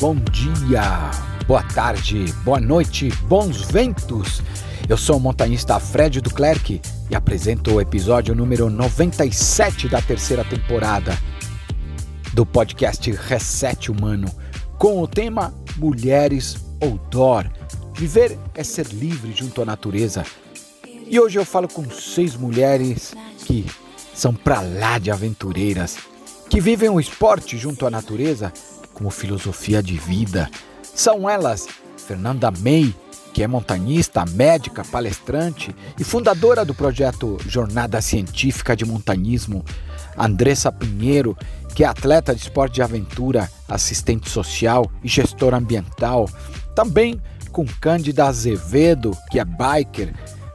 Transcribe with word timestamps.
Bom 0.00 0.14
dia, 0.14 1.10
boa 1.48 1.62
tarde, 1.64 2.32
boa 2.44 2.60
noite, 2.60 3.08
bons 3.24 3.62
ventos. 3.62 4.40
Eu 4.88 4.96
sou 4.96 5.16
o 5.16 5.20
montanhista 5.20 5.80
Fred 5.80 6.20
Duclerc 6.20 6.80
e 7.10 7.16
apresento 7.16 7.74
o 7.74 7.80
episódio 7.80 8.32
número 8.32 8.70
97 8.70 9.88
da 9.88 10.00
terceira 10.00 10.44
temporada 10.44 11.18
do 12.32 12.46
podcast 12.46 13.10
Reset 13.10 13.90
Humano, 13.90 14.32
com 14.78 15.02
o 15.02 15.08
tema 15.08 15.52
Mulheres 15.76 16.56
Outdoor. 16.80 17.50
Viver 17.92 18.38
é 18.54 18.62
ser 18.62 18.86
livre 18.86 19.32
junto 19.32 19.62
à 19.62 19.64
natureza. 19.64 20.24
E 21.08 21.18
hoje 21.18 21.40
eu 21.40 21.44
falo 21.44 21.66
com 21.66 21.90
seis 21.90 22.36
mulheres 22.36 23.16
que 23.38 23.66
são 24.14 24.32
pra 24.32 24.60
lá 24.60 25.00
de 25.00 25.10
aventureiras 25.10 25.98
que 26.48 26.60
vivem 26.60 26.88
o 26.88 27.00
esporte 27.00 27.58
junto 27.58 27.84
à 27.84 27.90
natureza 27.90 28.52
como 28.98 29.10
filosofia 29.10 29.80
de 29.80 29.96
vida. 29.96 30.50
São 30.82 31.30
elas 31.30 31.68
Fernanda 31.96 32.50
May, 32.50 32.92
que 33.32 33.42
é 33.42 33.46
montanhista, 33.46 34.24
médica, 34.26 34.84
palestrante 34.84 35.74
e 35.96 36.02
fundadora 36.02 36.64
do 36.64 36.74
projeto 36.74 37.38
Jornada 37.46 38.00
Científica 38.00 38.74
de 38.74 38.84
Montanismo, 38.84 39.64
Andressa 40.16 40.72
Pinheiro, 40.72 41.38
que 41.74 41.84
é 41.84 41.86
atleta 41.86 42.34
de 42.34 42.42
esporte 42.42 42.74
de 42.74 42.82
aventura, 42.82 43.48
assistente 43.68 44.28
social 44.28 44.90
e 45.04 45.08
gestora 45.08 45.56
ambiental, 45.56 46.28
também 46.74 47.20
com 47.52 47.64
Cândida 47.64 48.26
Azevedo, 48.26 49.16
que 49.30 49.38
é 49.38 49.44
biker, 49.44 50.12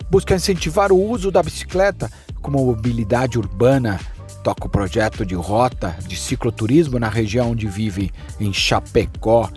busca 0.10 0.36
incentivar 0.36 0.92
o 0.92 1.02
uso 1.02 1.32
da 1.32 1.42
bicicleta 1.42 2.12
como 2.42 2.66
mobilidade 2.66 3.40
urbana 3.40 4.00
toca 4.44 4.68
o 4.68 4.70
projeto 4.70 5.26
de 5.26 5.36
rota 5.36 5.96
de 6.06 6.18
cicloturismo 6.18 7.00
na 7.00 7.08
região 7.08 7.52
onde 7.52 7.66
vive, 7.68 8.12
em 8.40 8.52
Chapecó. 8.52 9.50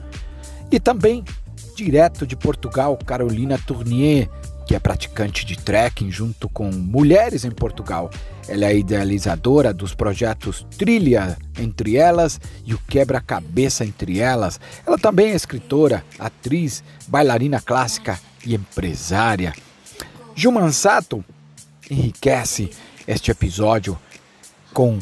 E 0.71 0.79
também, 0.79 1.25
direto 1.75 2.27
de 2.27 2.37
Portugal, 2.37 2.97
Carolina 3.05 3.59
Tournier, 3.59 4.31
que 4.65 4.75
é 4.75 4.79
praticante 4.81 5.45
de 5.45 5.57
trekking 5.57 6.11
junto 6.11 6.49
com 6.49 6.71
mulheres 6.71 7.45
em 7.45 7.51
Portugal. 7.51 8.11
Ela 8.49 8.67
é 8.67 8.79
idealizadora 8.79 9.73
dos 9.73 9.95
projetos 9.95 10.67
Trilha 10.77 11.37
entre 11.59 11.97
elas 11.97 12.41
e 12.65 12.75
o 12.75 12.79
Quebra-Cabeça 12.79 13.85
entre 13.85 14.19
elas. 14.21 14.61
Ela 14.87 14.99
também 14.99 15.31
é 15.31 15.35
escritora, 15.35 16.05
atriz, 16.19 16.83
bailarina 17.09 17.61
clássica 17.61 18.19
e 18.45 18.55
empresária. 18.55 19.53
Gilman 20.35 20.73
Sato 20.73 21.25
enriquece 21.89 22.71
este 23.07 23.31
episódio 23.31 23.97
com 24.77 24.99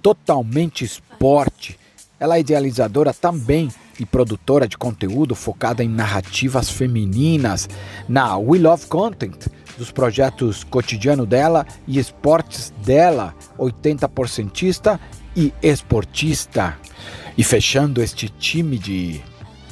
totalmente 0.00 0.82
esporte. 0.82 1.78
Ela 2.18 2.38
é 2.38 2.40
idealizadora 2.40 3.12
também 3.12 3.68
e 4.00 4.06
produtora 4.06 4.66
de 4.66 4.78
conteúdo 4.78 5.34
focada 5.34 5.84
em 5.84 5.88
narrativas 5.90 6.70
femininas 6.70 7.68
na 8.08 8.38
We 8.38 8.58
Love 8.58 8.86
Content, 8.86 9.46
dos 9.76 9.92
projetos 9.92 10.64
cotidiano 10.64 11.26
dela 11.26 11.66
e 11.86 11.98
esportes 11.98 12.72
dela, 12.82 13.34
80%ista 13.58 14.98
e 15.36 15.52
esportista. 15.62 16.78
E 17.36 17.44
fechando 17.44 18.02
este 18.02 18.30
time 18.30 18.78
de 18.78 19.20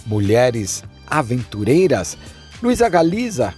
mulheres 0.04 0.84
aventureiras, 1.06 2.18
Luísa 2.62 2.86
Galiza, 2.90 3.54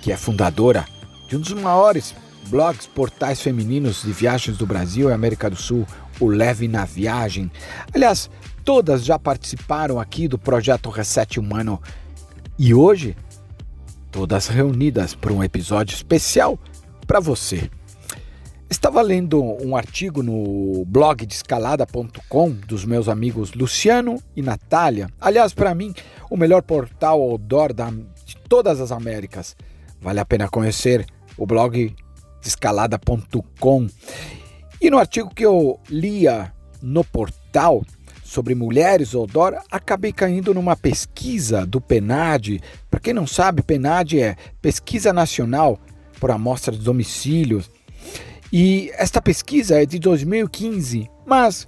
que 0.00 0.12
é 0.12 0.16
fundadora 0.16 0.86
de 1.28 1.36
um 1.36 1.40
dos 1.40 1.52
maiores 1.54 2.14
blogs, 2.48 2.86
portais 2.86 3.40
femininos 3.40 4.02
de 4.02 4.12
viagens 4.12 4.56
do 4.56 4.66
Brasil 4.66 5.08
e 5.08 5.12
América 5.12 5.48
do 5.48 5.56
Sul, 5.56 5.86
o 6.18 6.26
Leve 6.26 6.66
na 6.66 6.84
Viagem. 6.84 7.50
Aliás, 7.94 8.30
todas 8.64 9.04
já 9.04 9.18
participaram 9.18 10.00
aqui 10.00 10.26
do 10.26 10.38
projeto 10.38 10.90
Reset 10.90 11.38
Humano 11.38 11.80
e 12.58 12.74
hoje 12.74 13.16
todas 14.10 14.48
reunidas 14.48 15.14
para 15.14 15.32
um 15.32 15.44
episódio 15.44 15.94
especial 15.94 16.58
para 17.06 17.20
você. 17.20 17.70
Estava 18.70 19.00
lendo 19.00 19.42
um 19.42 19.74
artigo 19.74 20.22
no 20.22 20.84
blog 20.86 21.24
de 21.24 21.34
escalada.com 21.34 22.50
dos 22.50 22.84
meus 22.84 23.08
amigos 23.08 23.54
Luciano 23.54 24.22
e 24.36 24.42
Natália. 24.42 25.08
Aliás, 25.18 25.54
para 25.54 25.74
mim, 25.74 25.94
o 26.28 26.36
melhor 26.36 26.62
portal 26.62 27.20
outdoor 27.20 27.72
da, 27.72 27.90
de 27.90 28.36
todas 28.48 28.78
as 28.80 28.92
Américas. 28.92 29.56
Vale 30.00 30.20
a 30.20 30.24
pena 30.24 30.48
conhecer 30.48 31.06
o 31.38 31.46
blog 31.46 31.94
escalada.com. 32.42 33.88
E 34.80 34.90
no 34.90 34.98
artigo 34.98 35.34
que 35.34 35.44
eu 35.44 35.80
lia 35.90 36.52
no 36.80 37.02
portal 37.02 37.84
sobre 38.22 38.54
mulheres 38.54 39.14
outdoor, 39.14 39.58
acabei 39.70 40.12
caindo 40.12 40.52
numa 40.52 40.76
pesquisa 40.76 41.64
do 41.64 41.80
PNAD. 41.80 42.60
Para 42.90 43.00
quem 43.00 43.14
não 43.14 43.26
sabe, 43.26 43.62
PNAD 43.62 44.20
é 44.20 44.36
Pesquisa 44.60 45.12
Nacional 45.12 45.80
por 46.20 46.30
Amostra 46.30 46.76
de 46.76 46.82
Domicílios. 46.82 47.70
E 48.52 48.90
esta 48.94 49.20
pesquisa 49.20 49.82
é 49.82 49.86
de 49.86 49.98
2015, 49.98 51.10
mas 51.26 51.66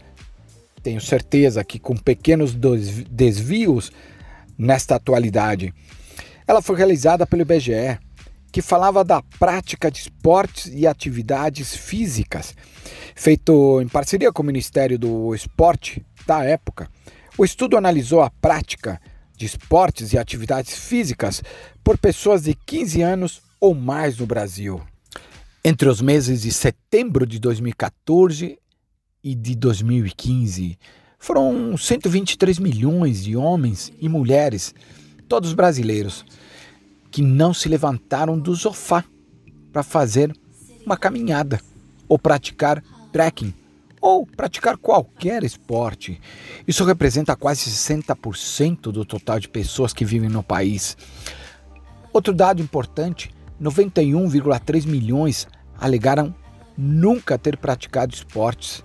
tenho 0.83 1.01
certeza 1.01 1.65
que 1.65 1.79
com 1.79 1.97
pequenos 1.97 2.55
desvios 2.55 3.91
nesta 4.57 4.97
atualidade. 4.97 5.75
Ela 6.47 6.63
foi 6.63 6.77
realizada 6.77 7.27
pelo 7.27 7.43
IBGE 7.43 7.99
que 8.53 8.63
falava 8.63 9.05
da 9.05 9.23
prática 9.39 9.91
de 9.91 10.01
esportes 10.01 10.71
e 10.75 10.87
atividades 10.87 11.75
físicas, 11.77 12.55
feito 13.15 13.81
em 13.81 13.89
parceria 13.89 14.33
com 14.33 14.43
o 14.43 14.47
Ministério 14.47 14.99
do 14.99 15.35
Esporte 15.35 16.05
da 16.27 16.45
época. 16.45 16.89
O 17.39 17.45
estudo 17.45 17.77
analisou 17.77 18.23
a 18.23 18.31
prática 18.31 19.01
de 19.37 19.47
esportes 19.47 20.13
e 20.13 20.19
atividades 20.19 20.75
físicas 20.75 21.43
por 21.83 21.97
pessoas 21.97 22.43
de 22.43 22.55
15 22.55 23.03
anos 23.03 23.43
ou 23.61 23.75
mais 23.75 24.19
no 24.19 24.27
Brasil. 24.27 24.81
Entre 25.65 25.89
os 25.89 26.01
meses 26.01 26.43
de 26.43 26.53
setembro 26.53 27.27
de 27.27 27.39
2014 27.39 28.59
e 29.23 29.35
de 29.35 29.55
2015, 29.55 30.79
foram 31.19 31.77
123 31.77 32.59
milhões 32.59 33.23
de 33.23 33.37
homens 33.37 33.93
e 34.01 34.09
mulheres, 34.09 34.75
todos 35.29 35.53
brasileiros, 35.53 36.25
que 37.11 37.23
não 37.23 37.53
se 37.53 37.69
levantaram 37.69 38.39
do 38.39 38.55
sofá 38.55 39.05
para 39.73 39.83
fazer 39.83 40.33
uma 40.85 40.97
caminhada 40.97 41.61
ou 42.09 42.19
praticar 42.19 42.83
trekking 43.13 43.55
ou 44.01 44.25
praticar 44.25 44.77
qualquer 44.77 45.45
esporte. 45.45 46.21
Isso 46.67 46.85
representa 46.85 47.37
quase 47.37 47.71
60% 47.71 48.91
do 48.91 49.05
total 49.05 49.39
de 49.39 49.49
pessoas 49.49 49.93
que 49.93 50.05
vivem 50.05 50.31
no 50.31 50.43
país. 50.43 50.97
Outro 52.13 52.33
dado 52.33 52.63
importante: 52.63 53.31
91,3 53.61 54.87
milhões 54.87 55.47
alegaram 55.79 56.35
nunca 56.77 57.39
ter 57.39 57.57
praticado 57.57 58.15
esportes. 58.15 58.83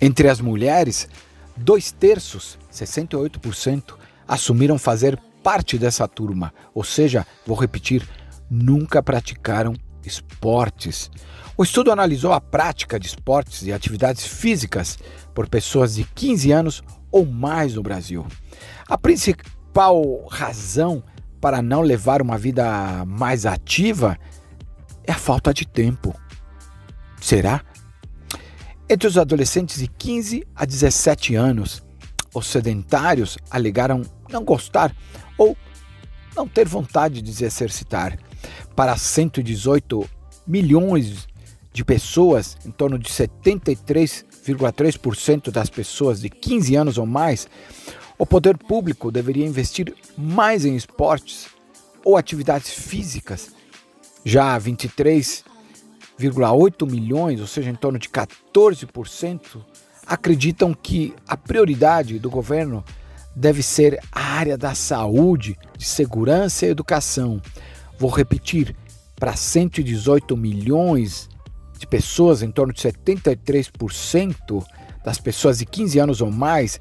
Entre 0.00 0.28
as 0.28 0.40
mulheres, 0.40 1.08
dois 1.56 1.92
terços, 1.92 2.58
68%, 2.72 3.94
assumiram 4.26 4.78
fazer 4.78 5.18
parte 5.42 5.78
dessa 5.78 6.06
turma, 6.06 6.52
ou 6.74 6.84
seja, 6.84 7.26
vou 7.46 7.56
repetir, 7.56 8.06
nunca 8.50 9.02
praticaram 9.02 9.74
esportes. 10.04 11.10
O 11.56 11.62
estudo 11.62 11.90
analisou 11.90 12.32
a 12.32 12.40
prática 12.40 12.98
de 12.98 13.06
esportes 13.06 13.62
e 13.62 13.72
atividades 13.72 14.26
físicas 14.26 14.98
por 15.34 15.48
pessoas 15.48 15.94
de 15.94 16.04
15 16.04 16.52
anos 16.52 16.82
ou 17.10 17.26
mais 17.26 17.74
no 17.74 17.82
Brasil. 17.82 18.26
A 18.88 18.96
principal 18.96 20.26
razão 20.28 21.02
para 21.40 21.60
não 21.60 21.82
levar 21.82 22.22
uma 22.22 22.38
vida 22.38 23.04
mais 23.06 23.44
ativa 23.44 24.16
é 25.04 25.12
a 25.12 25.18
falta 25.18 25.52
de 25.52 25.66
tempo. 25.66 26.14
Será? 27.20 27.62
Entre 28.88 29.08
os 29.08 29.16
adolescentes 29.16 29.78
de 29.78 29.88
15 29.88 30.46
a 30.54 30.64
17 30.64 31.34
anos, 31.34 31.82
os 32.34 32.46
sedentários 32.46 33.38
alegaram 33.50 34.02
não 34.30 34.44
gostar 34.44 34.94
ou 35.36 35.56
não 36.34 36.48
ter 36.48 36.66
vontade 36.66 37.20
de 37.22 37.32
se 37.32 37.44
exercitar. 37.44 38.18
Para 38.74 38.96
118 38.96 40.08
milhões 40.46 41.28
de 41.72 41.84
pessoas, 41.84 42.56
em 42.66 42.70
torno 42.70 42.98
de 42.98 43.08
73,3% 43.08 45.50
das 45.50 45.70
pessoas 45.70 46.20
de 46.20 46.28
15 46.28 46.76
anos 46.76 46.98
ou 46.98 47.06
mais, 47.06 47.48
o 48.18 48.26
poder 48.26 48.58
público 48.58 49.10
deveria 49.10 49.46
investir 49.46 49.94
mais 50.16 50.64
em 50.64 50.76
esportes 50.76 51.48
ou 52.04 52.16
atividades 52.16 52.70
físicas. 52.70 53.50
Já 54.24 54.56
23,8 54.58 56.90
milhões, 56.90 57.40
ou 57.40 57.46
seja, 57.46 57.70
em 57.70 57.74
torno 57.74 57.98
de 57.98 58.08
14%, 58.08 59.62
acreditam 60.06 60.72
que 60.74 61.14
a 61.26 61.36
prioridade 61.36 62.18
do 62.18 62.30
governo 62.30 62.84
deve 63.34 63.62
ser 63.62 63.98
a 64.10 64.20
área 64.20 64.56
da 64.56 64.74
saúde, 64.74 65.58
de 65.76 65.84
segurança 65.84 66.66
e 66.66 66.70
educação. 66.70 67.40
Vou 67.98 68.10
repetir, 68.10 68.76
para 69.16 69.36
118 69.36 70.36
milhões 70.36 71.28
de 71.78 71.86
pessoas, 71.86 72.42
em 72.42 72.50
torno 72.50 72.72
de 72.72 72.80
73% 72.80 74.64
das 75.04 75.18
pessoas 75.18 75.58
de 75.58 75.66
15 75.66 75.98
anos 75.98 76.20
ou 76.20 76.30
mais, 76.30 76.80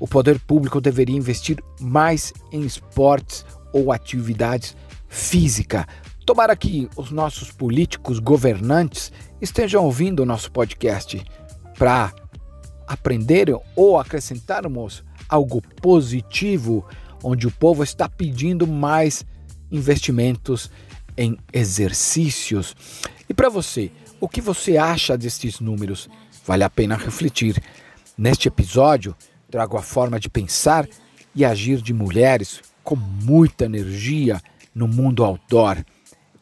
o 0.00 0.08
poder 0.08 0.38
público 0.40 0.80
deveria 0.80 1.16
investir 1.16 1.62
mais 1.80 2.32
em 2.50 2.62
esportes 2.62 3.44
ou 3.72 3.92
atividades 3.92 4.76
físicas. 5.08 5.84
Tomara 6.26 6.56
que 6.56 6.88
os 6.96 7.10
nossos 7.10 7.50
políticos 7.50 8.18
governantes 8.18 9.12
estejam 9.40 9.84
ouvindo 9.84 10.20
o 10.20 10.26
nosso 10.26 10.50
podcast 10.50 11.22
para 11.78 12.12
aprender 12.86 13.48
ou 13.76 13.98
acrescentarmos 13.98 15.04
algo 15.32 15.62
positivo, 15.80 16.84
onde 17.24 17.46
o 17.46 17.50
povo 17.50 17.82
está 17.82 18.06
pedindo 18.06 18.66
mais 18.66 19.24
investimentos 19.70 20.70
em 21.16 21.38
exercícios. 21.52 22.76
E 23.26 23.32
para 23.32 23.48
você, 23.48 23.90
o 24.20 24.28
que 24.28 24.42
você 24.42 24.76
acha 24.76 25.16
destes 25.16 25.58
números? 25.58 26.08
Vale 26.46 26.64
a 26.64 26.70
pena 26.70 26.96
refletir. 26.96 27.62
Neste 28.16 28.48
episódio, 28.48 29.16
trago 29.50 29.78
a 29.78 29.82
forma 29.82 30.20
de 30.20 30.28
pensar 30.28 30.86
e 31.34 31.46
agir 31.46 31.80
de 31.80 31.94
mulheres 31.94 32.60
com 32.84 32.94
muita 32.94 33.64
energia 33.64 34.38
no 34.74 34.86
mundo 34.86 35.24
outdoor. 35.24 35.82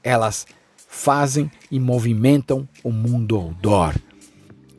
Elas 0.02 0.46
fazem 0.76 1.48
e 1.70 1.78
movimentam 1.78 2.68
o 2.82 2.90
mundo 2.90 3.36
outdoor. 3.36 3.94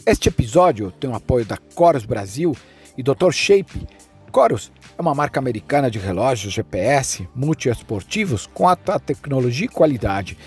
Este 0.05 0.27
episódio 0.27 0.91
tem 0.91 1.09
o 1.09 1.15
apoio 1.15 1.45
da 1.45 1.55
Coros 1.55 2.03
Brasil 2.03 2.53
e 2.97 3.03
Dr. 3.03 3.31
Shape. 3.31 3.87
Coros 4.31 4.71
é 4.97 5.01
uma 5.01 5.13
marca 5.13 5.39
americana 5.39 5.91
de 5.91 5.99
relógios 5.99 6.53
GPS 6.53 7.27
multiesportivos 7.35 8.47
com 8.47 8.67
alta 8.67 8.99
tecnologia 8.99 9.65
e 9.65 9.69
qualidade. 9.69 10.37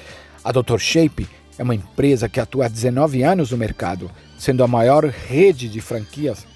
A 0.43 0.51
Dr. 0.51 0.79
Shape 0.79 1.29
é 1.59 1.63
uma 1.63 1.75
empresa 1.75 2.29
que 2.29 2.41
atua 2.41 2.65
há 2.65 2.69
19 2.69 3.23
anos 3.23 3.51
no 3.51 3.59
mercado, 3.59 4.11
sendo 4.39 4.65
a 4.65 4.69
maior 4.69 5.05
rede 5.05 5.69
de 5.69 5.81
franquias 5.81 6.47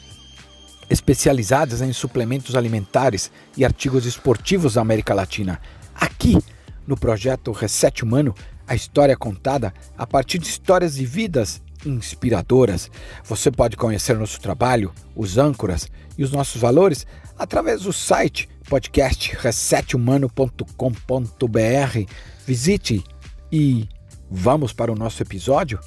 especializadas 0.91 1.83
em 1.83 1.93
suplementos 1.93 2.57
alimentares 2.57 3.31
e 3.57 3.65
artigos 3.65 4.07
esportivos 4.07 4.75
da 4.75 4.81
América 4.81 5.13
Latina. 5.13 5.61
Aqui, 5.95 6.39
no 6.87 6.97
projeto 6.97 7.53
Reset 7.53 8.03
Humano, 8.03 8.35
a 8.67 8.75
história 8.75 9.13
é 9.13 9.17
contada 9.17 9.73
a 9.97 10.07
partir 10.07 10.39
de 10.39 10.49
histórias 10.49 10.95
de 10.95 11.05
vidas 11.05 11.61
inspiradoras. 11.85 12.91
Você 13.25 13.51
pode 13.51 13.77
conhecer 13.77 14.17
nosso 14.17 14.41
trabalho, 14.41 14.93
os 15.15 15.39
âncoras 15.39 15.89
e 16.17 16.25
os 16.25 16.31
nossos 16.31 16.61
valores 16.61 17.07
através 17.39 17.83
do 17.83 17.93
site 17.93 18.49
podcast 18.69 19.37
resethumano.com.br. 19.39 22.13
Visite 22.47 23.05
e 23.51 23.89
vamos 24.31 24.73
para 24.73 24.93
o 24.93 24.97
nosso 24.97 25.23
episódio? 25.23 25.79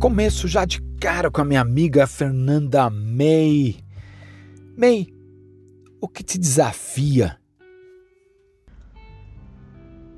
Começo 0.00 0.48
já 0.48 0.64
de 0.64 0.80
cara 0.98 1.30
com 1.30 1.42
a 1.42 1.44
minha 1.44 1.60
amiga 1.60 2.06
Fernanda 2.06 2.88
May. 2.88 3.76
May, 4.74 5.08
o 6.00 6.08
que 6.08 6.22
te 6.22 6.38
desafia? 6.38 7.36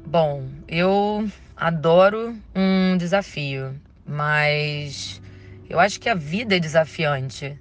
Bom, 0.06 0.48
eu 0.68 1.28
adoro 1.56 2.32
um 2.54 2.96
desafio, 2.96 3.74
mas 4.06 5.20
eu 5.68 5.80
acho 5.80 5.98
que 5.98 6.08
a 6.08 6.14
vida 6.14 6.54
é 6.54 6.60
desafiante. 6.60 7.58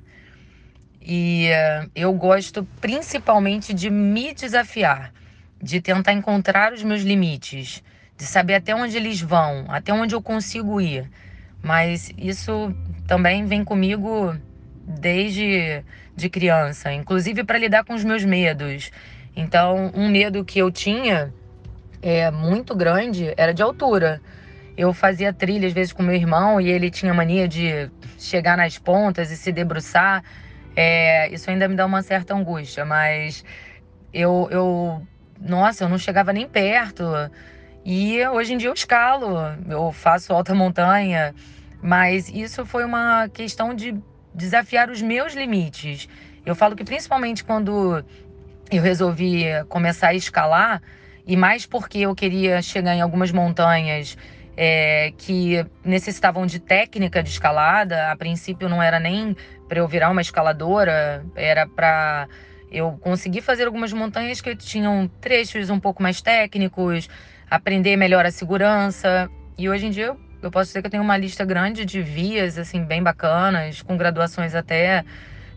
E 1.02 1.50
uh, 1.50 1.90
eu 1.96 2.14
gosto 2.14 2.68
principalmente 2.80 3.74
de 3.74 3.90
me 3.90 4.32
desafiar, 4.32 5.12
de 5.60 5.82
tentar 5.82 6.14
encontrar 6.14 6.72
os 6.72 6.84
meus 6.84 7.02
limites, 7.02 7.82
de 8.16 8.28
saber 8.28 8.54
até 8.54 8.76
onde 8.76 8.96
eles 8.96 9.20
vão, 9.20 9.66
até 9.70 9.92
onde 9.92 10.14
eu 10.14 10.22
consigo 10.22 10.80
ir 10.80 11.10
mas 11.62 12.12
isso 12.18 12.74
também 13.08 13.46
vem 13.46 13.64
comigo 13.64 14.36
desde 14.86 15.84
de 16.16 16.30
criança, 16.30 16.92
inclusive 16.92 17.44
para 17.44 17.58
lidar 17.58 17.84
com 17.84 17.94
os 17.94 18.04
meus 18.04 18.24
medos. 18.24 18.92
Então, 19.36 19.92
um 19.94 20.10
medo 20.10 20.44
que 20.44 20.60
eu 20.60 20.72
tinha 20.72 21.34
é 22.02 22.30
muito 22.32 22.76
grande 22.76 23.34
era 23.38 23.54
de 23.54 23.62
altura. 23.62 24.22
Eu 24.78 24.94
fazia 24.94 25.34
trilha 25.34 25.68
às 25.68 25.74
vezes 25.74 25.94
com 25.94 26.02
meu 26.04 26.16
irmão 26.16 26.60
e 26.60 26.70
ele 26.70 26.90
tinha 26.90 27.14
mania 27.14 27.48
de 27.48 27.90
chegar 28.18 28.58
nas 28.58 28.78
pontas 28.78 29.32
e 29.32 29.38
se 29.38 29.52
debruçar. 29.52 30.24
É, 30.76 31.30
isso 31.34 31.50
ainda 31.50 31.68
me 31.68 31.76
dá 31.76 31.86
uma 31.86 32.02
certa 32.02 32.34
angústia, 32.34 32.86
mas 32.86 33.44
eu, 34.14 34.48
eu, 34.52 35.08
nossa, 35.40 35.84
eu 35.84 35.90
não 35.90 35.98
chegava 35.98 36.34
nem 36.34 36.48
perto. 36.48 37.04
E 37.84 38.26
hoje 38.28 38.54
em 38.54 38.58
dia 38.58 38.70
eu 38.70 38.74
escalo, 38.74 39.36
eu 39.68 39.92
faço 39.92 40.34
alta 40.34 40.54
montanha, 40.54 41.34
mas 41.82 42.30
isso 42.30 42.66
foi 42.66 42.86
uma 42.86 43.28
questão 43.30 43.74
de 43.74 43.96
desafiar 44.34 44.90
os 44.90 45.02
meus 45.02 45.34
limites. 45.34 46.08
Eu 46.46 46.56
falo 46.56 46.76
que 46.76 46.84
principalmente 46.84 47.44
quando 47.44 48.04
eu 48.72 48.82
resolvi 48.82 49.46
começar 49.68 50.10
a 50.10 50.14
escalar, 50.14 50.82
e 51.26 51.36
mais 51.36 51.66
porque 51.66 52.00
eu 52.00 52.16
queria 52.16 52.62
chegar 52.62 52.96
em 52.96 53.02
algumas 53.02 53.32
montanhas 53.32 54.18
é, 54.56 55.14
que 55.18 55.66
necessitavam 55.84 56.46
de 56.46 56.60
técnica 56.60 57.22
de 57.22 57.30
escalada. 57.30 58.12
A 58.12 58.16
princípio 58.16 58.68
não 58.68 58.82
era 58.82 59.00
nem 59.00 59.36
para 59.68 59.80
eu 59.80 59.88
virar 59.88 60.10
uma 60.10 60.22
escaladora, 60.22 61.26
era 61.36 61.68
para 61.68 62.28
eu 62.72 62.98
conseguir 63.02 63.42
fazer 63.42 63.66
algumas 63.66 63.92
montanhas 63.92 64.40
que 64.42 64.56
tinham 64.56 65.10
trechos 65.20 65.70
um 65.70 65.80
pouco 65.80 66.02
mais 66.02 66.22
técnicos, 66.22 67.10
aprender 67.52 67.98
melhor 67.98 68.26
a 68.26 68.32
segurança. 68.32 69.30
E 69.58 69.68
hoje 69.70 69.88
em 69.88 69.90
dia 69.90 70.06
eu, 70.06 70.20
eu 70.42 70.50
posso 70.50 70.70
dizer 70.70 70.82
que 70.82 70.88
eu 70.88 70.92
tenho 70.92 71.04
uma 71.04 71.18
lista 71.18 71.44
grande 71.44 71.84
de 71.84 72.02
vias, 72.02 72.58
assim, 72.58 72.86
bem 72.86 73.04
bacanas, 73.04 73.82
com 73.82 73.98
graduações 73.98 74.56
até 74.56 75.04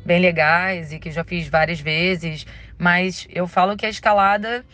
bem 0.04 0.21
legais 0.21 0.92
e 0.92 0.99
que 0.99 1.12
já 1.12 1.23
fiz 1.23 1.47
várias 1.47 1.78
vezes. 1.78 2.45
Mas 2.76 3.28
eu 3.30 3.47
falo 3.47 3.76
que 3.76 3.87
a 3.87 3.88
escalada 3.88 4.64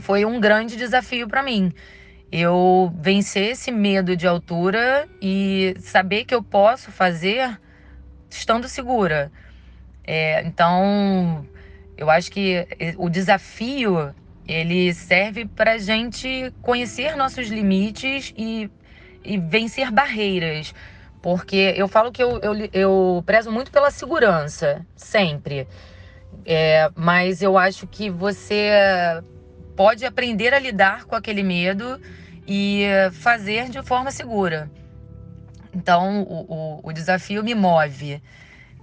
foi 0.00 0.24
um 0.24 0.40
grande 0.40 0.76
desafio 0.76 1.28
para 1.28 1.44
mim. 1.44 1.72
Eu 2.30 2.92
vencer 3.00 3.52
esse 3.52 3.70
medo 3.70 4.16
de 4.16 4.26
altura 4.26 5.08
e 5.22 5.76
saber 5.78 6.24
que 6.24 6.34
eu 6.34 6.42
posso 6.42 6.90
fazer 6.90 7.56
estando 8.28 8.68
segura. 8.68 9.30
É, 10.04 10.42
então, 10.42 11.46
eu 11.96 12.10
acho 12.10 12.32
que 12.32 12.66
o 12.96 13.08
desafio 13.08 14.12
ele 14.48 14.94
serve 14.94 15.44
para 15.44 15.72
a 15.72 15.78
gente 15.78 16.52
conhecer 16.62 17.14
nossos 17.14 17.48
limites 17.48 18.32
e, 18.36 18.70
e 19.22 19.36
vencer 19.36 19.90
barreiras. 19.90 20.74
Porque 21.20 21.74
eu 21.76 21.86
falo 21.86 22.10
que 22.10 22.22
eu, 22.22 22.40
eu, 22.40 22.54
eu 22.72 23.22
prezo 23.26 23.52
muito 23.52 23.70
pela 23.70 23.90
segurança, 23.90 24.86
sempre. 24.96 25.68
É, 26.46 26.90
mas 26.96 27.42
eu 27.42 27.58
acho 27.58 27.86
que 27.86 28.08
você 28.08 28.70
pode 29.76 30.06
aprender 30.06 30.54
a 30.54 30.58
lidar 30.58 31.04
com 31.04 31.14
aquele 31.14 31.42
medo 31.42 32.00
e 32.46 32.86
fazer 33.12 33.68
de 33.68 33.82
forma 33.82 34.10
segura. 34.10 34.70
Então, 35.74 36.22
o, 36.22 36.46
o, 36.48 36.80
o 36.84 36.92
desafio 36.92 37.44
me 37.44 37.54
move. 37.54 38.22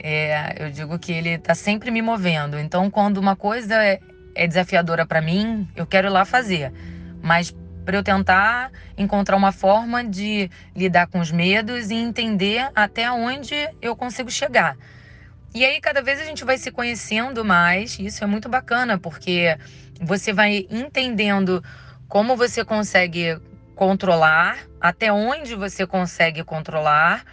É, 0.02 0.64
eu 0.64 0.70
digo 0.70 1.00
que 1.00 1.12
ele 1.12 1.32
está 1.32 1.56
sempre 1.56 1.90
me 1.90 2.02
movendo. 2.02 2.60
Então, 2.60 2.92
quando 2.92 3.18
uma 3.18 3.36
coisa 3.36 3.84
é, 3.84 4.00
é 4.36 4.46
desafiadora 4.46 5.06
para 5.06 5.22
mim, 5.22 5.68
eu 5.76 5.88
quero 5.88 6.08
ir 6.08 6.12
lá 6.12 6.26
fazer. 6.26 6.72
Mas 7.22 7.56
para 7.86 7.98
eu 7.98 8.04
tentar 8.04 8.72
encontrar 8.98 9.38
uma 9.38 9.52
forma 9.52 10.04
de 10.04 10.50
lidar 10.76 11.08
com 11.08 11.20
os 11.20 11.32
medos 11.32 11.92
e 11.92 11.96
entender 11.96 12.70
até 12.76 13.10
onde 13.12 13.56
eu 13.82 13.96
consigo 13.96 14.30
chegar. 14.30 14.76
E 15.54 15.64
aí 15.64 15.80
cada 15.80 16.02
vez 16.02 16.20
a 16.20 16.26
gente 16.26 16.44
vai 16.44 16.58
se 16.58 16.70
conhecendo 16.72 17.46
mais, 17.46 17.98
isso 18.00 18.24
é 18.24 18.28
muito 18.28 18.50
bacana, 18.50 18.98
porque 18.98 19.58
você 20.02 20.34
vai 20.34 20.68
entendendo 20.70 21.64
como 22.10 22.36
você 22.36 22.66
consegue 22.66 23.40
controlar, 23.76 24.58
até 24.82 25.14
onde 25.14 25.56
você 25.56 25.86
consegue 25.86 26.44
controlar 26.44 27.24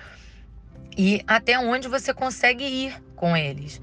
e 0.97 1.23
até 1.27 1.59
onde 1.59 1.89
você 1.89 2.13
consegue 2.13 2.65
ir 2.65 3.03
com 3.17 3.37
eles. 3.37 3.81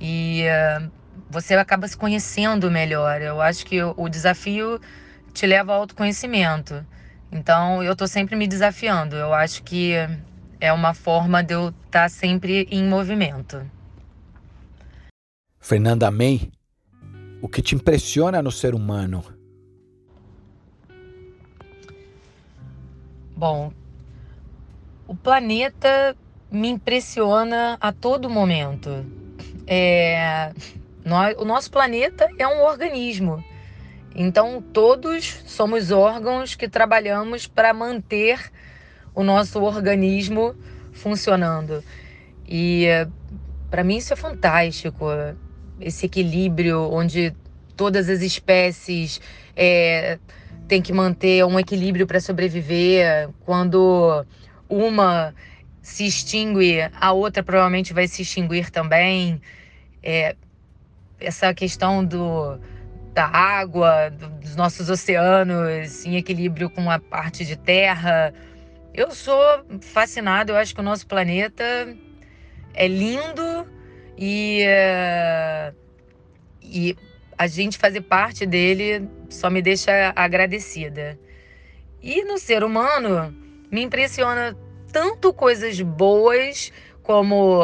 E 0.00 0.44
uh, 0.44 0.90
você 1.30 1.54
acaba 1.54 1.86
se 1.86 1.96
conhecendo 1.96 2.70
melhor. 2.70 3.22
Eu 3.22 3.40
acho 3.40 3.64
que 3.64 3.80
o, 3.80 4.08
desafio 4.08 4.80
te 5.32 5.46
leva 5.46 5.72
ao 5.72 5.82
autoconhecimento. 5.82 6.84
Então 7.30 7.82
eu 7.82 7.92
estou 7.92 8.08
sempre 8.08 8.34
me 8.34 8.48
desafiando. 8.48 9.14
Eu 9.14 9.32
acho 9.32 9.62
que 9.62 9.92
é 10.60 10.72
uma 10.72 10.92
forma 10.92 11.42
de 11.42 11.54
eu 11.54 11.68
estar 11.68 12.02
tá 12.02 12.08
sempre 12.08 12.66
em 12.70 12.84
movimento. 12.84 13.64
Fernanda 15.60 16.10
May, 16.10 16.50
o 17.40 17.48
que 17.48 17.62
te 17.62 17.76
impressiona 17.76 18.42
no 18.42 18.50
ser 18.50 18.74
humano? 18.74 19.24
Bom, 23.36 23.72
o 25.06 25.14
planeta 25.14 26.16
me 26.50 26.68
impressiona 26.68 27.78
a 27.80 27.92
todo 27.92 28.28
momento. 28.28 29.06
É, 29.66 30.52
nós, 31.10 31.36
o 31.38 31.44
nosso 31.44 31.72
planeta 31.72 32.30
é 32.38 32.46
um 32.46 32.62
organismo. 32.62 33.44
Então, 34.14 34.62
todos 34.62 35.42
somos 35.44 35.90
órgãos 35.90 36.54
que 36.54 36.68
trabalhamos 36.68 37.48
para 37.48 37.74
manter 37.74 38.38
o 39.12 39.24
nosso 39.24 39.60
organismo 39.60 40.54
funcionando. 40.92 41.82
E 42.46 42.86
para 43.68 43.82
mim 43.82 43.96
isso 43.96 44.12
é 44.12 44.16
fantástico, 44.16 45.04
esse 45.80 46.06
equilíbrio 46.06 46.80
onde 46.92 47.34
todas 47.76 48.08
as 48.08 48.22
espécies 48.22 49.20
é, 49.56 50.16
têm 50.68 50.80
que 50.80 50.92
manter 50.92 51.44
um 51.44 51.58
equilíbrio 51.58 52.06
para 52.06 52.20
sobreviver. 52.20 53.30
Quando 53.44 54.24
uma 54.68 55.34
se 55.82 56.06
extingue, 56.06 56.78
a 57.00 57.12
outra 57.12 57.42
provavelmente 57.42 57.92
vai 57.92 58.06
se 58.06 58.22
extinguir 58.22 58.70
também. 58.70 59.40
É, 60.02 60.36
essa 61.20 61.52
questão 61.54 62.04
do, 62.04 62.58
da 63.12 63.26
água, 63.26 64.10
do, 64.10 64.28
dos 64.28 64.56
nossos 64.56 64.88
oceanos 64.88 66.04
em 66.04 66.16
equilíbrio 66.16 66.70
com 66.70 66.90
a 66.90 66.98
parte 66.98 67.44
de 67.44 67.56
terra. 67.56 68.32
Eu 68.94 69.10
sou 69.12 69.38
fascinado, 69.80 70.52
eu 70.52 70.56
acho 70.56 70.74
que 70.74 70.80
o 70.80 70.84
nosso 70.84 71.06
planeta 71.06 71.64
é 72.74 72.88
lindo 72.88 73.66
e, 74.16 74.64
uh, 74.66 75.74
e 76.62 76.96
a 77.38 77.46
gente 77.46 77.78
fazer 77.78 78.02
parte 78.02 78.44
dele 78.44 79.08
só 79.28 79.48
me 79.48 79.62
deixa 79.62 80.12
agradecida. 80.14 81.18
E 82.02 82.24
no 82.24 82.38
ser 82.38 82.64
humano, 82.64 83.34
me 83.70 83.82
impressiona 83.82 84.56
tanto 84.92 85.32
coisas 85.32 85.80
boas 85.80 86.72
como 87.02 87.62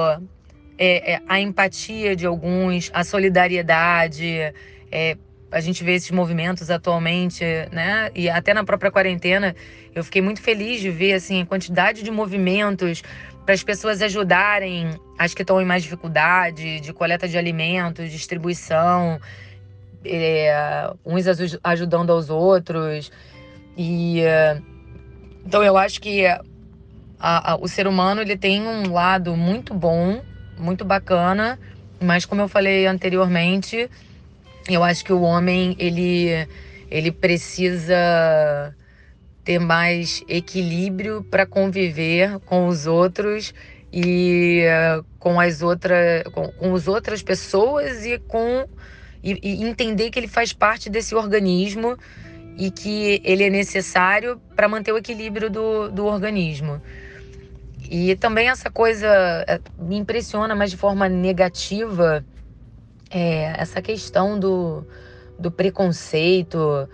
é, 0.78 1.14
é, 1.14 1.22
a 1.26 1.40
empatia 1.40 2.14
de 2.14 2.26
alguns, 2.26 2.90
a 2.92 3.02
solidariedade. 3.02 4.52
É, 4.90 5.16
a 5.50 5.60
gente 5.60 5.82
vê 5.84 5.94
esses 5.94 6.10
movimentos 6.10 6.70
atualmente, 6.70 7.44
né? 7.72 8.10
E 8.14 8.28
até 8.28 8.52
na 8.52 8.64
própria 8.64 8.90
quarentena, 8.90 9.54
eu 9.94 10.02
fiquei 10.04 10.20
muito 10.20 10.42
feliz 10.42 10.80
de 10.80 10.90
ver 10.90 11.14
assim 11.14 11.42
a 11.42 11.46
quantidade 11.46 12.02
de 12.02 12.10
movimentos 12.10 13.02
para 13.44 13.54
as 13.54 13.62
pessoas 13.62 14.02
ajudarem 14.02 14.90
as 15.18 15.32
que 15.32 15.42
estão 15.42 15.62
em 15.62 15.64
mais 15.64 15.82
dificuldade, 15.82 16.80
de 16.80 16.92
coleta 16.92 17.28
de 17.28 17.38
alimentos, 17.38 18.10
distribuição, 18.10 19.20
é, 20.04 20.92
uns 21.04 21.24
ajudando 21.62 22.10
aos 22.10 22.28
outros. 22.28 23.10
E 23.78 24.20
então 25.46 25.62
eu 25.62 25.76
acho 25.76 26.00
que 26.00 26.26
a, 26.26 26.42
a, 27.52 27.56
o 27.56 27.68
ser 27.68 27.86
humano 27.86 28.20
ele 28.20 28.36
tem 28.36 28.60
um 28.62 28.92
lado 28.92 29.36
muito 29.36 29.72
bom 29.72 30.20
muito 30.58 30.84
bacana, 30.84 31.58
mas 32.00 32.24
como 32.24 32.40
eu 32.42 32.48
falei 32.48 32.86
anteriormente, 32.86 33.90
eu 34.68 34.82
acho 34.82 35.04
que 35.04 35.12
o 35.12 35.20
homem 35.20 35.76
ele 35.78 36.48
ele 36.90 37.10
precisa 37.10 38.74
ter 39.44 39.58
mais 39.58 40.22
equilíbrio 40.28 41.22
para 41.22 41.46
conviver 41.46 42.38
com 42.40 42.66
os 42.66 42.86
outros 42.86 43.54
e 43.92 44.64
uh, 44.66 45.04
com 45.18 45.40
as 45.40 45.62
outras 45.62 46.24
com, 46.32 46.48
com 46.48 46.74
as 46.74 46.88
outras 46.88 47.22
pessoas 47.22 48.04
e 48.04 48.18
com 48.18 48.66
e, 49.22 49.38
e 49.42 49.64
entender 49.64 50.10
que 50.10 50.18
ele 50.18 50.28
faz 50.28 50.52
parte 50.52 50.88
desse 50.88 51.14
organismo 51.14 51.96
e 52.56 52.70
que 52.70 53.20
ele 53.24 53.44
é 53.44 53.50
necessário 53.50 54.40
para 54.54 54.68
manter 54.68 54.92
o 54.92 54.98
equilíbrio 54.98 55.50
do, 55.50 55.90
do 55.90 56.06
organismo. 56.06 56.80
E 57.90 58.16
também 58.16 58.48
essa 58.48 58.70
coisa 58.70 59.06
é, 59.46 59.60
me 59.78 59.96
impressiona, 59.96 60.54
mas 60.54 60.70
de 60.70 60.76
forma 60.76 61.08
negativa, 61.08 62.24
é 63.10 63.54
essa 63.56 63.80
questão 63.80 64.38
do, 64.38 64.84
do 65.38 65.50
preconceito, 65.50 66.88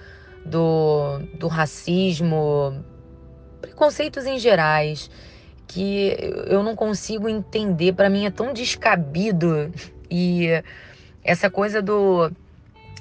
do, 0.44 1.18
do 1.38 1.48
racismo, 1.48 2.84
preconceitos 3.60 4.26
em 4.26 4.38
gerais, 4.38 5.10
que 5.66 6.16
eu 6.46 6.62
não 6.62 6.76
consigo 6.76 7.28
entender, 7.28 7.94
para 7.94 8.10
mim 8.10 8.26
é 8.26 8.30
tão 8.30 8.52
descabido. 8.52 9.72
E 10.14 10.62
essa 11.24 11.48
coisa 11.48 11.80
do, 11.80 12.30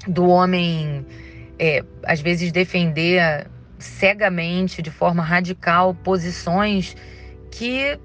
do 0.07 0.29
homem, 0.29 1.05
é, 1.59 1.83
às 2.03 2.21
vezes, 2.21 2.53
defender 2.53 3.49
cegamente, 3.77 4.81
de 4.81 4.89
forma 4.89 5.21
radical, 5.21 5.93
posições 5.93 6.95
que 7.51 7.99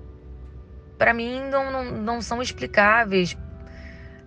para 0.98 1.14
mim 1.14 1.40
não, 1.50 1.70
não, 1.70 1.84
não 1.84 2.22
são 2.22 2.42
explicáveis. 2.42 3.36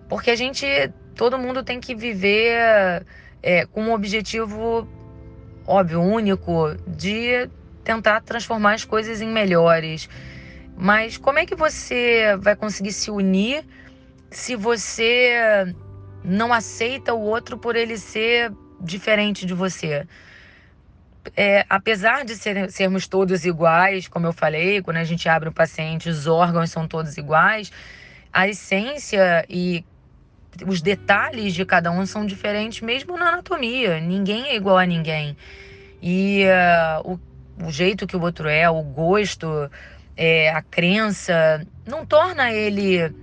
Porque 0.08 0.30
a 0.30 0.36
gente, 0.36 0.66
todo 1.14 1.38
mundo 1.38 1.62
tem 1.62 1.80
que 1.80 1.94
viver 1.94 3.04
é, 3.42 3.66
com 3.66 3.82
um 3.82 3.92
objetivo, 3.92 4.88
óbvio, 5.66 6.00
único, 6.00 6.74
de 6.86 7.48
tentar 7.84 8.20
transformar 8.22 8.74
as 8.74 8.84
coisas 8.84 9.20
em 9.20 9.28
melhores. 9.28 10.08
Mas 10.76 11.16
como 11.16 11.38
é 11.38 11.46
que 11.46 11.54
você 11.54 12.36
vai 12.38 12.56
conseguir 12.56 12.92
se 12.92 13.10
unir 13.10 13.64
se 14.30 14.56
você 14.56 15.74
não 16.24 16.52
aceita 16.52 17.14
o 17.14 17.20
outro 17.20 17.58
por 17.58 17.76
ele 17.76 17.98
ser 17.98 18.52
diferente 18.80 19.44
de 19.44 19.54
você? 19.54 20.06
É, 21.36 21.64
apesar 21.68 22.24
de 22.24 22.34
ser, 22.34 22.70
sermos 22.70 23.06
todos 23.06 23.44
iguais, 23.44 24.08
como 24.08 24.26
eu 24.26 24.32
falei, 24.32 24.82
quando 24.82 24.96
a 24.96 25.04
gente 25.04 25.28
abre 25.28 25.48
o 25.48 25.52
paciente, 25.52 26.08
os 26.08 26.26
órgãos 26.26 26.70
são 26.70 26.88
todos 26.88 27.16
iguais, 27.16 27.70
a 28.32 28.48
essência 28.48 29.44
e 29.48 29.84
os 30.66 30.80
detalhes 30.82 31.54
de 31.54 31.64
cada 31.64 31.90
um 31.90 32.04
são 32.06 32.26
diferentes, 32.26 32.80
mesmo 32.80 33.16
na 33.16 33.28
anatomia. 33.28 34.00
Ninguém 34.00 34.48
é 34.48 34.56
igual 34.56 34.78
a 34.78 34.86
ninguém. 34.86 35.36
E 36.02 36.44
uh, 37.04 37.12
o, 37.60 37.66
o, 37.66 37.70
jeito 37.70 38.06
que 38.06 38.16
o 38.16 38.20
outro 38.20 38.48
é, 38.48 38.68
o 38.68 38.82
gosto, 38.82 39.70
é, 40.16 40.50
a 40.50 40.62
crença, 40.62 41.64
não 41.86 42.04
torna 42.04 42.52
ele 42.52 43.14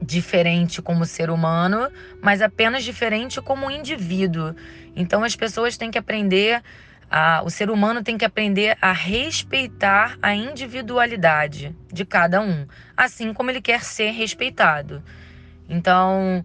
diferente 0.00 0.82
como 0.82 1.04
ser 1.04 1.30
humano, 1.30 1.88
mas 2.20 2.42
apenas 2.42 2.84
diferente 2.84 3.40
como 3.40 3.70
indivíduo. 3.70 4.54
Então 4.96 5.22
as 5.22 5.36
pessoas 5.36 5.76
têm 5.76 5.90
que 5.90 5.98
aprender 5.98 6.62
o 7.44 7.50
ser 7.50 7.70
humano 7.70 8.02
tem 8.02 8.16
que 8.16 8.24
aprender 8.24 8.76
a 8.80 8.92
respeitar 8.92 10.16
a 10.22 10.34
individualidade 10.34 11.76
de 11.92 12.06
cada 12.06 12.40
um, 12.40 12.66
assim 12.96 13.34
como 13.34 13.50
ele 13.50 13.60
quer 13.60 13.82
ser 13.82 14.10
respeitado. 14.12 15.02
Então, 15.68 16.44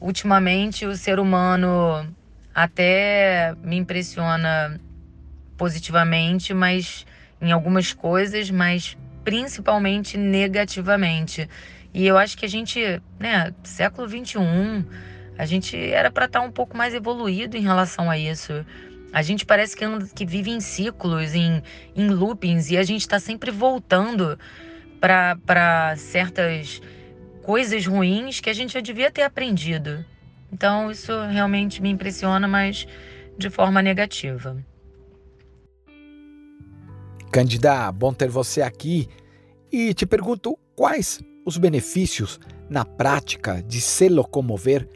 ultimamente, 0.00 0.86
o 0.86 0.96
ser 0.96 1.18
humano 1.18 2.06
até 2.54 3.54
me 3.62 3.76
impressiona 3.76 4.80
positivamente, 5.58 6.54
mas 6.54 7.04
em 7.40 7.52
algumas 7.52 7.92
coisas, 7.92 8.50
mas 8.50 8.96
principalmente 9.22 10.16
negativamente. 10.16 11.48
E 11.92 12.06
eu 12.06 12.16
acho 12.16 12.38
que 12.38 12.46
a 12.46 12.48
gente, 12.48 12.80
né, 13.18 13.52
século 13.64 14.08
21, 14.08 14.84
a 15.36 15.44
gente 15.44 15.76
era 15.76 16.10
para 16.10 16.24
estar 16.24 16.40
tá 16.40 16.46
um 16.46 16.50
pouco 16.50 16.76
mais 16.76 16.94
evoluído 16.94 17.56
em 17.56 17.62
relação 17.62 18.10
a 18.10 18.16
isso. 18.16 18.64
A 19.16 19.22
gente 19.22 19.46
parece 19.46 19.74
que, 19.74 19.82
anda, 19.82 20.06
que 20.14 20.26
vive 20.26 20.50
em 20.50 20.60
ciclos, 20.60 21.34
em, 21.34 21.62
em 21.94 22.10
loopings, 22.10 22.70
e 22.70 22.76
a 22.76 22.82
gente 22.82 23.00
está 23.00 23.18
sempre 23.18 23.50
voltando 23.50 24.38
para 25.00 25.94
certas 25.96 26.82
coisas 27.42 27.86
ruins 27.86 28.40
que 28.40 28.50
a 28.50 28.52
gente 28.52 28.74
já 28.74 28.80
devia 28.80 29.10
ter 29.10 29.22
aprendido. 29.22 30.04
Então, 30.52 30.90
isso 30.90 31.18
realmente 31.30 31.80
me 31.80 31.88
impressiona, 31.88 32.46
mas 32.46 32.86
de 33.38 33.48
forma 33.48 33.80
negativa. 33.80 34.62
Cândida, 37.32 37.90
bom 37.92 38.12
ter 38.12 38.28
você 38.28 38.60
aqui. 38.60 39.08
E 39.72 39.94
te 39.94 40.04
pergunto 40.04 40.58
quais 40.76 41.22
os 41.42 41.56
benefícios 41.56 42.38
na 42.68 42.84
prática 42.84 43.62
de 43.62 43.80
se 43.80 44.10
locomover 44.10 44.86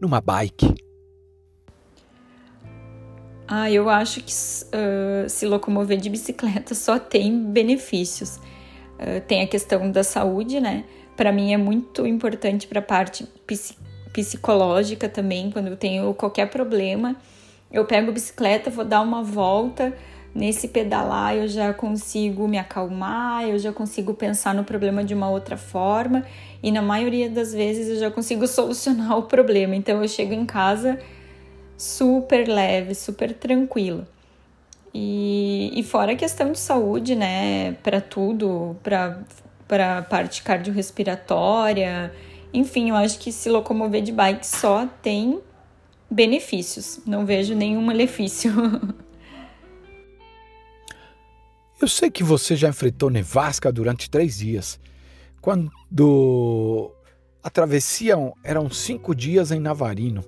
numa 0.00 0.22
bike. 0.22 0.85
Ah, 3.48 3.70
eu 3.70 3.88
acho 3.88 4.20
que 4.22 4.32
uh, 4.32 5.28
se 5.28 5.46
locomover 5.46 5.98
de 5.98 6.10
bicicleta 6.10 6.74
só 6.74 6.98
tem 6.98 7.38
benefícios. 7.44 8.36
Uh, 8.98 9.20
tem 9.26 9.42
a 9.42 9.46
questão 9.46 9.90
da 9.90 10.02
saúde, 10.02 10.60
né? 10.60 10.84
Para 11.16 11.30
mim 11.30 11.52
é 11.52 11.56
muito 11.56 12.06
importante 12.06 12.66
para 12.66 12.80
a 12.80 12.82
parte 12.82 13.26
psicológica 14.12 15.08
também. 15.08 15.50
Quando 15.50 15.68
eu 15.68 15.76
tenho 15.76 16.12
qualquer 16.14 16.50
problema, 16.50 17.14
eu 17.70 17.84
pego 17.84 18.10
bicicleta, 18.10 18.68
vou 18.68 18.84
dar 18.84 19.00
uma 19.00 19.22
volta. 19.22 19.96
Nesse 20.34 20.68
pedalar 20.68 21.34
eu 21.34 21.48
já 21.48 21.72
consigo 21.72 22.46
me 22.46 22.58
acalmar, 22.58 23.48
eu 23.48 23.58
já 23.58 23.72
consigo 23.72 24.12
pensar 24.12 24.54
no 24.54 24.64
problema 24.64 25.02
de 25.02 25.14
uma 25.14 25.30
outra 25.30 25.56
forma 25.56 26.26
e 26.62 26.70
na 26.70 26.82
maioria 26.82 27.30
das 27.30 27.54
vezes 27.54 27.88
eu 27.88 27.96
já 27.96 28.10
consigo 28.10 28.44
solucionar 28.48 29.16
o 29.16 29.22
problema. 29.22 29.74
Então 29.74 30.02
eu 30.02 30.08
chego 30.08 30.34
em 30.34 30.44
casa 30.44 30.98
super 31.76 32.48
leve, 32.48 32.94
super 32.94 33.34
tranquilo. 33.34 34.06
E, 34.94 35.72
e 35.74 35.82
fora 35.82 36.12
a 36.12 36.16
questão 36.16 36.52
de 36.52 36.58
saúde, 36.58 37.14
né, 37.14 37.72
para 37.82 38.00
tudo, 38.00 38.76
para 38.82 39.98
a 39.98 40.02
parte 40.02 40.42
cardiorrespiratória, 40.42 42.12
enfim, 42.52 42.88
eu 42.90 42.96
acho 42.96 43.18
que 43.18 43.30
se 43.30 43.50
locomover 43.50 44.02
de 44.02 44.12
bike 44.12 44.46
só 44.46 44.86
tem 45.02 45.40
benefícios, 46.10 47.00
não 47.04 47.26
vejo 47.26 47.54
nenhum 47.54 47.82
malefício. 47.82 48.50
Eu 51.78 51.86
sei 51.86 52.10
que 52.10 52.24
você 52.24 52.56
já 52.56 52.70
enfrentou 52.70 53.10
nevasca 53.10 53.70
durante 53.70 54.08
três 54.08 54.38
dias. 54.38 54.80
Quando 55.42 55.70
a 57.42 57.50
travessia 57.50 58.16
eram 58.42 58.70
cinco 58.70 59.14
dias 59.14 59.52
em 59.52 59.60
Navarino, 59.60 60.24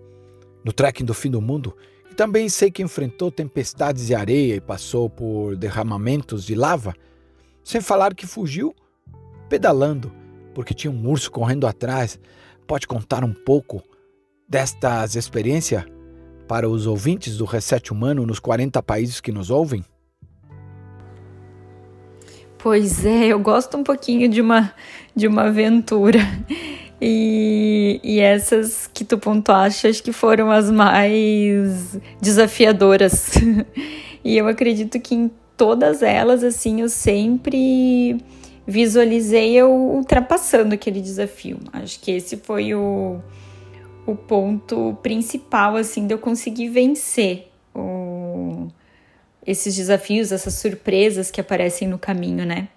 no 0.68 0.72
trekking 0.72 1.06
do 1.06 1.14
fim 1.14 1.30
do 1.30 1.40
mundo, 1.40 1.74
e 2.10 2.14
também 2.14 2.46
sei 2.46 2.70
que 2.70 2.82
enfrentou 2.82 3.30
tempestades 3.30 4.06
de 4.06 4.14
areia 4.14 4.56
e 4.56 4.60
passou 4.60 5.08
por 5.08 5.56
derramamentos 5.56 6.44
de 6.44 6.54
lava, 6.54 6.94
sem 7.64 7.80
falar 7.80 8.14
que 8.14 8.26
fugiu 8.26 8.74
pedalando, 9.48 10.12
porque 10.54 10.74
tinha 10.74 10.90
um 10.90 11.08
urso 11.08 11.30
correndo 11.30 11.66
atrás. 11.66 12.20
Pode 12.66 12.86
contar 12.86 13.24
um 13.24 13.32
pouco 13.32 13.82
destas 14.46 15.16
experiências 15.16 15.84
para 16.46 16.68
os 16.68 16.86
ouvintes 16.86 17.38
do 17.38 17.46
Reset 17.46 17.90
Humano 17.90 18.26
nos 18.26 18.38
40 18.38 18.82
países 18.82 19.22
que 19.22 19.32
nos 19.32 19.48
ouvem? 19.48 19.82
Pois 22.58 23.06
é, 23.06 23.28
eu 23.28 23.38
gosto 23.38 23.74
um 23.78 23.82
pouquinho 23.82 24.28
de 24.28 24.42
uma, 24.42 24.74
de 25.16 25.26
uma 25.26 25.44
aventura. 25.44 26.18
E, 27.00 28.00
e 28.02 28.18
essas 28.18 28.90
que 28.92 29.04
tu 29.04 29.18
pontuaste, 29.18 29.86
acho 29.86 30.02
que 30.02 30.12
foram 30.12 30.50
as 30.50 30.70
mais 30.70 31.96
desafiadoras. 32.20 33.34
e 34.24 34.36
eu 34.36 34.48
acredito 34.48 34.98
que 34.98 35.14
em 35.14 35.30
todas 35.56 36.02
elas, 36.02 36.42
assim, 36.42 36.80
eu 36.80 36.88
sempre 36.88 38.18
visualizei 38.66 39.54
eu 39.54 39.70
ultrapassando 39.70 40.74
aquele 40.74 41.00
desafio. 41.00 41.58
Acho 41.72 42.00
que 42.00 42.10
esse 42.10 42.36
foi 42.36 42.74
o, 42.74 43.20
o 44.04 44.14
ponto 44.14 44.98
principal, 45.02 45.76
assim, 45.76 46.06
de 46.06 46.14
eu 46.14 46.18
conseguir 46.18 46.68
vencer 46.68 47.48
o, 47.74 48.68
esses 49.46 49.74
desafios, 49.74 50.32
essas 50.32 50.54
surpresas 50.54 51.30
que 51.30 51.40
aparecem 51.40 51.86
no 51.88 51.98
caminho, 51.98 52.44
né? 52.44 52.68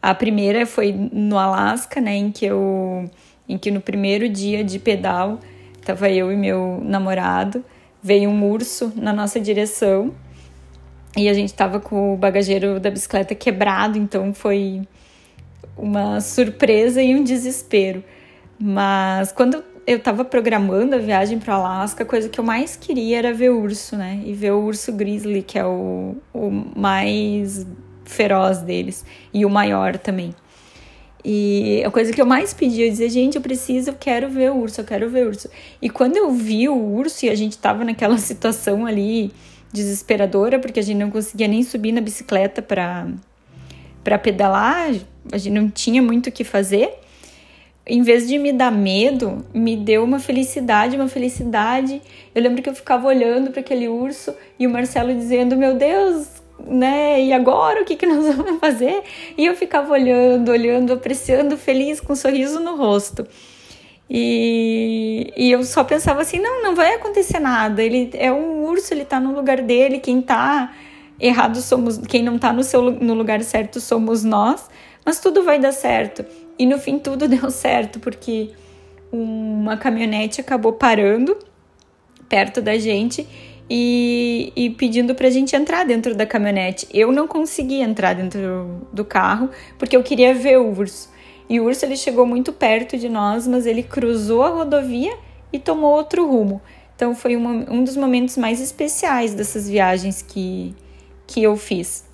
A 0.00 0.12
primeira 0.14 0.66
foi 0.66 0.90
no 0.90 1.38
Alasca, 1.38 2.00
né, 2.00 2.16
em 2.16 2.32
que 2.32 2.44
eu 2.44 3.08
em 3.48 3.58
que 3.58 3.70
no 3.70 3.80
primeiro 3.80 4.28
dia 4.28 4.64
de 4.64 4.78
pedal, 4.78 5.38
tava 5.84 6.10
eu 6.10 6.32
e 6.32 6.36
meu 6.36 6.80
namorado, 6.84 7.64
veio 8.02 8.30
um 8.30 8.50
urso 8.50 8.92
na 8.96 9.12
nossa 9.12 9.40
direção. 9.40 10.12
E 11.16 11.28
a 11.28 11.34
gente 11.34 11.52
tava 11.52 11.78
com 11.78 12.14
o 12.14 12.16
bagageiro 12.16 12.80
da 12.80 12.90
bicicleta 12.90 13.34
quebrado, 13.34 13.98
então 13.98 14.32
foi 14.32 14.82
uma 15.76 16.20
surpresa 16.20 17.02
e 17.02 17.14
um 17.14 17.22
desespero. 17.22 18.02
Mas 18.58 19.30
quando 19.32 19.62
eu 19.86 19.96
estava 19.96 20.24
programando 20.24 20.94
a 20.94 20.98
viagem 20.98 21.38
para 21.38 21.54
Alasca, 21.54 22.02
a 22.04 22.06
coisa 22.06 22.28
que 22.28 22.38
eu 22.38 22.44
mais 22.44 22.76
queria 22.76 23.18
era 23.18 23.34
ver 23.34 23.50
urso, 23.50 23.96
né? 23.96 24.22
E 24.24 24.32
ver 24.32 24.52
o 24.52 24.60
urso 24.62 24.92
grizzly, 24.92 25.42
que 25.42 25.58
é 25.58 25.64
o, 25.64 26.16
o 26.32 26.50
mais 26.50 27.66
feroz 28.04 28.58
deles 28.58 29.04
e 29.32 29.44
o 29.44 29.50
maior 29.50 29.98
também. 29.98 30.34
E 31.24 31.82
a 31.84 31.90
coisa 31.90 32.12
que 32.12 32.20
eu 32.20 32.26
mais 32.26 32.52
pedi, 32.52 32.82
eu 32.82 32.90
dizia, 32.90 33.08
gente, 33.08 33.36
eu 33.36 33.42
preciso, 33.42 33.90
eu 33.90 33.94
quero 33.94 34.28
ver 34.28 34.50
o 34.50 34.56
urso, 34.56 34.80
eu 34.80 34.84
quero 34.84 35.08
ver 35.08 35.24
o 35.24 35.28
urso. 35.28 35.48
E 35.80 35.88
quando 35.88 36.16
eu 36.16 36.32
vi 36.32 36.68
o 36.68 36.76
urso 36.76 37.26
e 37.26 37.30
a 37.30 37.34
gente 37.34 37.56
tava 37.58 37.84
naquela 37.84 38.18
situação 38.18 38.86
ali 38.86 39.30
desesperadora, 39.72 40.58
porque 40.58 40.80
a 40.80 40.82
gente 40.82 40.98
não 40.98 41.10
conseguia 41.10 41.48
nem 41.48 41.62
subir 41.62 41.92
na 41.92 42.00
bicicleta 42.00 42.60
para 42.60 43.08
para 44.02 44.18
pedalar, 44.18 44.92
a 45.30 45.38
gente 45.38 45.52
não 45.52 45.70
tinha 45.70 46.02
muito 46.02 46.26
o 46.26 46.32
que 46.32 46.42
fazer 46.42 46.92
em 47.86 48.02
vez 48.02 48.28
de 48.28 48.38
me 48.38 48.52
dar 48.52 48.70
medo, 48.70 49.44
me 49.52 49.76
deu 49.76 50.04
uma 50.04 50.18
felicidade, 50.18 50.96
uma 50.96 51.08
felicidade. 51.08 52.00
Eu 52.34 52.42
lembro 52.42 52.62
que 52.62 52.68
eu 52.68 52.74
ficava 52.74 53.08
olhando 53.08 53.50
para 53.50 53.60
aquele 53.60 53.88
urso 53.88 54.34
e 54.58 54.66
o 54.66 54.70
Marcelo 54.70 55.12
dizendo: 55.14 55.56
Meu 55.56 55.74
Deus, 55.74 56.41
né? 56.66 57.22
E 57.22 57.32
agora 57.32 57.82
o 57.82 57.84
que, 57.84 57.96
que 57.96 58.06
nós 58.06 58.24
vamos 58.36 58.58
fazer? 58.60 59.02
E 59.36 59.46
eu 59.46 59.54
ficava 59.54 59.92
olhando, 59.92 60.50
olhando, 60.50 60.92
apreciando, 60.92 61.56
feliz, 61.56 62.00
com 62.00 62.12
um 62.12 62.16
sorriso 62.16 62.60
no 62.60 62.76
rosto. 62.76 63.26
E, 64.08 65.32
e 65.36 65.50
eu 65.50 65.64
só 65.64 65.84
pensava 65.84 66.22
assim: 66.22 66.38
não, 66.38 66.62
não 66.62 66.74
vai 66.74 66.94
acontecer 66.94 67.40
nada. 67.40 67.82
Ele 67.82 68.10
é 68.14 68.30
um 68.32 68.64
urso, 68.64 68.92
ele 68.92 69.04
tá 69.04 69.18
no 69.18 69.34
lugar 69.34 69.62
dele. 69.62 69.98
Quem 69.98 70.20
tá 70.20 70.74
errado 71.18 71.60
somos, 71.60 71.98
quem 71.98 72.22
não 72.22 72.38
tá 72.38 72.52
no, 72.52 72.62
seu, 72.62 72.90
no 72.90 73.14
lugar 73.14 73.42
certo 73.42 73.80
somos 73.80 74.22
nós. 74.24 74.68
Mas 75.04 75.18
tudo 75.20 75.42
vai 75.42 75.58
dar 75.58 75.72
certo. 75.72 76.24
E 76.58 76.66
no 76.66 76.78
fim 76.78 76.98
tudo 76.98 77.26
deu 77.28 77.50
certo, 77.50 78.00
porque 78.00 78.50
uma 79.10 79.76
caminhonete 79.76 80.40
acabou 80.40 80.72
parando 80.72 81.36
perto 82.28 82.62
da 82.62 82.78
gente 82.78 83.26
e, 83.74 84.52
e 84.54 84.68
pedindo 84.68 85.14
pra 85.14 85.30
gente 85.30 85.56
entrar 85.56 85.86
dentro 85.86 86.14
da 86.14 86.26
caminhonete. 86.26 86.86
Eu 86.92 87.10
não 87.10 87.26
consegui 87.26 87.80
entrar 87.80 88.12
dentro 88.14 88.86
do 88.92 89.02
carro 89.02 89.48
porque 89.78 89.96
eu 89.96 90.02
queria 90.02 90.34
ver 90.34 90.58
o 90.58 90.78
urso. 90.78 91.10
E 91.48 91.58
o 91.58 91.64
urso 91.64 91.86
ele 91.86 91.96
chegou 91.96 92.26
muito 92.26 92.52
perto 92.52 92.98
de 92.98 93.08
nós, 93.08 93.48
mas 93.48 93.64
ele 93.64 93.82
cruzou 93.82 94.42
a 94.42 94.50
rodovia 94.50 95.16
e 95.50 95.58
tomou 95.58 95.90
outro 95.90 96.30
rumo. 96.30 96.60
Então 96.94 97.14
foi 97.14 97.34
uma, 97.34 97.64
um 97.72 97.82
dos 97.82 97.96
momentos 97.96 98.36
mais 98.36 98.60
especiais 98.60 99.32
dessas 99.32 99.70
viagens 99.70 100.20
que, 100.20 100.74
que 101.26 101.42
eu 101.42 101.56
fiz. 101.56 102.04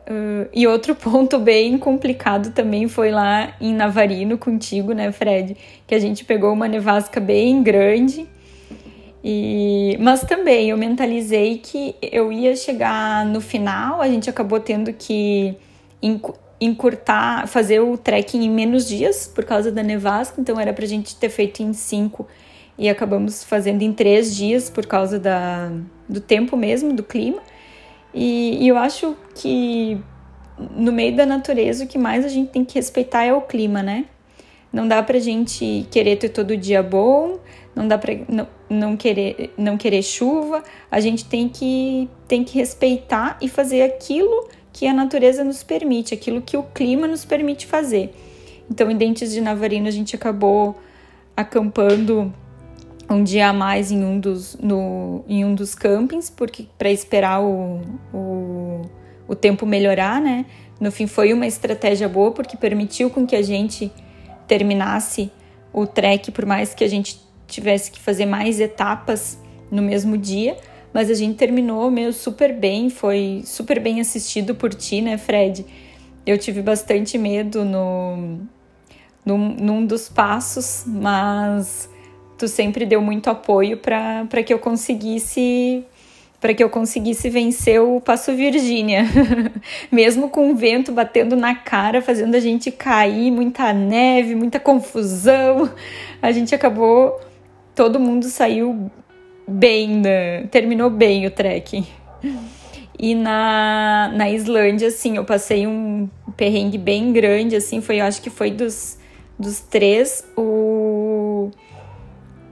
Uh, 0.00 0.48
e 0.52 0.66
outro 0.66 0.92
ponto 0.96 1.38
bem 1.38 1.78
complicado 1.78 2.50
também 2.50 2.88
foi 2.88 3.12
lá 3.12 3.54
em 3.60 3.72
Navarino 3.72 4.36
contigo, 4.36 4.92
né, 4.92 5.12
Fred? 5.12 5.56
Que 5.86 5.94
a 5.94 6.00
gente 6.00 6.24
pegou 6.24 6.52
uma 6.52 6.66
nevasca 6.66 7.20
bem 7.20 7.62
grande. 7.62 8.28
E, 9.26 9.96
mas 10.00 10.20
também 10.20 10.68
eu 10.68 10.76
mentalizei 10.76 11.56
que 11.56 11.96
eu 12.02 12.30
ia 12.30 12.54
chegar 12.54 13.24
no 13.24 13.40
final, 13.40 14.02
a 14.02 14.06
gente 14.06 14.28
acabou 14.28 14.60
tendo 14.60 14.92
que 14.92 15.56
encurtar, 16.60 17.48
fazer 17.48 17.80
o 17.80 17.96
trekking 17.96 18.44
em 18.44 18.50
menos 18.50 18.86
dias 18.86 19.26
por 19.26 19.46
causa 19.46 19.72
da 19.72 19.82
nevasca, 19.82 20.38
então 20.38 20.60
era 20.60 20.74
pra 20.74 20.84
gente 20.84 21.16
ter 21.16 21.30
feito 21.30 21.62
em 21.62 21.72
cinco 21.72 22.28
e 22.76 22.86
acabamos 22.86 23.42
fazendo 23.42 23.80
em 23.80 23.94
três 23.94 24.36
dias 24.36 24.68
por 24.68 24.84
causa 24.84 25.18
da, 25.18 25.72
do 26.06 26.20
tempo 26.20 26.54
mesmo, 26.54 26.92
do 26.92 27.02
clima. 27.02 27.40
E, 28.12 28.62
e 28.62 28.68
eu 28.68 28.76
acho 28.76 29.16
que 29.34 29.98
no 30.76 30.92
meio 30.92 31.16
da 31.16 31.24
natureza 31.24 31.84
o 31.84 31.88
que 31.88 31.96
mais 31.96 32.26
a 32.26 32.28
gente 32.28 32.50
tem 32.50 32.62
que 32.62 32.74
respeitar 32.74 33.24
é 33.24 33.32
o 33.32 33.40
clima, 33.40 33.82
né? 33.82 34.04
Não 34.70 34.86
dá 34.86 35.02
pra 35.02 35.18
gente 35.18 35.86
querer 35.90 36.16
ter 36.16 36.28
todo 36.28 36.56
dia 36.56 36.82
bom, 36.82 37.38
não 37.74 37.88
dá 37.88 37.96
pra 37.96 38.12
não, 38.28 38.46
não, 38.74 38.96
querer, 38.96 39.52
não 39.56 39.76
querer 39.76 40.02
chuva. 40.02 40.62
A 40.90 41.00
gente 41.00 41.24
tem 41.24 41.48
que, 41.48 42.08
tem 42.28 42.44
que 42.44 42.58
respeitar 42.58 43.38
e 43.40 43.48
fazer 43.48 43.82
aquilo 43.82 44.48
que 44.72 44.86
a 44.86 44.92
natureza 44.92 45.44
nos 45.44 45.62
permite, 45.62 46.12
aquilo 46.12 46.42
que 46.42 46.56
o 46.56 46.62
clima 46.62 47.06
nos 47.06 47.24
permite 47.24 47.66
fazer. 47.66 48.14
Então, 48.70 48.90
em 48.90 48.96
Dentes 48.96 49.32
de 49.32 49.40
Navarino, 49.40 49.86
a 49.86 49.90
gente 49.90 50.16
acabou 50.16 50.76
acampando 51.36 52.32
um 53.08 53.22
dia 53.22 53.48
a 53.48 53.52
mais 53.52 53.90
em 53.90 54.02
um 54.02 54.18
dos, 54.18 54.56
no, 54.56 55.24
em 55.28 55.44
um 55.44 55.54
dos 55.54 55.74
campings, 55.74 56.30
porque 56.30 56.66
para 56.78 56.90
esperar 56.90 57.42
o, 57.42 57.80
o, 58.12 58.82
o 59.28 59.34
tempo 59.34 59.66
melhorar, 59.66 60.20
né? 60.20 60.46
No 60.80 60.90
fim 60.90 61.06
foi 61.06 61.32
uma 61.32 61.46
estratégia 61.46 62.08
boa 62.08 62.32
porque 62.32 62.56
permitiu 62.56 63.10
com 63.10 63.26
que 63.26 63.36
a 63.36 63.42
gente 63.42 63.92
terminasse 64.46 65.30
o 65.72 65.86
trek, 65.86 66.30
por 66.30 66.46
mais 66.46 66.74
que 66.74 66.84
a 66.84 66.88
gente 66.88 67.20
tivesse 67.46 67.90
que 67.90 68.00
fazer 68.00 68.26
mais 68.26 68.60
etapas 68.60 69.38
no 69.70 69.82
mesmo 69.82 70.16
dia, 70.16 70.56
mas 70.92 71.10
a 71.10 71.14
gente 71.14 71.36
terminou 71.36 71.90
meio 71.90 72.12
super 72.12 72.52
bem, 72.52 72.88
foi 72.88 73.42
super 73.44 73.80
bem 73.80 74.00
assistido 74.00 74.54
por 74.54 74.72
ti, 74.72 75.00
né, 75.00 75.18
Fred? 75.18 75.66
Eu 76.24 76.38
tive 76.38 76.62
bastante 76.62 77.18
medo 77.18 77.64
no, 77.64 78.38
no 79.24 79.36
num 79.36 79.84
dos 79.84 80.08
passos, 80.08 80.84
mas 80.86 81.88
tu 82.38 82.48
sempre 82.48 82.86
deu 82.86 83.00
muito 83.00 83.28
apoio 83.28 83.76
para 83.78 84.42
que 84.44 84.52
eu 84.52 84.58
conseguisse 84.58 85.84
para 86.40 86.52
que 86.52 86.62
eu 86.62 86.68
conseguisse 86.68 87.30
vencer 87.30 87.80
o 87.80 88.02
Passo 88.02 88.34
Virgínia, 88.34 89.04
mesmo 89.90 90.28
com 90.28 90.50
o 90.50 90.54
vento 90.54 90.92
batendo 90.92 91.34
na 91.34 91.54
cara, 91.54 92.02
fazendo 92.02 92.34
a 92.34 92.38
gente 92.38 92.70
cair, 92.70 93.30
muita 93.30 93.72
neve, 93.72 94.34
muita 94.34 94.60
confusão, 94.60 95.70
a 96.20 96.30
gente 96.32 96.54
acabou, 96.54 97.18
todo 97.74 98.00
mundo 98.00 98.26
saiu 98.26 98.90
bem, 99.46 100.00
né? 100.00 100.46
terminou 100.46 100.90
bem 100.90 101.26
o 101.26 101.30
trekking. 101.30 101.86
E 102.98 103.14
na, 103.14 104.10
na 104.14 104.30
Islândia, 104.30 104.88
assim, 104.88 105.16
eu 105.16 105.24
passei 105.24 105.66
um 105.66 106.08
perrengue 106.36 106.78
bem 106.78 107.12
grande, 107.12 107.56
assim, 107.56 107.80
foi, 107.80 108.00
eu 108.00 108.04
acho 108.04 108.22
que 108.22 108.30
foi 108.30 108.50
dos, 108.50 108.98
dos 109.38 109.60
três, 109.60 110.24
o 110.36 111.50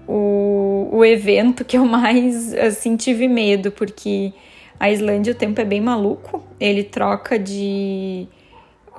o, 0.07 0.89
o 0.93 1.05
evento 1.05 1.65
que 1.65 1.77
eu 1.77 1.85
mais 1.87 2.53
assim 2.55 2.97
tive 2.97 3.29
medo, 3.29 3.71
porque 3.71 4.33
A 4.79 4.91
Islândia 4.91 5.33
o 5.33 5.37
tempo 5.37 5.61
é 5.61 5.65
bem 5.65 5.81
maluco, 5.81 6.43
ele 6.59 6.83
troca 6.83 7.39
de 7.39 8.29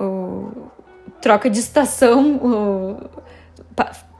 o, 0.00 0.68
troca 1.20 1.48
de 1.48 1.60
estação, 1.60 2.36
o, 2.36 2.96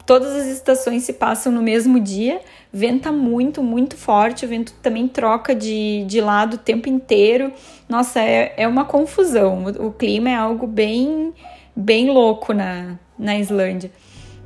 todas 0.06 0.34
as 0.34 0.46
estações 0.46 1.02
se 1.02 1.14
passam 1.14 1.52
no 1.52 1.62
mesmo 1.62 1.98
dia, 1.98 2.40
venta 2.72 3.10
muito, 3.10 3.62
muito 3.62 3.96
forte, 3.96 4.44
o 4.44 4.48
vento 4.48 4.72
também 4.82 5.08
troca 5.08 5.54
de, 5.54 6.04
de 6.04 6.20
lado 6.20 6.54
o 6.54 6.58
tempo 6.58 6.88
inteiro. 6.88 7.52
Nossa, 7.88 8.20
é, 8.20 8.54
é 8.56 8.68
uma 8.68 8.84
confusão. 8.84 9.64
O, 9.64 9.88
o 9.88 9.92
clima 9.92 10.30
é 10.30 10.34
algo 10.34 10.66
bem, 10.66 11.32
bem 11.74 12.10
louco 12.10 12.52
na, 12.52 12.98
na 13.18 13.38
Islândia. 13.38 13.90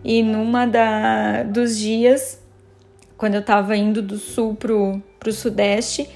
E 0.05 0.23
numa 0.23 0.67
da, 0.67 1.43
dos 1.43 1.77
dias, 1.77 2.41
quando 3.17 3.35
eu 3.35 3.41
estava 3.41 3.77
indo 3.77 4.01
do 4.01 4.17
sul 4.17 4.55
pro, 4.55 5.03
pro 5.19 5.33
sudeste, 5.33 6.09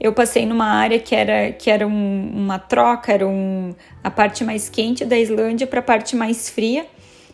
eu 0.00 0.12
passei 0.12 0.46
numa 0.46 0.66
área 0.66 0.98
que 0.98 1.14
era, 1.14 1.52
que 1.52 1.70
era 1.70 1.86
um, 1.86 2.30
uma 2.32 2.58
troca, 2.58 3.12
era 3.12 3.26
um, 3.26 3.74
a 4.02 4.10
parte 4.10 4.44
mais 4.44 4.68
quente 4.68 5.04
da 5.04 5.18
Islândia 5.18 5.66
para 5.66 5.80
a 5.80 5.82
parte 5.82 6.14
mais 6.14 6.48
fria. 6.48 6.86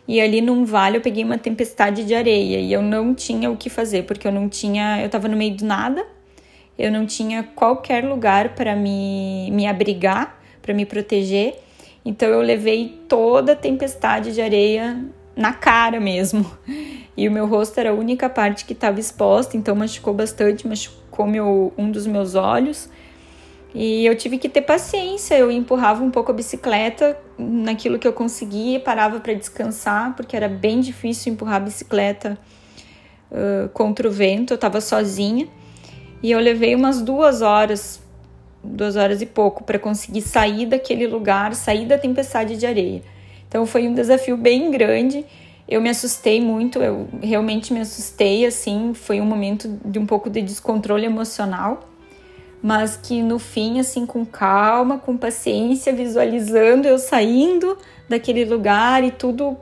E 0.07 0.21
ali 0.21 0.39
num 0.39 0.65
vale 0.65 0.97
eu 0.97 1.01
peguei 1.01 1.23
uma 1.23 1.37
tempestade 1.37 2.03
de 2.05 2.13
areia 2.13 2.59
e 2.59 2.71
eu 2.71 2.81
não 2.81 3.15
tinha 3.15 3.49
o 3.49 3.57
que 3.57 3.69
fazer, 3.69 4.03
porque 4.03 4.27
eu 4.27 4.31
não 4.31 4.47
tinha, 4.47 4.99
eu 5.01 5.07
estava 5.07 5.27
no 5.27 5.35
meio 5.35 5.55
do 5.55 5.65
nada, 5.65 6.05
eu 6.77 6.91
não 6.91 7.05
tinha 7.05 7.43
qualquer 7.43 8.03
lugar 8.03 8.53
para 8.53 8.75
me, 8.75 9.49
me 9.51 9.65
abrigar, 9.65 10.39
para 10.61 10.73
me 10.73 10.85
proteger. 10.85 11.55
Então 12.03 12.29
eu 12.29 12.41
levei 12.41 12.99
toda 13.07 13.53
a 13.53 13.55
tempestade 13.55 14.33
de 14.33 14.41
areia 14.41 15.03
na 15.35 15.53
cara 15.53 15.99
mesmo. 15.99 16.45
E 17.17 17.27
o 17.27 17.31
meu 17.31 17.47
rosto 17.47 17.79
era 17.79 17.91
a 17.91 17.93
única 17.93 18.29
parte 18.29 18.65
que 18.65 18.73
estava 18.73 18.99
exposta, 18.99 19.55
então 19.55 19.73
machucou 19.73 20.13
bastante, 20.13 20.67
machucou 20.67 21.25
meu, 21.25 21.73
um 21.77 21.89
dos 21.89 22.05
meus 22.05 22.35
olhos. 22.35 22.89
E 23.75 24.05
eu 24.05 24.15
tive 24.15 24.37
que 24.37 24.47
ter 24.47 24.61
paciência. 24.61 25.37
Eu 25.37 25.51
empurrava 25.51 26.01
um 26.01 26.09
pouco 26.09 26.31
a 26.31 26.33
bicicleta 26.33 27.19
naquilo 27.37 27.99
que 27.99 28.07
eu 28.07 28.13
conseguia, 28.13 28.79
parava 28.79 29.19
para 29.19 29.33
descansar, 29.33 30.15
porque 30.15 30.33
era 30.33 30.47
bem 30.47 30.79
difícil 30.79 31.33
empurrar 31.33 31.57
a 31.57 31.59
bicicleta 31.59 32.39
uh, 33.29 33.67
contra 33.69 34.07
o 34.07 34.11
vento. 34.11 34.53
Eu 34.53 34.55
estava 34.55 34.79
sozinha 34.79 35.49
e 36.23 36.31
eu 36.31 36.39
levei 36.39 36.73
umas 36.73 37.01
duas 37.01 37.41
horas, 37.41 38.01
duas 38.63 38.95
horas 38.95 39.21
e 39.21 39.25
pouco, 39.25 39.65
para 39.65 39.77
conseguir 39.77 40.21
sair 40.21 40.65
daquele 40.65 41.05
lugar, 41.05 41.53
sair 41.53 41.85
da 41.85 41.97
tempestade 41.97 42.55
de 42.55 42.65
areia. 42.65 43.03
Então 43.45 43.65
foi 43.65 43.89
um 43.89 43.93
desafio 43.93 44.37
bem 44.37 44.71
grande. 44.71 45.25
Eu 45.67 45.81
me 45.81 45.89
assustei 45.89 46.39
muito, 46.39 46.79
eu 46.79 47.09
realmente 47.21 47.73
me 47.73 47.81
assustei, 47.81 48.45
assim, 48.45 48.93
foi 48.93 49.19
um 49.19 49.25
momento 49.25 49.67
de 49.83 49.99
um 49.99 50.05
pouco 50.05 50.29
de 50.29 50.41
descontrole 50.41 51.05
emocional, 51.05 51.89
mas 52.61 52.97
que 52.97 53.21
no 53.21 53.37
fim, 53.37 53.79
assim, 53.79 54.05
com 54.05 54.25
calma, 54.25 54.97
com 54.97 55.15
paciência, 55.17 55.93
visualizando 55.93 56.87
eu 56.87 56.97
saindo 56.97 57.77
daquele 58.09 58.45
lugar 58.45 59.03
e 59.03 59.11
tudo 59.11 59.57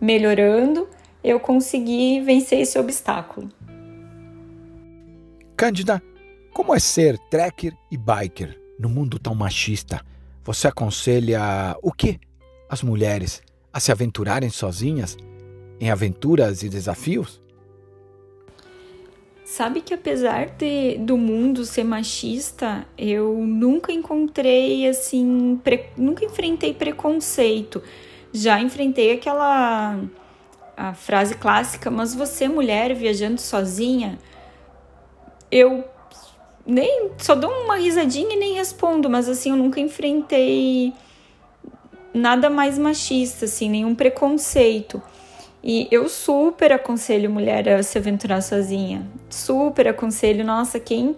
melhorando, 0.00 0.88
eu 1.22 1.40
consegui 1.40 2.20
vencer 2.20 2.60
esse 2.60 2.78
obstáculo. 2.78 3.48
Cândida, 5.56 6.02
como 6.52 6.74
é 6.74 6.78
ser 6.78 7.18
trekker 7.30 7.72
e 7.90 7.96
biker 7.96 8.60
no 8.78 8.88
mundo 8.88 9.18
tão 9.18 9.34
machista? 9.34 10.00
Você 10.42 10.68
aconselha 10.68 11.76
o 11.82 11.90
que 11.90 12.20
as 12.68 12.82
mulheres 12.82 13.42
a 13.72 13.80
se 13.80 13.90
aventurarem 13.90 14.50
sozinhas 14.50 15.16
em 15.80 15.90
aventuras 15.90 16.62
e 16.62 16.68
desafios? 16.68 17.42
Sabe 19.54 19.82
que 19.82 19.94
apesar 19.94 20.46
de, 20.46 20.98
do 20.98 21.16
mundo 21.16 21.64
ser 21.64 21.84
machista, 21.84 22.84
eu 22.98 23.34
nunca 23.34 23.92
encontrei 23.92 24.88
assim, 24.88 25.60
pre, 25.62 25.90
nunca 25.96 26.24
enfrentei 26.24 26.74
preconceito. 26.74 27.80
Já 28.32 28.60
enfrentei 28.60 29.12
aquela 29.12 29.96
a 30.76 30.92
frase 30.92 31.36
clássica, 31.36 31.88
mas 31.88 32.16
você 32.16 32.48
mulher 32.48 32.96
viajando 32.96 33.40
sozinha, 33.40 34.18
eu 35.52 35.84
nem 36.66 37.12
só 37.18 37.36
dou 37.36 37.48
uma 37.48 37.76
risadinha 37.76 38.34
e 38.34 38.36
nem 38.36 38.54
respondo, 38.54 39.08
mas 39.08 39.28
assim 39.28 39.50
eu 39.50 39.56
nunca 39.56 39.78
enfrentei 39.78 40.92
nada 42.12 42.50
mais 42.50 42.76
machista, 42.76 43.44
assim, 43.44 43.70
nenhum 43.70 43.94
preconceito. 43.94 45.00
E 45.66 45.88
eu 45.90 46.10
super 46.10 46.72
aconselho 46.72 47.30
mulher 47.30 47.66
a 47.70 47.82
se 47.82 47.96
aventurar 47.96 48.42
sozinha. 48.42 49.10
Super 49.30 49.88
aconselho. 49.88 50.44
Nossa, 50.44 50.78
quem 50.78 51.16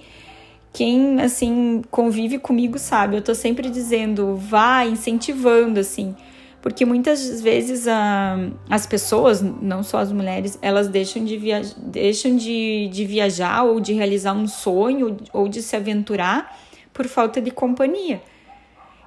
quem 0.73 1.23
assim 1.23 1.83
convive 1.91 2.39
comigo 2.39 2.79
sabe, 2.79 3.17
eu 3.17 3.23
tô 3.23 3.35
sempre 3.35 3.71
dizendo, 3.71 4.37
vá 4.37 4.85
incentivando 4.85 5.81
assim, 5.81 6.15
porque 6.61 6.85
muitas 6.85 7.41
vezes 7.41 7.89
a, 7.89 8.37
as 8.69 8.87
pessoas, 8.87 9.41
não 9.41 9.83
só 9.83 10.01
as 10.01 10.13
mulheres, 10.13 10.59
elas 10.61 10.89
deixam 10.89 11.25
de, 11.25 11.41
deixam 11.79 12.37
de, 12.37 12.89
de 12.93 13.07
viajar 13.07 13.63
ou 13.65 13.81
de 13.81 13.95
realizar 13.95 14.35
um 14.35 14.47
sonho 14.47 15.17
ou 15.33 15.49
de 15.49 15.63
se 15.63 15.75
aventurar 15.75 16.55
por 16.93 17.07
falta 17.09 17.41
de 17.41 17.51
companhia. 17.51 18.21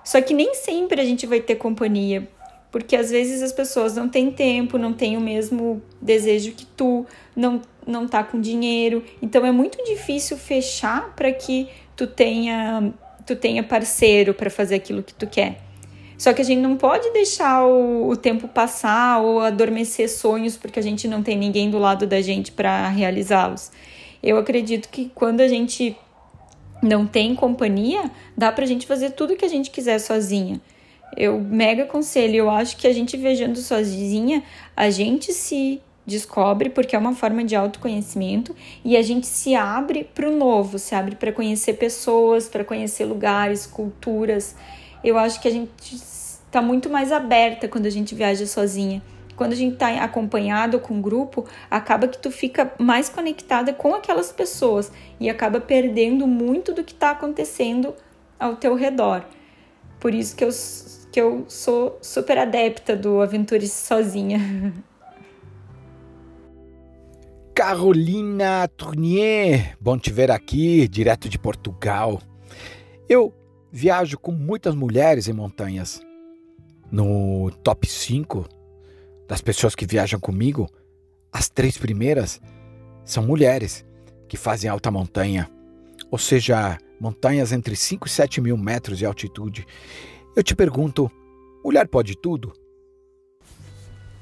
Só 0.03 0.19
que 0.21 0.33
nem 0.33 0.55
sempre 0.55 0.99
a 0.99 1.05
gente 1.05 1.27
vai 1.27 1.39
ter 1.39 1.53
companhia, 1.53 2.27
porque 2.71 2.95
às 2.95 3.09
vezes 3.09 3.41
as 3.41 3.51
pessoas 3.51 3.95
não 3.95 4.07
têm 4.07 4.31
tempo, 4.31 4.77
não 4.77 4.93
têm 4.93 5.17
o 5.17 5.21
mesmo 5.21 5.81
desejo 6.01 6.51
que 6.51 6.65
tu, 6.65 7.05
não 7.35 7.61
não 7.85 8.07
tá 8.07 8.23
com 8.23 8.39
dinheiro. 8.39 9.03
Então 9.21 9.45
é 9.45 9.51
muito 9.51 9.83
difícil 9.83 10.37
fechar 10.37 11.13
para 11.15 11.31
que 11.31 11.67
tu 11.95 12.05
tenha 12.05 12.93
tu 13.25 13.35
tenha 13.35 13.63
parceiro 13.63 14.33
para 14.33 14.49
fazer 14.49 14.75
aquilo 14.75 15.03
que 15.03 15.13
tu 15.13 15.27
quer. 15.27 15.59
Só 16.17 16.33
que 16.33 16.41
a 16.41 16.45
gente 16.45 16.59
não 16.59 16.75
pode 16.75 17.11
deixar 17.11 17.65
o, 17.65 18.09
o, 18.09 18.17
tempo 18.17 18.47
passar 18.47 19.21
ou 19.21 19.39
adormecer 19.39 20.09
sonhos 20.09 20.57
porque 20.57 20.79
a 20.79 20.83
gente 20.83 21.07
não 21.07 21.23
tem 21.23 21.37
ninguém 21.37 21.69
do 21.69 21.79
lado 21.79 22.05
da 22.05 22.21
gente 22.21 22.51
para 22.51 22.89
realizá-los. 22.89 23.71
Eu 24.21 24.37
acredito 24.37 24.89
que 24.89 25.09
quando 25.15 25.39
a 25.39 25.47
gente 25.47 25.95
não 26.83 27.07
tem 27.07 27.33
companhia, 27.35 28.11
dá 28.37 28.51
pra 28.51 28.65
gente 28.65 28.85
fazer 28.85 29.11
tudo 29.11 29.37
que 29.37 29.45
a 29.45 29.49
gente 29.49 29.71
quiser 29.71 29.99
sozinha. 29.99 30.59
Eu 31.15 31.39
mega 31.39 31.83
aconselho, 31.83 32.35
eu 32.35 32.49
acho 32.49 32.77
que 32.77 32.87
a 32.87 32.93
gente 32.93 33.17
viajando 33.17 33.57
sozinha, 33.59 34.43
a 34.75 34.89
gente 34.89 35.33
se 35.33 35.81
descobre 36.05 36.69
porque 36.69 36.95
é 36.95 36.99
uma 36.99 37.13
forma 37.13 37.43
de 37.43 37.55
autoconhecimento 37.55 38.55
e 38.83 38.97
a 38.97 39.01
gente 39.01 39.27
se 39.27 39.55
abre 39.55 40.03
para 40.03 40.27
o 40.27 40.35
novo, 40.35 40.79
se 40.79 40.95
abre 40.95 41.15
para 41.15 41.31
conhecer 41.31 41.73
pessoas, 41.73 42.49
para 42.49 42.63
conhecer 42.63 43.05
lugares, 43.05 43.65
culturas. 43.65 44.55
Eu 45.03 45.17
acho 45.17 45.39
que 45.39 45.47
a 45.47 45.51
gente 45.51 45.69
está 46.49 46.61
muito 46.61 46.89
mais 46.89 47.11
aberta 47.11 47.67
quando 47.67 47.85
a 47.85 47.91
gente 47.91 48.15
viaja 48.15 48.45
sozinha. 48.45 49.01
Quando 49.35 49.53
a 49.53 49.55
gente 49.55 49.75
está 49.75 50.03
acompanhado 50.03 50.79
com 50.79 50.95
um 50.95 51.01
grupo, 51.01 51.45
acaba 51.71 52.09
que 52.09 52.17
tu 52.17 52.29
fica 52.29 52.73
mais 52.77 53.07
conectada 53.07 53.71
com 53.71 53.95
aquelas 53.95 54.33
pessoas 54.33 54.91
e 55.17 55.29
acaba 55.29 55.61
perdendo 55.61 56.27
muito 56.27 56.73
do 56.73 56.83
que 56.83 56.91
está 56.91 57.11
acontecendo 57.11 57.93
ao 58.37 58.57
teu 58.57 58.75
redor. 58.75 59.23
Por 59.97 60.13
isso 60.13 60.35
que 60.35 60.43
eu, 60.43 60.49
que 61.19 61.21
eu 61.21 61.43
sou 61.49 61.99
super 62.01 62.37
adepta 62.37 62.95
do 62.95 63.19
aventure 63.19 63.67
sozinha. 63.67 64.39
Carolina 67.53 68.69
Tournier, 68.69 69.75
bom 69.81 69.99
te 69.99 70.13
ver 70.13 70.31
aqui, 70.31 70.87
direto 70.87 71.27
de 71.27 71.37
Portugal. 71.37 72.21
Eu 73.09 73.33
viajo 73.69 74.17
com 74.17 74.31
muitas 74.31 74.73
mulheres 74.73 75.27
em 75.27 75.33
montanhas. 75.33 76.01
No 76.89 77.51
top 77.63 77.85
5 77.85 78.47
das 79.27 79.41
pessoas 79.41 79.75
que 79.75 79.85
viajam 79.85 80.21
comigo, 80.21 80.69
as 81.33 81.49
três 81.49 81.77
primeiras 81.77 82.39
são 83.03 83.23
mulheres 83.23 83.85
que 84.29 84.37
fazem 84.37 84.69
alta 84.69 84.89
montanha, 84.89 85.49
ou 86.09 86.17
seja, 86.17 86.77
montanhas 86.97 87.51
entre 87.51 87.75
5 87.75 88.07
e 88.07 88.09
7 88.09 88.39
mil 88.39 88.55
metros 88.55 88.97
de 88.97 89.05
altitude. 89.05 89.67
Eu 90.35 90.43
te 90.43 90.55
pergunto: 90.55 91.11
mulher 91.65 91.87
pode 91.87 92.15
tudo? 92.15 92.53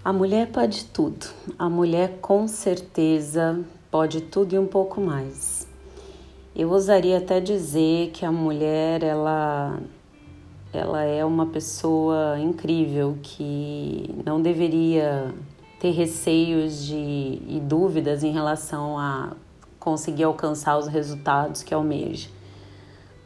A 0.03 0.13
mulher 0.13 0.49
pode 0.51 0.85
tudo. 0.85 1.27
A 1.59 1.69
mulher 1.69 2.19
com 2.21 2.47
certeza 2.47 3.59
pode 3.91 4.21
tudo 4.21 4.55
e 4.55 4.59
um 4.59 4.65
pouco 4.65 5.01
mais. 5.01 5.67
Eu 6.55 6.71
ousaria 6.71 7.17
até 7.17 7.41
dizer 7.41 8.11
que 8.11 8.25
a 8.25 8.31
mulher 8.31 9.03
ela 9.03 9.79
ela 10.73 11.03
é 11.03 11.25
uma 11.25 11.45
pessoa 11.47 12.39
incrível 12.39 13.17
que 13.21 14.13
não 14.25 14.41
deveria 14.41 15.33
ter 15.79 15.91
receios 15.91 16.85
de, 16.85 17.41
e 17.47 17.61
dúvidas 17.61 18.23
em 18.23 18.31
relação 18.31 18.97
a 18.97 19.33
conseguir 19.79 20.23
alcançar 20.23 20.77
os 20.77 20.87
resultados 20.87 21.63
que 21.63 21.73
almeja. 21.73 22.29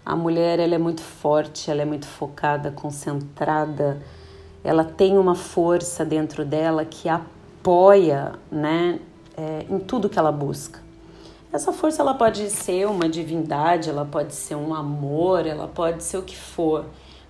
A 0.06 0.16
mulher 0.16 0.60
ela 0.60 0.76
é 0.76 0.78
muito 0.78 1.02
forte, 1.02 1.70
ela 1.70 1.82
é 1.82 1.86
muito 1.86 2.08
focada, 2.08 2.72
concentrada, 2.72 4.02
ela 4.64 4.84
tem 4.84 5.18
uma 5.18 5.36
força 5.36 6.04
dentro 6.04 6.44
dela 6.44 6.86
que 6.86 7.08
apoia 7.08 8.34
né, 8.52 9.00
é, 9.38 9.66
em 9.70 9.80
tudo 9.80 10.10
que 10.10 10.18
ela 10.18 10.32
busca. 10.32 10.80
Essa 11.54 11.74
força 11.74 12.02
ela 12.02 12.14
pode 12.14 12.50
ser 12.50 12.88
uma 12.88 13.10
divindade, 13.10 13.90
ela 13.90 14.06
pode 14.06 14.34
ser 14.34 14.56
um 14.56 14.74
amor, 14.74 15.46
ela 15.46 15.68
pode 15.68 16.04
ser 16.04 16.18
o 16.18 16.24
que 16.24 16.36
for, 16.36 16.86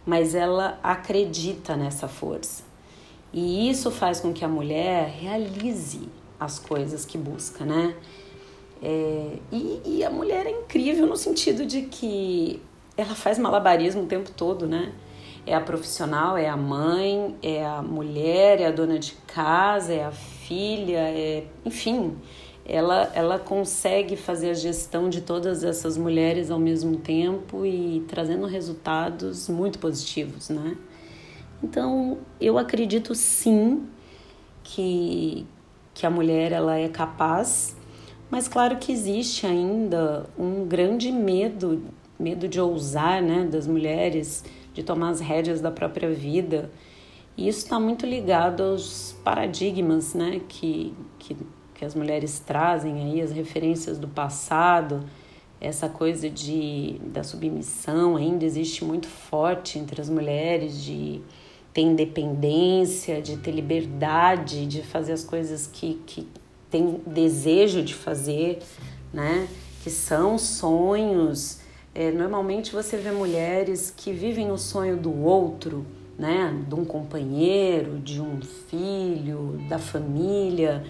mas 0.05 0.35
ela 0.35 0.77
acredita 0.83 1.75
nessa 1.75 2.07
força. 2.07 2.63
E 3.33 3.69
isso 3.69 3.89
faz 3.89 4.19
com 4.19 4.31
que 4.31 4.45
a 4.45 4.47
mulher 4.47 5.07
realize 5.07 6.07
as 6.39 6.59
coisas 6.59 7.05
que 7.05 7.17
busca, 7.17 7.65
né? 7.65 7.95
É, 8.81 9.37
e, 9.51 9.81
e, 9.85 10.03
a 10.03 10.09
mulher 10.09 10.47
é 10.47 10.51
incrível 10.51 11.05
no 11.05 11.15
sentido 11.15 11.65
de 11.65 11.83
que 11.83 12.59
ela 12.97 13.13
faz 13.13 13.37
malabarismo 13.37 14.03
o 14.03 14.05
tempo 14.07 14.31
todo, 14.31 14.65
né? 14.65 14.91
É 15.45 15.53
a 15.53 15.61
profissional, 15.61 16.35
é 16.35 16.47
a 16.47 16.57
mãe, 16.57 17.35
é 17.43 17.65
a 17.65 17.81
mulher, 17.81 18.59
é 18.59 18.67
a 18.67 18.71
dona 18.71 18.97
de 18.97 19.13
casa, 19.27 19.93
é 19.93 20.03
a 20.03 20.11
filha, 20.11 20.99
é, 20.99 21.45
enfim, 21.63 22.15
ela, 22.65 23.11
ela 23.13 23.39
consegue 23.39 24.15
fazer 24.15 24.51
a 24.51 24.53
gestão 24.53 25.09
de 25.09 25.21
todas 25.21 25.63
essas 25.63 25.97
mulheres 25.97 26.49
ao 26.51 26.59
mesmo 26.59 26.97
tempo 26.97 27.65
e 27.65 28.03
trazendo 28.07 28.45
resultados 28.47 29.49
muito 29.49 29.79
positivos, 29.79 30.49
né? 30.49 30.77
Então, 31.63 32.19
eu 32.39 32.57
acredito 32.57 33.13
sim 33.13 33.87
que, 34.63 35.45
que 35.93 36.05
a 36.05 36.09
mulher 36.09 36.51
ela 36.51 36.77
é 36.77 36.87
capaz, 36.87 37.75
mas 38.31 38.47
claro 38.47 38.77
que 38.77 38.91
existe 38.91 39.45
ainda 39.45 40.25
um 40.39 40.65
grande 40.65 41.11
medo, 41.11 41.83
medo 42.17 42.47
de 42.47 42.59
ousar, 42.59 43.21
né, 43.21 43.45
das 43.45 43.67
mulheres, 43.67 44.43
de 44.73 44.81
tomar 44.81 45.09
as 45.09 45.19
rédeas 45.19 45.61
da 45.61 45.69
própria 45.69 46.09
vida. 46.09 46.71
E 47.37 47.47
isso 47.47 47.59
está 47.59 47.79
muito 47.79 48.05
ligado 48.05 48.63
aos 48.63 49.15
paradigmas, 49.23 50.13
né, 50.15 50.41
que, 50.47 50.95
que 51.19 51.37
que 51.81 51.85
as 51.85 51.95
mulheres 51.95 52.37
trazem 52.37 53.01
aí, 53.01 53.21
as 53.23 53.31
referências 53.31 53.97
do 53.97 54.07
passado, 54.07 55.03
essa 55.59 55.89
coisa 55.89 56.29
de, 56.29 57.01
da 57.07 57.23
submissão 57.23 58.15
ainda 58.15 58.45
existe 58.45 58.85
muito 58.85 59.07
forte 59.07 59.79
entre 59.79 59.99
as 59.99 60.07
mulheres, 60.07 60.79
de 60.79 61.21
ter 61.73 61.81
independência, 61.81 63.19
de 63.19 63.35
ter 63.37 63.49
liberdade, 63.49 64.67
de 64.67 64.83
fazer 64.83 65.13
as 65.13 65.23
coisas 65.23 65.65
que, 65.65 65.95
que 66.05 66.27
tem 66.71 67.01
desejo 67.05 67.83
de 67.83 67.93
fazer, 67.93 68.59
né? 69.13 69.47
Que 69.83 69.89
são 69.91 70.37
sonhos. 70.37 71.59
É, 71.93 72.09
normalmente 72.11 72.71
você 72.71 72.97
vê 72.97 73.11
mulheres 73.11 73.93
que 73.95 74.13
vivem 74.13 74.49
o 74.49 74.57
sonho 74.57 74.97
do 74.97 75.13
outro, 75.23 75.85
né? 76.17 76.57
De 76.67 76.73
um 76.73 76.85
companheiro, 76.85 77.99
de 77.99 78.21
um 78.21 78.39
filho, 78.41 79.61
da 79.67 79.77
família 79.77 80.83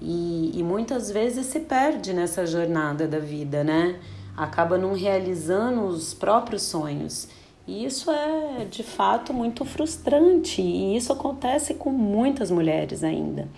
e, 0.00 0.52
e 0.54 0.62
muitas 0.62 1.10
vezes 1.10 1.46
se 1.46 1.60
perde 1.60 2.12
nessa 2.14 2.46
jornada 2.46 3.06
da 3.06 3.18
vida, 3.18 3.62
né? 3.62 4.00
Acaba 4.36 4.78
não 4.78 4.94
realizando 4.94 5.84
os 5.84 6.14
próprios 6.14 6.62
sonhos. 6.62 7.28
E 7.66 7.84
isso 7.84 8.10
é 8.10 8.64
de 8.68 8.82
fato 8.82 9.34
muito 9.34 9.64
frustrante, 9.64 10.62
e 10.62 10.96
isso 10.96 11.12
acontece 11.12 11.74
com 11.74 11.90
muitas 11.90 12.50
mulheres 12.50 13.04
ainda. 13.04 13.48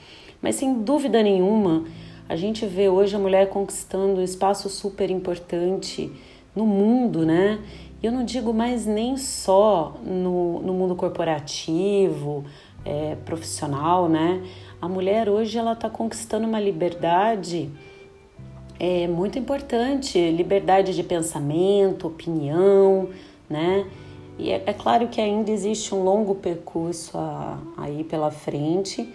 Mas 0.42 0.56
sem 0.56 0.82
dúvida 0.82 1.22
nenhuma, 1.22 1.84
a 2.28 2.36
gente 2.36 2.66
vê 2.66 2.88
hoje 2.88 3.16
a 3.16 3.18
mulher 3.18 3.48
conquistando 3.48 4.20
um 4.20 4.24
espaço 4.24 4.68
super 4.68 5.10
importante 5.10 6.12
no 6.54 6.66
mundo, 6.66 7.24
né? 7.24 7.60
Eu 8.02 8.10
não 8.10 8.24
digo 8.24 8.52
mais 8.52 8.84
nem 8.84 9.16
só 9.16 9.96
no, 10.04 10.60
no 10.60 10.74
mundo 10.74 10.96
corporativo, 10.96 12.44
é, 12.84 13.14
profissional, 13.24 14.08
né? 14.08 14.42
A 14.80 14.88
mulher 14.88 15.28
hoje 15.28 15.56
ela 15.56 15.74
está 15.74 15.88
conquistando 15.88 16.46
uma 16.46 16.58
liberdade 16.58 17.70
é 18.84 19.06
muito 19.06 19.38
importante, 19.38 20.18
liberdade 20.32 20.92
de 20.92 21.04
pensamento, 21.04 22.08
opinião, 22.08 23.10
né? 23.48 23.86
E 24.36 24.50
é, 24.50 24.60
é 24.66 24.72
claro 24.72 25.06
que 25.06 25.20
ainda 25.20 25.52
existe 25.52 25.94
um 25.94 26.02
longo 26.02 26.34
percurso 26.34 27.16
a, 27.16 27.58
aí 27.76 28.02
pela 28.02 28.32
frente, 28.32 29.08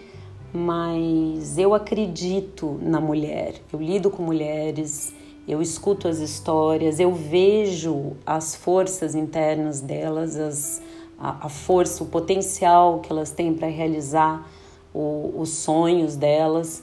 mas 0.52 1.58
eu 1.58 1.74
acredito 1.74 2.78
na 2.82 3.00
mulher. 3.00 3.54
Eu 3.72 3.80
lido 3.80 4.10
com 4.10 4.22
mulheres, 4.22 5.14
eu 5.46 5.62
escuto 5.62 6.08
as 6.08 6.18
histórias, 6.18 7.00
eu 7.00 7.12
vejo 7.12 8.12
as 8.24 8.54
forças 8.54 9.14
internas 9.14 9.80
delas, 9.80 10.36
as, 10.36 10.82
a, 11.18 11.46
a 11.46 11.48
força, 11.48 12.02
o 12.04 12.06
potencial 12.06 13.00
que 13.00 13.10
elas 13.10 13.30
têm 13.30 13.54
para 13.54 13.68
realizar 13.68 14.46
o, 14.92 15.34
os 15.36 15.50
sonhos 15.50 16.16
delas. 16.16 16.82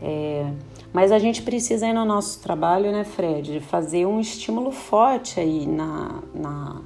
É, 0.00 0.50
mas 0.92 1.12
a 1.12 1.18
gente 1.18 1.42
precisa 1.42 1.86
aí 1.86 1.92
no 1.92 2.04
nosso 2.04 2.40
trabalho, 2.40 2.92
né, 2.92 3.04
Fred, 3.04 3.60
fazer 3.60 4.04
um 4.04 4.20
estímulo 4.20 4.72
forte 4.72 5.40
aí 5.40 5.66
na, 5.66 6.22
na, 6.34 6.82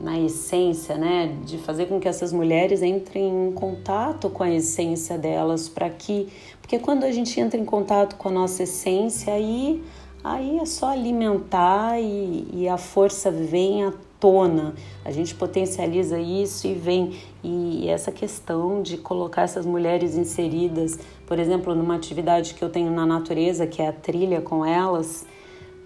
na 0.00 0.18
essência, 0.18 0.96
né, 0.96 1.36
de 1.44 1.58
fazer 1.58 1.86
com 1.86 2.00
que 2.00 2.08
essas 2.08 2.32
mulheres 2.32 2.82
entrem 2.82 3.48
em 3.48 3.52
contato 3.52 4.28
com 4.28 4.42
a 4.42 4.50
essência 4.50 5.16
delas, 5.16 5.68
para 5.68 5.88
que, 5.88 6.28
porque 6.60 6.78
quando 6.78 7.04
a 7.04 7.12
gente 7.12 7.38
entra 7.40 7.58
em 7.58 7.64
contato 7.64 8.16
com 8.16 8.28
a 8.28 8.32
nossa 8.32 8.64
essência, 8.64 9.32
aí, 9.32 9.82
aí 10.22 10.58
é 10.58 10.64
só 10.64 10.88
alimentar 10.90 12.00
e, 12.00 12.48
e 12.52 12.68
a 12.68 12.76
força 12.76 13.30
vem 13.30 13.84
à 13.84 13.92
tona, 14.24 14.74
a 15.04 15.10
gente 15.10 15.34
potencializa 15.34 16.18
isso 16.18 16.66
e 16.66 16.74
vem. 16.74 17.12
E 17.42 17.86
essa 17.88 18.10
questão 18.10 18.82
de 18.82 18.96
colocar 18.96 19.42
essas 19.42 19.66
mulheres 19.66 20.16
inseridas, 20.16 20.98
por 21.26 21.38
exemplo, 21.38 21.74
numa 21.74 21.94
atividade 21.94 22.54
que 22.54 22.64
eu 22.64 22.70
tenho 22.70 22.90
na 22.90 23.04
natureza, 23.04 23.66
que 23.66 23.82
é 23.82 23.88
a 23.88 23.92
trilha 23.92 24.40
com 24.40 24.64
elas, 24.64 25.26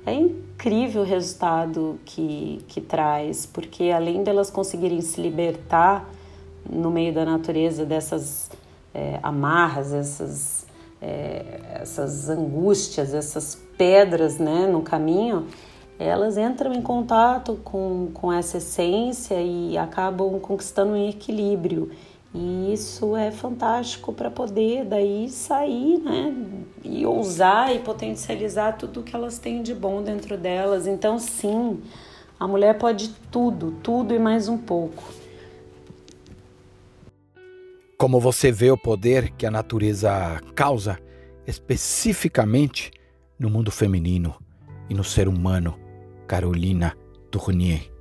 é 0.08 0.14
incrível 0.14 1.02
o 1.02 1.04
resultado 1.04 1.98
que, 2.04 2.64
que 2.68 2.80
traz, 2.80 3.46
porque 3.46 3.90
além 3.90 4.22
delas 4.22 4.50
conseguirem 4.50 5.00
se 5.00 5.20
libertar 5.20 6.08
no 6.68 6.90
meio 6.90 7.12
da 7.12 7.24
natureza 7.24 7.84
dessas 7.84 8.50
é, 8.94 9.18
amarras, 9.22 9.92
essas, 9.92 10.66
é, 11.00 11.60
essas 11.74 12.28
angústias, 12.28 13.14
essas 13.14 13.54
pedras 13.76 14.38
né, 14.38 14.66
no 14.66 14.82
caminho, 14.82 15.46
elas 15.98 16.36
entram 16.36 16.72
em 16.72 16.82
contato 16.82 17.58
com, 17.64 18.10
com 18.14 18.32
essa 18.32 18.58
essência 18.58 19.40
e 19.40 19.76
acabam 19.76 20.38
conquistando 20.38 20.92
um 20.92 21.08
equilíbrio. 21.08 21.90
E 22.34 22.72
isso 22.72 23.16
é 23.16 23.30
fantástico 23.30 24.12
para 24.12 24.30
poder 24.30 24.84
daí 24.84 25.28
sair, 25.28 25.98
né? 25.98 26.34
E 26.84 27.06
ousar 27.06 27.74
e 27.74 27.78
potencializar 27.78 28.72
tudo 28.72 29.02
que 29.02 29.16
elas 29.16 29.38
têm 29.38 29.62
de 29.62 29.74
bom 29.74 30.02
dentro 30.02 30.36
delas. 30.36 30.86
Então, 30.86 31.18
sim, 31.18 31.80
a 32.38 32.46
mulher 32.46 32.76
pode 32.78 33.08
tudo, 33.30 33.72
tudo 33.82 34.14
e 34.14 34.18
mais 34.18 34.48
um 34.48 34.58
pouco. 34.58 35.02
Como 37.96 38.20
você 38.20 38.52
vê 38.52 38.70
o 38.70 38.78
poder 38.78 39.32
que 39.32 39.46
a 39.46 39.50
natureza 39.50 40.40
causa 40.54 40.98
especificamente 41.46 42.92
no 43.38 43.48
mundo 43.48 43.72
feminino 43.72 44.36
e 44.88 44.94
no 44.94 45.02
ser 45.02 45.26
humano 45.26 45.76
Carolina 46.26 46.94
Tournier? 47.30 47.97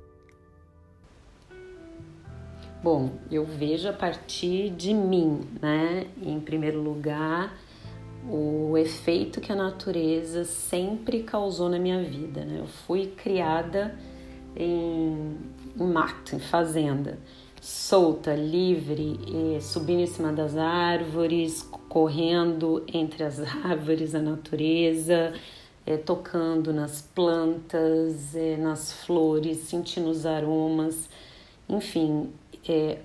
Bom, 2.80 3.10
eu 3.28 3.44
vejo 3.44 3.88
a 3.88 3.92
partir 3.92 4.70
de 4.70 4.94
mim, 4.94 5.40
né? 5.60 6.06
Em 6.22 6.38
primeiro 6.38 6.80
lugar, 6.80 7.58
o 8.30 8.78
efeito 8.78 9.40
que 9.40 9.50
a 9.50 9.56
natureza 9.56 10.44
sempre 10.44 11.24
causou 11.24 11.68
na 11.68 11.76
minha 11.76 12.00
vida, 12.04 12.44
né? 12.44 12.60
Eu 12.60 12.68
fui 12.68 13.08
criada 13.08 13.98
em, 14.56 15.36
em 15.76 15.86
mato, 15.92 16.36
em 16.36 16.38
fazenda, 16.38 17.18
solta, 17.60 18.36
livre, 18.36 19.18
subindo 19.60 20.02
em 20.02 20.06
cima 20.06 20.32
das 20.32 20.56
árvores, 20.56 21.68
correndo 21.88 22.84
entre 22.86 23.24
as 23.24 23.40
árvores, 23.64 24.14
a 24.14 24.20
natureza, 24.20 25.32
é, 25.84 25.96
tocando 25.96 26.72
nas 26.72 27.02
plantas, 27.02 28.36
é, 28.36 28.56
nas 28.56 28.92
flores, 28.92 29.58
sentindo 29.58 30.08
os 30.10 30.24
aromas, 30.24 31.08
enfim, 31.68 32.30
é, 32.72 32.98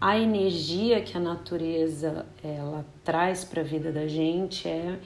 a 0.00 0.18
energia 0.18 1.02
que 1.02 1.16
a 1.16 1.20
natureza 1.20 2.24
ela 2.42 2.86
traz 3.04 3.44
para 3.44 3.60
a 3.60 3.64
vida 3.64 3.92
da 3.92 4.06
gente 4.06 4.66
é, 4.66 4.98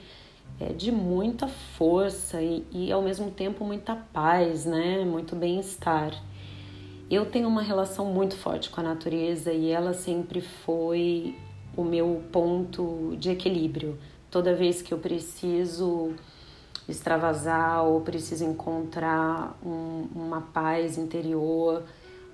é 0.59 0.71
de 0.71 0.91
muita 0.91 1.47
força 1.47 2.41
e, 2.41 2.65
e 2.71 2.91
ao 2.91 3.01
mesmo 3.01 3.29
tempo 3.29 3.65
muita 3.65 3.95
paz, 3.95 4.65
né? 4.65 5.03
Muito 5.03 5.35
bem-estar. 5.35 6.13
Eu 7.11 7.25
tenho 7.25 7.47
uma 7.47 7.61
relação 7.61 8.05
muito 8.05 8.35
forte 8.35 8.69
com 8.69 8.79
a 8.79 8.83
natureza 8.83 9.51
e 9.51 9.69
ela 9.69 9.93
sempre 9.93 10.41
foi 10.41 11.35
o 11.75 11.83
meu 11.83 12.23
ponto 12.31 13.15
de 13.17 13.29
equilíbrio. 13.29 13.99
Toda 14.31 14.55
vez 14.55 14.81
que 14.81 14.93
eu 14.93 14.97
preciso 14.97 16.15
extravasar 16.87 17.83
ou 17.83 18.01
preciso 18.01 18.45
encontrar 18.45 19.57
um, 19.63 20.07
uma 20.15 20.41
paz 20.41 20.97
interior 20.97 21.83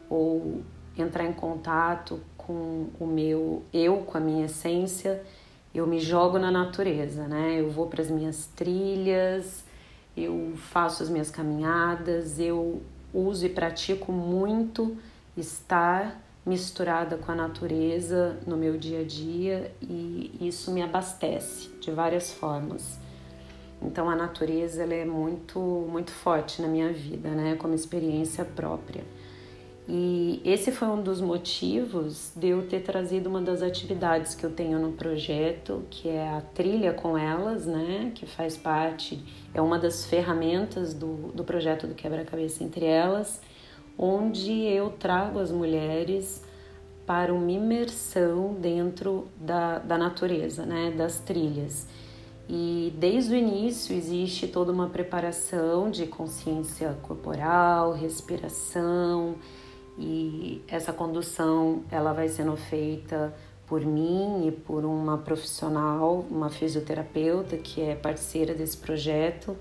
ou 0.10 0.62
entrar 0.98 1.26
em 1.26 1.34
contato 1.34 2.20
com 2.38 2.88
o 3.00 3.06
meu 3.06 3.64
eu, 3.74 3.98
com 3.98 4.18
a 4.18 4.22
minha 4.22 4.46
essência, 4.46 5.24
eu 5.74 5.88
me 5.88 6.00
jogo 6.00 6.38
na 6.38 6.52
natureza, 6.52 7.28
né? 7.28 7.60
Eu 7.60 7.70
vou 7.70 7.88
para 7.88 8.02
as 8.02 8.10
minhas 8.10 8.48
trilhas, 8.56 9.64
eu 10.16 10.54
faço 10.56 11.02
as 11.02 11.10
minhas 11.10 11.30
caminhadas, 11.30 12.40
eu 12.40 12.82
uso 13.14 13.46
e 13.46 13.50
pratico 13.50 14.12
muito 14.12 14.98
estar 15.38 16.22
misturada 16.46 17.18
com 17.18 17.32
a 17.32 17.36
natureza 17.36 18.38
no 18.46 18.58
meu 18.58 18.78
dia 18.78 19.02
a 19.02 19.04
dia 19.04 19.72
e 19.82 20.36
isso 20.42 20.72
me 20.72 20.82
abastece 20.82 21.70
de 21.80 21.92
várias 21.92 22.34
formas. 22.34 23.00
Então 23.82 24.10
a 24.10 24.16
natureza 24.16 24.84
ela 24.84 24.94
é 24.94 25.06
muito 25.06 25.60
muito 25.60 26.12
forte 26.12 26.62
na 26.62 26.68
minha 26.68 26.92
vida, 26.92 27.30
né, 27.30 27.56
como 27.56 27.74
experiência 27.74 28.44
própria. 28.44 29.04
E 29.94 30.42
esse 30.46 30.72
foi 30.72 30.88
um 30.88 31.04
dos 31.04 31.20
motivos 31.20 32.32
de 32.34 32.48
eu 32.48 32.66
ter 32.66 32.80
trazido 32.80 33.28
uma 33.28 33.42
das 33.42 33.62
atividades 33.62 34.34
que 34.34 34.46
eu 34.46 34.50
tenho 34.50 34.80
no 34.80 34.94
projeto, 34.94 35.84
que 35.90 36.08
é 36.08 36.30
a 36.30 36.40
trilha 36.40 36.94
com 36.94 37.18
elas, 37.18 37.66
né? 37.66 38.10
Que 38.16 38.26
faz 38.26 38.56
parte, 38.56 39.22
é 39.54 39.62
uma 39.62 39.78
das 39.78 40.06
ferramentas 40.06 40.94
do, 40.94 41.34
do 41.34 41.44
projeto 41.44 41.88
do 41.88 41.94
Quebra-Cabeça 41.94 42.64
Entre 42.64 42.86
Elas, 42.86 43.42
onde 43.98 44.54
eu 44.64 44.92
trago 44.92 45.40
as 45.40 45.52
mulheres 45.52 46.42
para 47.06 47.34
uma 47.34 47.52
imersão 47.52 48.54
dentro 48.54 49.28
da, 49.36 49.80
da 49.80 49.98
natureza, 49.98 50.66
né? 50.66 50.94
Das 50.96 51.20
trilhas. 51.20 51.86
E 52.48 52.94
desde 52.98 53.34
o 53.34 53.36
início 53.36 53.94
existe 53.94 54.48
toda 54.48 54.72
uma 54.72 54.88
preparação 54.88 55.92
de 55.92 56.08
consciência 56.08 56.98
corporal, 57.02 57.92
respiração, 57.92 59.36
e 59.98 60.64
essa 60.68 60.94
condução 60.94 61.84
ela 61.92 62.14
vai 62.14 62.28
sendo 62.28 62.56
feita 62.56 63.34
por 63.68 63.86
mim 63.86 64.48
e 64.48 64.52
por 64.52 64.84
uma 64.84 65.18
profissional, 65.18 66.26
uma 66.30 66.50
fisioterapeuta 66.50 67.58
que 67.58 67.82
é 67.82 67.96
parceira 67.96 68.54
desse 68.54 68.78
projeto. 68.78 69.56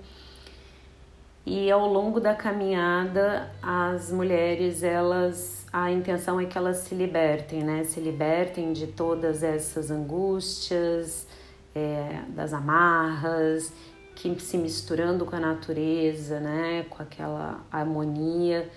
E 1.47 1.71
ao 1.71 1.87
longo 1.87 2.21
da 2.21 2.35
caminhada, 2.35 3.51
as 3.62 4.11
mulheres, 4.12 4.83
elas, 4.83 5.66
a 5.73 5.90
intenção 5.90 6.40
é 6.40 6.45
que 6.45 6.59
elas 6.59 6.79
se 6.79 6.95
libertem, 6.95 7.62
né? 7.62 7.85
Se 7.85 7.99
libertem 7.99 8.73
de 8.73 8.88
todas 8.88 9.43
essas 9.43 9.90
angústias, 9.90 11.27
é, 11.75 12.23
das 12.29 12.53
amarras, 12.53 13.73
que 14.14 14.38
se 14.40 14.59
misturando 14.59 15.25
com 15.25 15.35
a 15.35 15.40
natureza, 15.40 16.40
né? 16.40 16.85
Com 16.90 17.03
aquela 17.03 17.64
harmonia 17.71 18.69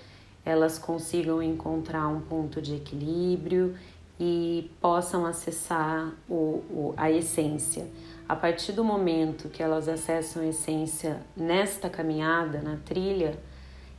elas 0.45 0.77
consigam 0.77 1.41
encontrar 1.41 2.07
um 2.07 2.21
ponto 2.21 2.61
de 2.61 2.75
equilíbrio 2.75 3.75
e 4.19 4.69
possam 4.79 5.25
acessar 5.25 6.13
o, 6.29 6.63
o, 6.69 6.93
a 6.97 7.11
essência. 7.11 7.87
A 8.27 8.35
partir 8.35 8.71
do 8.71 8.83
momento 8.83 9.49
que 9.49 9.61
elas 9.61 9.87
acessam 9.87 10.43
a 10.43 10.47
essência 10.47 11.21
nesta 11.35 11.89
caminhada, 11.89 12.61
na 12.61 12.77
trilha, 12.77 13.37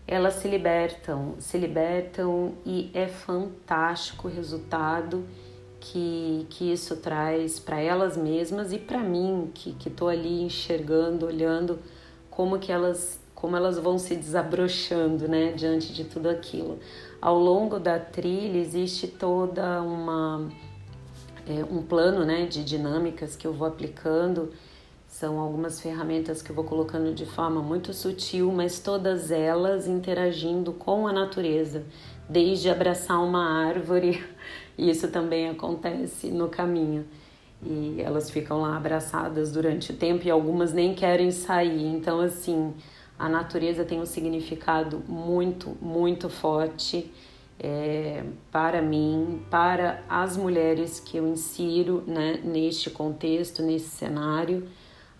elas 0.06 0.34
se 0.34 0.48
libertam, 0.48 1.34
se 1.38 1.56
libertam 1.56 2.54
e 2.64 2.90
é 2.94 3.06
fantástico 3.06 4.28
o 4.28 4.30
resultado 4.30 5.24
que, 5.80 6.46
que 6.50 6.72
isso 6.72 6.96
traz 6.96 7.58
para 7.58 7.80
elas 7.80 8.16
mesmas 8.16 8.72
e 8.72 8.78
para 8.78 9.00
mim, 9.00 9.50
que 9.54 9.76
estou 9.86 10.08
ali 10.08 10.42
enxergando, 10.42 11.26
olhando 11.26 11.78
como 12.30 12.58
que 12.58 12.72
elas 12.72 13.20
como 13.34 13.56
elas 13.56 13.78
vão 13.78 13.98
se 13.98 14.14
desabrochando, 14.14 15.28
né, 15.28 15.52
diante 15.52 15.92
de 15.92 16.04
tudo 16.04 16.28
aquilo. 16.28 16.78
Ao 17.20 17.38
longo 17.38 17.78
da 17.78 17.98
trilha 17.98 18.58
existe 18.58 19.06
toda 19.08 19.82
uma 19.82 20.48
é, 21.46 21.64
um 21.64 21.82
plano, 21.82 22.24
né, 22.24 22.46
de 22.46 22.64
dinâmicas 22.64 23.36
que 23.36 23.46
eu 23.46 23.52
vou 23.52 23.66
aplicando. 23.66 24.52
São 25.06 25.38
algumas 25.38 25.80
ferramentas 25.80 26.42
que 26.42 26.50
eu 26.50 26.56
vou 26.56 26.64
colocando 26.64 27.14
de 27.14 27.24
forma 27.24 27.62
muito 27.62 27.92
sutil, 27.92 28.50
mas 28.50 28.80
todas 28.80 29.30
elas 29.30 29.86
interagindo 29.86 30.72
com 30.72 31.06
a 31.06 31.12
natureza, 31.12 31.84
desde 32.28 32.68
abraçar 32.68 33.22
uma 33.22 33.66
árvore, 33.66 34.24
isso 34.76 35.08
também 35.08 35.48
acontece 35.48 36.28
no 36.28 36.48
caminho. 36.48 37.06
E 37.62 38.00
elas 38.02 38.28
ficam 38.28 38.60
lá 38.60 38.76
abraçadas 38.76 39.52
durante 39.52 39.92
o 39.92 39.96
tempo 39.96 40.26
e 40.26 40.30
algumas 40.30 40.72
nem 40.72 40.94
querem 40.94 41.30
sair. 41.30 41.86
Então, 41.86 42.20
assim, 42.20 42.74
a 43.18 43.28
natureza 43.28 43.84
tem 43.84 44.00
um 44.00 44.06
significado 44.06 45.02
muito, 45.06 45.76
muito 45.80 46.28
forte 46.28 47.12
é, 47.58 48.24
para 48.50 48.82
mim, 48.82 49.42
para 49.50 50.02
as 50.08 50.36
mulheres 50.36 50.98
que 50.98 51.16
eu 51.16 51.26
insiro 51.26 52.02
né, 52.06 52.40
neste 52.42 52.90
contexto, 52.90 53.62
nesse 53.62 53.88
cenário. 53.88 54.68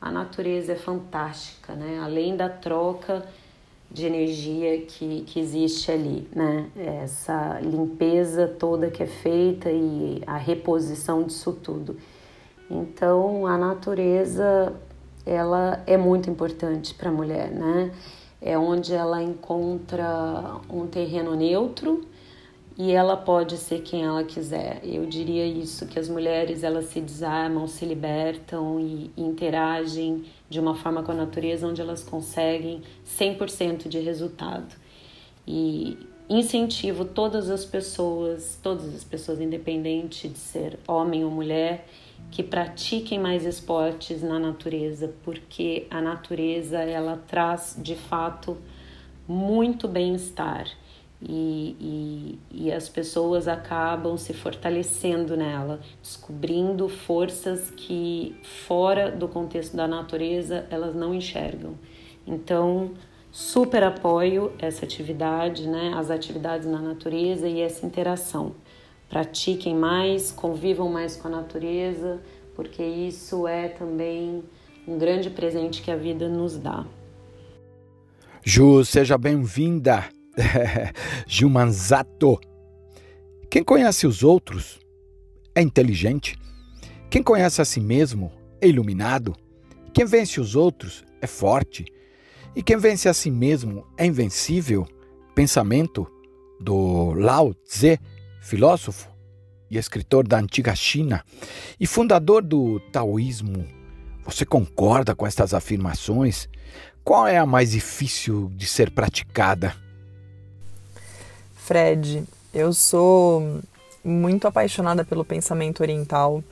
A 0.01 0.11
natureza 0.11 0.73
é 0.73 0.77
fantástica, 0.77 1.75
né? 1.75 2.01
além 2.03 2.37
da 2.37 2.49
troca 2.49 3.27
de 3.91 4.05
energia 4.07 4.83
que, 4.83 5.23
que 5.23 5.39
existe 5.39 5.91
ali, 5.91 6.29
né? 6.35 6.69
essa 6.77 7.61
limpeza 7.61 8.49
toda 8.49 8.91
que 8.91 9.03
é 9.03 9.07
feita 9.07 9.71
e 9.71 10.21
a 10.27 10.37
reposição 10.37 11.23
disso 11.23 11.53
tudo. 11.53 11.97
Então, 12.69 13.47
a 13.47 13.57
natureza 13.57 14.75
ela 15.27 15.83
é 15.87 15.97
muito 15.97 16.29
importante 16.29 16.95
para 16.95 17.09
a 17.09 17.13
mulher, 17.13 17.51
né? 17.51 17.93
É 18.41 18.59
onde 18.59 18.93
ela 18.93 19.23
encontra 19.23 20.61
um 20.69 20.87
terreno 20.87 21.35
neutro 21.35 22.07
e 22.77 22.91
ela 22.93 23.17
pode 23.17 23.57
ser 23.57 23.83
quem 23.83 24.05
ela 24.05 24.25
quiser. 24.25 24.81
Eu 24.83 25.07
diria 25.07 25.47
isso 25.47 25.87
que 25.87 25.99
as 25.99 26.09
mulheres 26.09 26.65
elas 26.65 26.87
se 26.87 27.01
desarmam, 27.01 27.67
se 27.67 27.85
libertam 27.85 28.81
e, 28.81 29.11
interagem 29.17 30.25
de 30.51 30.59
uma 30.59 30.75
forma 30.75 31.03
com 31.03 31.13
a 31.13 31.15
natureza 31.15 31.67
onde 31.67 31.81
elas 31.81 32.03
conseguem 32.03 32.83
100% 33.07 33.89
de 33.89 34.01
resultado. 34.01 34.75
E 35.47 35.97
incentivo 36.29 37.05
todas 37.05 37.49
as 37.49 37.65
pessoas, 37.65 38.59
todas 38.63 38.95
as 38.95 39.05
pessoas 39.05 39.41
independente 39.41 40.29
de 40.29 40.39
ser 40.39 40.79
homem 40.89 41.25
ou 41.25 41.31
mulher, 41.31 41.87
que 42.31 42.43
pratiquem 42.43 43.19
mais 43.19 43.45
esportes 43.45 44.23
na 44.23 44.39
natureza, 44.39 45.15
porque 45.23 45.87
a 45.91 46.01
natureza 46.01 46.79
ela 46.79 47.23
traz 47.27 47.77
de 47.79 47.95
fato 47.95 48.57
muito 49.27 49.87
bem-estar 49.87 50.67
e, 51.23 51.77
e, 51.81 52.65
e, 52.67 52.73
as 52.73 52.89
pessoas 52.89 53.49
acabam 53.49 54.17
se 54.19 54.35
fortalecendo 54.35 55.37
nela, 55.37 55.81
descobrindo 56.03 56.89
forças 56.89 57.71
que 57.71 58.37
fora 58.43 59.11
do 59.11 59.27
contexto 59.27 59.75
da 59.75 59.89
natureza 59.89 60.67
elas 60.71 60.95
não 60.95 61.15
enxergam. 61.15 61.79
Então, 62.27 62.91
super 63.33 63.83
apoio 63.85 64.53
essa 64.59 64.85
atividade, 64.85 65.67
né, 65.67 65.95
as 65.97 66.11
atividades 66.11 66.67
na 66.67 66.81
natureza 66.81 67.49
e 67.49 67.61
essa 67.61 67.87
interação 67.87 68.55
pratiquem 69.15 69.77
mais, 69.77 70.33
convivam 70.33 70.89
mais 70.91 71.15
com 71.15 71.29
a 71.29 71.31
natureza, 71.31 72.21
porque 72.53 72.83
isso 72.83 73.47
é 73.47 73.69
também 73.69 74.43
um 74.89 74.99
grande 74.99 75.31
presente 75.31 75.83
que 75.83 75.91
a 75.93 75.97
vida 75.97 76.29
nos 76.29 76.59
dá. 76.59 76.85
Ju, 78.43 78.85
seja 78.85 79.17
bem-vinda. 79.17 80.05
Ju 81.29 81.49
Manzato. 81.49 82.41
Quem 83.49 83.63
conhece 83.63 84.05
os 84.05 84.25
outros 84.25 84.81
é 85.55 85.63
inteligente. 85.63 86.37
Quem 87.09 87.23
conhece 87.23 87.63
a 87.63 87.65
si 87.65 87.79
mesmo 87.79 88.33
é 88.61 88.67
iluminado. 88.67 89.33
Quem 89.93 90.05
vence 90.05 90.41
os 90.41 90.57
outros 90.57 91.05
é 91.23 91.29
forte. 91.29 91.85
E 92.57 92.65
quem 92.65 92.77
vence 92.77 93.09
a 93.09 93.15
si 93.15 93.31
mesmo 93.31 93.87
é 93.97 94.07
invencível. 94.07 94.85
Pensamento 95.37 96.05
do 96.61 97.13
Lao 97.13 97.55
Tse 97.55 98.01
filósofo 98.45 99.09
e 99.71 99.79
escritor 99.79 100.29
da 100.29 100.39
antiga 100.39 100.75
China 100.77 101.25
e 101.81 101.87
fundador 101.87 102.43
do 102.43 102.79
taoísmo. 102.93 103.67
Você 104.25 104.45
concorda 104.45 105.15
com 105.15 105.27
estas 105.27 105.55
afirmações? 105.55 106.49
Qual 107.03 107.27
é 107.27 107.39
a 107.39 107.47
mais 107.47 107.71
difícil 107.71 108.51
de 108.55 108.67
ser 108.67 108.91
praticada? 108.91 109.75
Fred, 111.55 112.25
eu 112.53 112.75
sou 112.75 113.61
muito 114.05 114.47
apaixonada 114.47 115.05
pelo 115.05 115.25
pensamento 115.25 115.81
oriental 115.81 116.45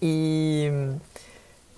e 0.00 0.68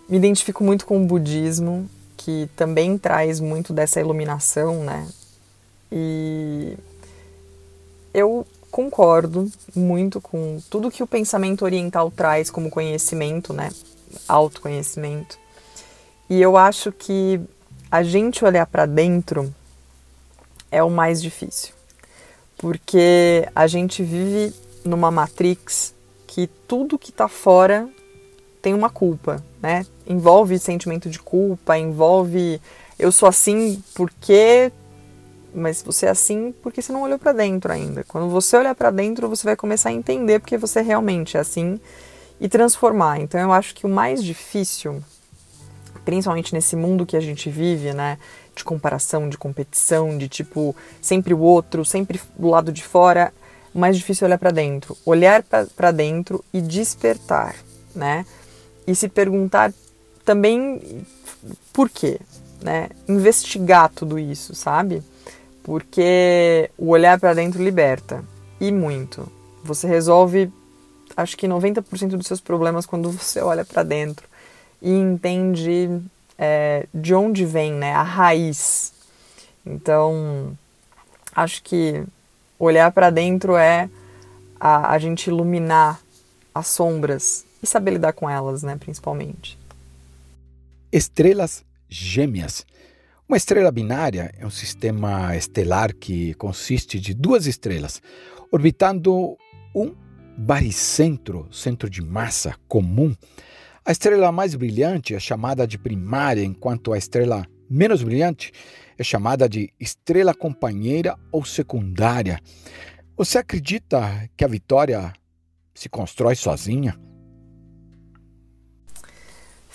me 0.08 0.16
identifico 0.16 0.64
muito 0.64 0.84
com 0.84 1.00
o 1.00 1.06
budismo, 1.06 1.88
que 2.16 2.48
também 2.56 2.98
traz 2.98 3.38
muito 3.38 3.72
dessa 3.72 4.00
iluminação, 4.00 4.82
né? 4.82 5.08
E 5.92 6.76
eu 8.12 8.44
concordo 8.76 9.50
muito 9.74 10.20
com 10.20 10.60
tudo 10.68 10.90
que 10.90 11.02
o 11.02 11.06
pensamento 11.06 11.64
oriental 11.64 12.10
traz 12.10 12.50
como 12.50 12.68
conhecimento, 12.68 13.54
né? 13.54 13.70
Autoconhecimento. 14.28 15.38
E 16.28 16.42
eu 16.42 16.58
acho 16.58 16.92
que 16.92 17.40
a 17.90 18.02
gente 18.02 18.44
olhar 18.44 18.66
para 18.66 18.84
dentro 18.84 19.50
é 20.70 20.82
o 20.82 20.90
mais 20.90 21.22
difícil. 21.22 21.72
Porque 22.58 23.48
a 23.54 23.66
gente 23.66 24.02
vive 24.02 24.54
numa 24.84 25.10
matrix 25.10 25.94
que 26.26 26.46
tudo 26.68 26.98
que 26.98 27.08
está 27.08 27.28
fora 27.28 27.88
tem 28.60 28.74
uma 28.74 28.90
culpa, 28.90 29.42
né? 29.62 29.86
Envolve 30.06 30.58
sentimento 30.58 31.08
de 31.08 31.18
culpa, 31.18 31.78
envolve 31.78 32.60
eu 32.98 33.10
sou 33.10 33.26
assim 33.26 33.82
porque 33.94 34.70
mas 35.56 35.82
você 35.82 36.06
é 36.06 36.10
assim 36.10 36.54
porque 36.62 36.82
você 36.82 36.92
não 36.92 37.02
olhou 37.02 37.18
para 37.18 37.32
dentro 37.32 37.72
ainda. 37.72 38.04
Quando 38.04 38.28
você 38.28 38.56
olhar 38.56 38.74
para 38.74 38.90
dentro, 38.90 39.28
você 39.28 39.44
vai 39.44 39.56
começar 39.56 39.88
a 39.88 39.92
entender 39.92 40.38
porque 40.38 40.58
você 40.58 40.82
realmente 40.82 41.36
é 41.36 41.40
assim 41.40 41.80
e 42.40 42.48
transformar. 42.48 43.20
Então 43.20 43.40
eu 43.40 43.52
acho 43.52 43.74
que 43.74 43.86
o 43.86 43.88
mais 43.88 44.22
difícil, 44.22 45.02
principalmente 46.04 46.52
nesse 46.52 46.76
mundo 46.76 47.06
que 47.06 47.16
a 47.16 47.20
gente 47.20 47.48
vive, 47.48 47.92
né, 47.92 48.18
de 48.54 48.62
comparação, 48.62 49.28
de 49.28 49.38
competição, 49.38 50.16
de 50.16 50.28
tipo 50.28 50.76
sempre 51.00 51.32
o 51.34 51.40
outro, 51.40 51.84
sempre 51.84 52.20
do 52.38 52.48
lado 52.48 52.70
de 52.70 52.82
fora, 52.84 53.32
o 53.74 53.78
mais 53.78 53.96
difícil 53.96 54.24
é 54.24 54.28
olhar 54.28 54.38
para 54.38 54.50
dentro, 54.50 54.96
olhar 55.04 55.42
para 55.42 55.90
dentro 55.90 56.44
e 56.52 56.60
despertar, 56.60 57.56
né? 57.94 58.24
E 58.86 58.94
se 58.94 59.08
perguntar 59.08 59.72
também 60.24 61.04
por 61.72 61.90
quê, 61.90 62.18
né? 62.62 62.88
Investigar 63.06 63.90
tudo 63.90 64.18
isso, 64.18 64.54
sabe? 64.54 65.02
Porque 65.66 66.70
o 66.78 66.90
olhar 66.90 67.18
para 67.18 67.34
dentro 67.34 67.60
liberta 67.60 68.22
e 68.60 68.70
muito. 68.70 69.28
Você 69.64 69.88
resolve, 69.88 70.48
acho 71.16 71.36
que 71.36 71.48
90% 71.48 72.10
dos 72.10 72.28
seus 72.28 72.40
problemas 72.40 72.86
quando 72.86 73.10
você 73.10 73.40
olha 73.40 73.64
para 73.64 73.82
dentro 73.82 74.28
e 74.80 74.92
entende 74.92 76.00
é, 76.38 76.86
de 76.94 77.12
onde 77.12 77.44
vem, 77.44 77.72
né, 77.72 77.92
a 77.92 78.04
raiz. 78.04 78.92
Então, 79.66 80.56
acho 81.34 81.60
que 81.64 82.04
olhar 82.60 82.92
para 82.92 83.10
dentro 83.10 83.56
é 83.56 83.90
a, 84.60 84.92
a 84.92 84.98
gente 85.00 85.26
iluminar 85.26 86.00
as 86.54 86.68
sombras 86.68 87.44
e 87.60 87.66
saber 87.66 87.90
lidar 87.90 88.12
com 88.12 88.30
elas, 88.30 88.62
né, 88.62 88.76
principalmente. 88.78 89.58
Estrelas 90.92 91.64
gêmeas 91.88 92.64
uma 93.28 93.36
estrela 93.36 93.72
binária 93.72 94.32
é 94.38 94.46
um 94.46 94.50
sistema 94.50 95.36
estelar 95.36 95.92
que 95.92 96.32
consiste 96.34 97.00
de 97.00 97.12
duas 97.12 97.46
estrelas 97.46 98.00
orbitando 98.52 99.36
um 99.74 99.92
baricentro, 100.38 101.48
centro 101.50 101.90
de 101.90 102.00
massa 102.00 102.54
comum. 102.68 103.14
A 103.84 103.90
estrela 103.90 104.30
mais 104.30 104.54
brilhante 104.54 105.14
é 105.14 105.18
chamada 105.18 105.66
de 105.66 105.76
primária, 105.76 106.44
enquanto 106.44 106.92
a 106.92 106.98
estrela 106.98 107.44
menos 107.68 108.02
brilhante 108.02 108.52
é 108.96 109.02
chamada 109.02 109.48
de 109.48 109.72
estrela 109.80 110.32
companheira 110.32 111.18
ou 111.32 111.44
secundária. 111.44 112.38
Você 113.16 113.38
acredita 113.38 114.30
que 114.36 114.44
a 114.44 114.48
vitória 114.48 115.12
se 115.74 115.88
constrói 115.88 116.36
sozinha? 116.36 117.05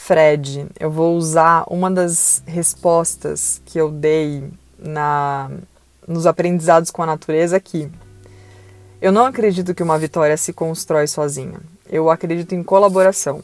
Fred, 0.04 0.66
eu 0.80 0.90
vou 0.90 1.16
usar 1.16 1.64
uma 1.70 1.90
das 1.90 2.42
respostas 2.48 3.62
que 3.64 3.80
eu 3.80 3.92
dei 3.92 4.52
na, 4.80 5.52
nos 6.08 6.26
aprendizados 6.26 6.90
com 6.90 7.04
a 7.04 7.06
natureza 7.06 7.56
aqui. 7.56 7.88
Eu 9.00 9.12
não 9.12 9.28
acredito 9.28 9.76
que 9.76 9.84
uma 9.84 10.00
vitória 10.00 10.36
se 10.38 10.54
constrói 10.54 11.06
sozinha. 11.06 11.60
Eu 11.88 12.10
acredito 12.10 12.56
em 12.56 12.64
colaboração. 12.64 13.44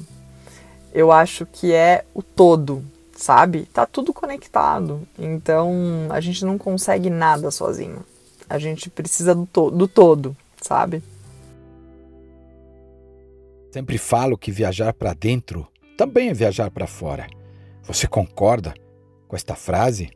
Eu 0.91 1.11
acho 1.11 1.45
que 1.45 1.71
é 1.73 2.03
o 2.11 2.23
todo, 2.23 2.83
sabe? 3.15 3.67
Tá 3.71 3.85
tudo 3.85 4.11
conectado. 4.11 5.07
Então 5.17 6.07
a 6.09 6.19
gente 6.19 6.43
não 6.43 6.57
consegue 6.57 7.11
nada 7.11 7.51
sozinho. 7.51 8.03
A 8.49 8.57
gente 8.57 8.89
precisa 8.89 9.35
do, 9.35 9.45
to 9.45 9.69
do 9.69 9.87
todo, 9.87 10.35
sabe? 10.59 11.03
Sempre 13.71 13.99
falo 13.99 14.35
que 14.35 14.51
viajar 14.51 14.91
para 14.91 15.13
dentro 15.13 15.67
também 15.97 16.29
é 16.29 16.33
viajar 16.33 16.69
para 16.69 16.85
fora. 16.85 17.27
Você 17.83 18.07
concorda 18.07 18.73
com 19.27 19.35
esta 19.35 19.55
frase? 19.55 20.11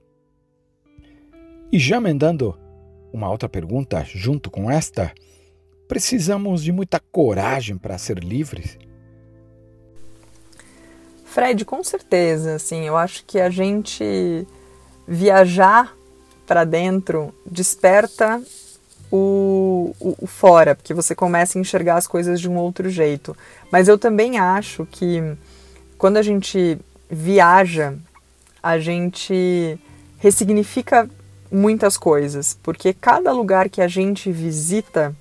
E 1.72 1.80
já 1.80 1.98
emendando 1.98 2.58
uma 3.12 3.30
outra 3.30 3.50
pergunta 3.50 4.06
junto 4.06 4.52
com 4.52 4.70
esta, 4.70 5.12
precisamos 5.88 6.64
de 6.64 6.72
muita 6.72 7.00
coragem 7.00 7.78
para 7.78 7.98
ser 7.98 8.20
livres? 8.20 8.78
Fred, 11.26 11.66
com 11.66 11.84
certeza, 11.84 12.56
assim, 12.56 12.86
eu 12.86 12.96
acho 12.96 13.26
que 13.26 13.40
a 13.40 13.50
gente 13.50 14.46
viajar 15.08 15.96
para 16.46 16.66
dentro 16.66 17.34
desperta 17.50 18.42
o, 19.10 19.96
o, 20.00 20.16
o, 20.20 20.28
fora, 20.28 20.76
porque 20.76 20.94
você 20.94 21.16
começa 21.16 21.58
a 21.58 21.62
enxergar 21.62 21.96
as 21.96 22.08
coisas 22.08 22.40
de 22.40 22.50
um 22.50 22.58
outro 22.58 22.90
jeito. 22.90 23.36
Mas 23.72 23.88
eu 23.88 23.98
também 23.98 24.38
acho 24.38 24.86
que 24.86 25.22
quando 26.02 26.18
a 26.18 26.24
gente 26.24 26.80
viaja, 27.08 27.94
a 28.64 28.80
gente 28.80 29.78
ressignifica 30.18 31.08
muitas 31.52 31.96
coisas, 31.96 32.58
porque 32.64 32.92
cada 32.92 33.32
lugar 33.32 33.70
que 33.70 33.84
a 33.84 33.88
gente 33.88 34.32
visita, 34.32 35.16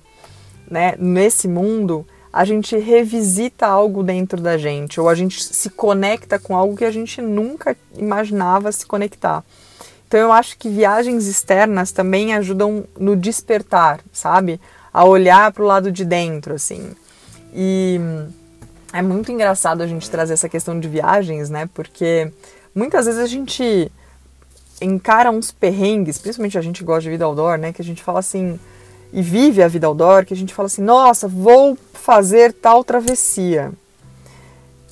né, 0.67 0.95
nesse 0.97 1.47
mundo, 1.47 2.03
a 2.33 2.43
gente 2.45 2.75
revisita 2.77 3.67
algo 3.67 4.01
dentro 4.01 4.41
da 4.41 4.57
gente, 4.57 4.99
ou 4.99 5.07
a 5.07 5.13
gente 5.13 5.43
se 5.43 5.69
conecta 5.69 6.39
com 6.39 6.57
algo 6.57 6.75
que 6.75 6.85
a 6.85 6.89
gente 6.89 7.21
nunca 7.21 7.77
imaginava 7.95 8.71
se 8.71 8.83
conectar. 8.83 9.43
Então 10.07 10.19
eu 10.19 10.31
acho 10.31 10.57
que 10.57 10.67
viagens 10.67 11.27
externas 11.27 11.91
também 11.91 12.33
ajudam 12.33 12.85
no 12.97 13.15
despertar, 13.15 13.99
sabe? 14.11 14.59
A 14.91 15.05
olhar 15.05 15.51
para 15.51 15.61
o 15.61 15.67
lado 15.67 15.91
de 15.91 16.03
dentro, 16.03 16.55
assim. 16.55 16.95
E 17.53 18.01
é 18.93 19.01
muito 19.01 19.31
engraçado 19.31 19.81
a 19.81 19.87
gente 19.87 20.09
trazer 20.09 20.33
essa 20.33 20.49
questão 20.49 20.79
de 20.79 20.87
viagens, 20.87 21.49
né? 21.49 21.69
Porque 21.73 22.31
muitas 22.75 23.05
vezes 23.05 23.21
a 23.21 23.27
gente 23.27 23.91
encara 24.81 25.31
uns 25.31 25.51
perrengues, 25.51 26.17
principalmente 26.17 26.57
a 26.57 26.61
gente 26.61 26.83
gosta 26.83 27.03
de 27.03 27.09
vida 27.11 27.25
outdoor, 27.25 27.57
né? 27.57 27.71
Que 27.71 27.81
a 27.81 27.85
gente 27.85 28.03
fala 28.03 28.19
assim, 28.19 28.59
e 29.13 29.21
vive 29.21 29.61
a 29.61 29.67
vida 29.67 29.87
outdoor, 29.87 30.25
que 30.25 30.33
a 30.33 30.37
gente 30.37 30.53
fala 30.53 30.67
assim, 30.67 30.81
nossa, 30.81 31.27
vou 31.27 31.77
fazer 31.93 32.53
tal 32.53 32.83
travessia. 32.83 33.71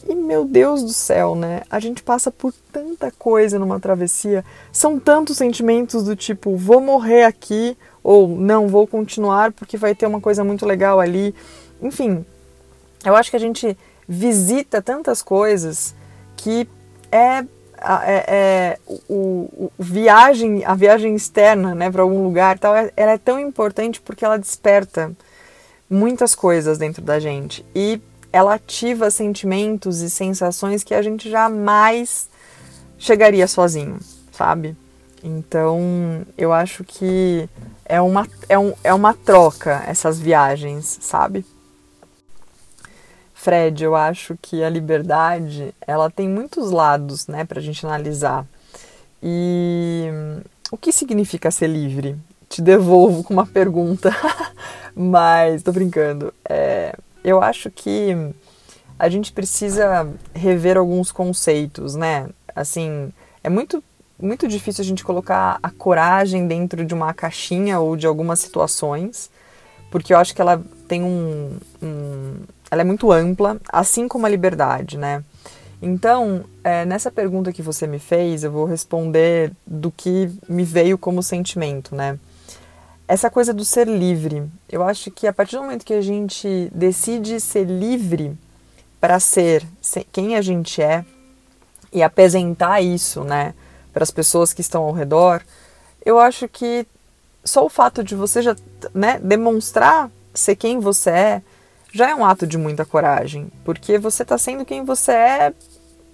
E 0.07 0.15
meu 0.15 0.45
Deus 0.45 0.81
do 0.81 0.93
céu, 0.93 1.35
né? 1.35 1.61
A 1.69 1.79
gente 1.79 2.01
passa 2.01 2.31
por 2.31 2.53
tanta 2.71 3.11
coisa 3.11 3.59
numa 3.59 3.79
travessia, 3.79 4.45
são 4.71 4.99
tantos 4.99 5.37
sentimentos 5.37 6.03
do 6.03 6.15
tipo, 6.15 6.55
vou 6.55 6.81
morrer 6.81 7.25
aqui, 7.25 7.77
ou 8.03 8.27
não, 8.27 8.67
vou 8.67 8.87
continuar 8.87 9.51
porque 9.51 9.77
vai 9.77 9.93
ter 9.93 10.07
uma 10.07 10.21
coisa 10.21 10.43
muito 10.43 10.65
legal 10.65 10.99
ali. 10.99 11.35
Enfim, 11.81 12.25
eu 13.05 13.15
acho 13.15 13.29
que 13.29 13.35
a 13.35 13.39
gente 13.39 13.77
visita 14.09 14.81
tantas 14.81 15.21
coisas 15.21 15.93
que 16.35 16.67
é, 17.11 17.37
é, 17.37 17.45
é 18.27 18.79
o, 19.07 19.67
o, 19.67 19.71
viagem, 19.77 20.65
a 20.65 20.73
viagem 20.73 21.15
externa, 21.15 21.75
né, 21.75 21.91
para 21.91 22.01
algum 22.01 22.23
lugar, 22.23 22.57
tal, 22.57 22.75
é, 22.75 22.91
ela 22.97 23.11
é 23.11 23.17
tão 23.19 23.39
importante 23.39 24.01
porque 24.01 24.25
ela 24.25 24.39
desperta 24.39 25.11
muitas 25.87 26.33
coisas 26.33 26.79
dentro 26.79 27.03
da 27.03 27.19
gente 27.19 27.63
e 27.75 28.01
ela 28.33 28.55
ativa 28.55 29.11
sentimentos 29.11 30.01
e 30.01 30.09
sensações 30.09 30.83
que 30.83 30.95
a 30.95 31.03
gente 31.03 31.29
jamais 31.29 32.27
chegaria 32.97 33.47
sozinho, 33.47 33.99
sabe? 34.31 34.75
Então, 35.23 36.25
eu 36.37 36.51
acho 36.51 36.83
que 36.83 37.47
é 37.85 38.01
uma, 38.01 38.27
é, 38.47 38.57
um, 38.57 38.73
é 38.83 38.93
uma 38.93 39.13
troca 39.13 39.83
essas 39.87 40.19
viagens, 40.19 40.97
sabe? 41.01 41.45
Fred, 43.39 43.85
eu 43.85 43.95
acho 43.95 44.37
que 44.41 44.61
a 44.61 44.69
liberdade 44.69 45.73
ela 45.87 46.11
tem 46.11 46.27
muitos 46.27 46.71
lados, 46.71 47.25
né, 47.25 47.47
a 47.49 47.59
gente 47.61 47.85
analisar. 47.85 48.45
E 49.23 50.09
o 50.69 50.75
que 50.75 50.91
significa 50.91 51.49
ser 51.49 51.67
livre? 51.67 52.17
Te 52.49 52.61
devolvo 52.61 53.23
com 53.23 53.33
uma 53.33 53.45
pergunta, 53.45 54.13
mas 54.93 55.63
tô 55.63 55.71
brincando. 55.71 56.33
É, 56.49 56.93
eu 57.23 57.41
acho 57.41 57.71
que 57.71 58.13
a 58.99 59.07
gente 59.07 59.31
precisa 59.31 60.05
rever 60.35 60.75
alguns 60.75 61.09
conceitos, 61.09 61.95
né? 61.95 62.27
Assim, 62.53 63.09
é 63.41 63.49
muito 63.49 63.81
muito 64.21 64.49
difícil 64.49 64.81
a 64.81 64.85
gente 64.85 65.01
colocar 65.01 65.59
a 65.63 65.71
coragem 65.71 66.45
dentro 66.45 66.83
de 66.83 66.93
uma 66.93 67.13
caixinha 67.13 67.79
ou 67.79 67.95
de 67.95 68.05
algumas 68.05 68.39
situações, 68.39 69.29
porque 69.89 70.13
eu 70.13 70.17
acho 70.17 70.35
que 70.35 70.41
ela 70.41 70.61
tem 70.89 71.03
um, 71.03 71.57
um 71.81 72.35
ela 72.71 72.81
é 72.81 72.85
muito 72.85 73.11
ampla, 73.11 73.59
assim 73.71 74.07
como 74.07 74.25
a 74.25 74.29
liberdade, 74.29 74.97
né? 74.97 75.23
Então, 75.81 76.43
é, 76.63 76.83
nessa 76.85 77.09
pergunta 77.09 77.53
que 77.53 77.61
você 77.61 77.87
me 77.87 77.99
fez, 77.99 78.43
eu 78.43 78.51
vou 78.51 78.65
responder 78.65 79.51
do 79.65 79.89
que 79.89 80.29
me 80.47 80.63
veio 80.63 80.97
como 80.97 81.23
sentimento, 81.23 81.95
né? 81.95 82.19
Essa 83.07 83.29
coisa 83.29 83.53
do 83.53 83.65
ser 83.65 83.87
livre. 83.87 84.43
Eu 84.69 84.83
acho 84.83 85.09
que 85.09 85.25
a 85.25 85.33
partir 85.33 85.55
do 85.55 85.63
momento 85.63 85.85
que 85.85 85.93
a 85.93 86.01
gente 86.01 86.69
decide 86.73 87.39
ser 87.39 87.65
livre 87.65 88.37
para 88.99 89.19
ser 89.19 89.65
quem 90.11 90.35
a 90.35 90.41
gente 90.41 90.81
é 90.81 91.03
e 91.91 92.03
apresentar 92.03 92.81
isso, 92.81 93.23
né, 93.23 93.53
para 93.91 94.03
as 94.03 94.11
pessoas 94.11 94.53
que 94.53 94.61
estão 94.61 94.83
ao 94.83 94.91
redor, 94.91 95.41
eu 96.05 96.19
acho 96.19 96.47
que 96.47 96.85
só 97.43 97.65
o 97.65 97.69
fato 97.69 98.03
de 98.03 98.13
você 98.13 98.41
já, 98.41 98.55
né, 98.93 99.19
demonstrar 99.23 100.11
ser 100.33 100.55
quem 100.55 100.79
você 100.79 101.09
é, 101.09 101.41
já 101.91 102.09
é 102.09 102.15
um 102.15 102.25
ato 102.25 102.45
de 102.45 102.57
muita 102.57 102.85
coragem, 102.85 103.47
porque 103.63 103.97
você 103.97 104.23
está 104.23 104.37
sendo 104.37 104.65
quem 104.65 104.83
você 104.83 105.11
é 105.11 105.53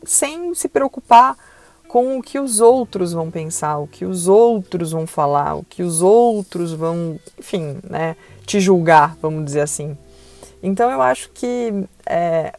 sem 0.04 0.54
se 0.54 0.68
preocupar 0.68 1.36
com 1.88 2.18
o 2.18 2.22
que 2.22 2.40
os 2.40 2.60
outros 2.60 3.14
vão 3.14 3.32
pensar, 3.32 3.78
o 3.78 3.88
que 3.88 4.06
os 4.06 4.28
outros 4.28 4.92
vão 4.92 5.08
falar, 5.08 5.56
o 5.56 5.64
que 5.64 5.84
os 5.84 6.02
outros 6.02 6.74
vão, 6.74 7.20
enfim, 7.38 7.78
né, 7.90 8.16
te 8.46 8.60
julgar, 8.60 9.16
vamos 9.22 9.46
dizer 9.46 9.62
assim. 9.62 9.98
Então 10.62 10.90
eu 10.92 11.02
acho 11.02 11.30
que 11.34 11.86
é, 12.06 12.54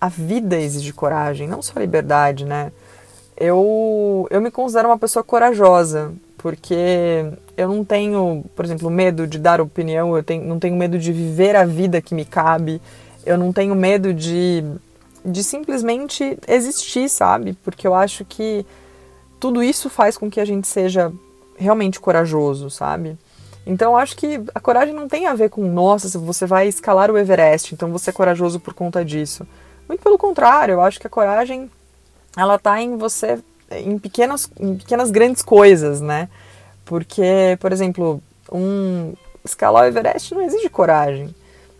a 0.00 0.08
vida 0.08 0.58
exige 0.58 0.92
coragem, 0.92 1.48
não 1.48 1.60
só 1.60 1.74
a 1.76 1.80
liberdade, 1.80 2.44
né? 2.44 2.72
Eu, 3.40 4.26
eu 4.30 4.40
me 4.40 4.50
considero 4.50 4.88
uma 4.88 4.98
pessoa 4.98 5.22
corajosa, 5.22 6.12
porque 6.36 7.24
eu 7.56 7.68
não 7.68 7.84
tenho, 7.84 8.44
por 8.56 8.64
exemplo, 8.64 8.90
medo 8.90 9.26
de 9.28 9.38
dar 9.38 9.60
opinião, 9.60 10.16
eu 10.16 10.24
tenho, 10.24 10.44
não 10.44 10.58
tenho 10.58 10.76
medo 10.76 10.98
de 10.98 11.12
viver 11.12 11.54
a 11.54 11.64
vida 11.64 12.02
que 12.02 12.14
me 12.14 12.24
cabe, 12.24 12.82
eu 13.24 13.38
não 13.38 13.52
tenho 13.52 13.76
medo 13.76 14.12
de, 14.12 14.64
de 15.24 15.44
simplesmente 15.44 16.36
existir, 16.48 17.08
sabe? 17.08 17.52
Porque 17.62 17.86
eu 17.86 17.94
acho 17.94 18.24
que 18.24 18.66
tudo 19.38 19.62
isso 19.62 19.88
faz 19.88 20.18
com 20.18 20.28
que 20.28 20.40
a 20.40 20.44
gente 20.44 20.66
seja 20.66 21.12
realmente 21.56 22.00
corajoso, 22.00 22.68
sabe? 22.70 23.16
Então 23.64 23.92
eu 23.92 23.98
acho 23.98 24.16
que 24.16 24.40
a 24.54 24.58
coragem 24.60 24.94
não 24.94 25.06
tem 25.06 25.26
a 25.26 25.34
ver 25.34 25.50
com, 25.50 25.62
nossa, 25.70 26.18
você 26.18 26.46
vai 26.46 26.66
escalar 26.66 27.10
o 27.10 27.18
Everest, 27.18 27.74
então 27.74 27.92
você 27.92 28.10
é 28.10 28.12
corajoso 28.12 28.58
por 28.58 28.74
conta 28.74 29.04
disso. 29.04 29.46
Muito 29.86 30.02
pelo 30.02 30.18
contrário, 30.18 30.72
eu 30.72 30.80
acho 30.80 30.98
que 30.98 31.06
a 31.06 31.10
coragem 31.10 31.70
ela 32.36 32.58
tá 32.58 32.80
em 32.80 32.96
você 32.96 33.38
em 33.70 33.98
pequenas, 33.98 34.50
em 34.58 34.76
pequenas 34.76 35.10
grandes 35.10 35.42
coisas, 35.42 36.00
né? 36.00 36.28
Porque, 36.84 37.58
por 37.60 37.72
exemplo, 37.72 38.22
um 38.50 39.12
escalar 39.44 39.84
o 39.84 39.86
Everest 39.86 40.34
não 40.34 40.42
exige 40.42 40.68
coragem. 40.68 41.34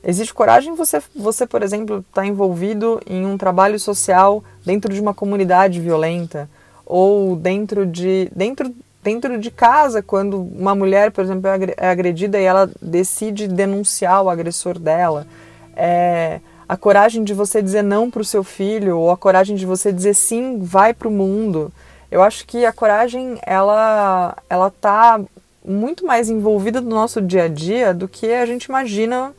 Existe 0.05 0.33
coragem 0.33 0.75
você, 0.75 1.03
você 1.15 1.47
por 1.47 1.63
exemplo, 1.63 1.99
estar 1.99 2.23
tá 2.23 2.27
envolvido 2.27 3.01
em 3.07 3.27
um 3.27 3.37
trabalho 3.37 3.79
social 3.81 4.45
dentro 4.65 4.93
de 4.93 5.01
uma 5.01 5.13
comunidade 5.13 5.81
violenta 5.81 6.49
ou 6.87 7.35
dentro 7.35 7.85
de 7.85 8.31
dentro 8.35 8.73
dentro 9.03 9.39
de 9.39 9.51
casa 9.51 10.03
quando 10.03 10.41
uma 10.41 10.75
mulher, 10.75 11.11
por 11.11 11.25
exemplo, 11.25 11.49
é 11.77 11.89
agredida 11.89 12.39
e 12.39 12.45
ela 12.45 12.71
decide 12.81 13.49
denunciar 13.49 14.23
o 14.23 14.31
agressor 14.31 14.79
dela. 14.79 15.27
É, 15.75 16.41
a 16.69 16.77
coragem 16.77 17.25
de 17.25 17.33
você 17.33 17.63
dizer 17.63 17.83
não 17.83 18.11
para 18.11 18.21
o 18.21 18.25
seu 18.25 18.45
filho 18.45 18.99
ou 18.99 19.11
a 19.11 19.17
coragem 19.17 19.57
de 19.57 19.65
você 19.65 19.91
dizer 19.93 20.15
sim, 20.15 20.59
vai 20.59 20.93
para 20.93 21.09
o 21.09 21.11
mundo. 21.11 21.73
Eu 22.11 22.23
acho 22.23 22.47
que 22.47 22.67
a 22.67 22.73
coragem 22.73 23.39
ela 23.43 24.37
ela 24.51 24.71
tá 24.71 25.21
muito 25.65 26.07
mais 26.07 26.29
envolvida 26.29 26.81
no 26.81 26.91
nosso 26.91 27.21
dia 27.21 27.45
a 27.45 27.49
dia 27.49 27.95
do 27.95 28.07
que 28.07 28.33
a 28.33 28.47
gente 28.47 28.65
imagina, 28.65 29.35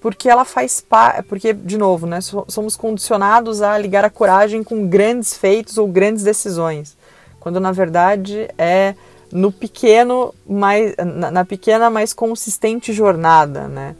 porque 0.00 0.28
ela 0.28 0.44
faz 0.44 0.80
parte, 0.80 1.22
porque 1.24 1.52
de 1.52 1.78
novo, 1.78 2.06
né, 2.06 2.20
somos 2.20 2.76
condicionados 2.76 3.62
a 3.62 3.78
ligar 3.78 4.04
a 4.04 4.10
coragem 4.10 4.62
com 4.62 4.86
grandes 4.86 5.36
feitos 5.36 5.78
ou 5.78 5.86
grandes 5.86 6.24
decisões, 6.24 6.96
quando 7.38 7.60
na 7.60 7.72
verdade 7.72 8.48
é 8.58 8.94
no 9.30 9.50
pequeno 9.50 10.34
mais 10.46 10.94
na, 10.96 11.30
na 11.30 11.44
pequena 11.44 11.88
mais 11.88 12.12
consistente 12.12 12.92
jornada, 12.92 13.66
né? 13.66 13.96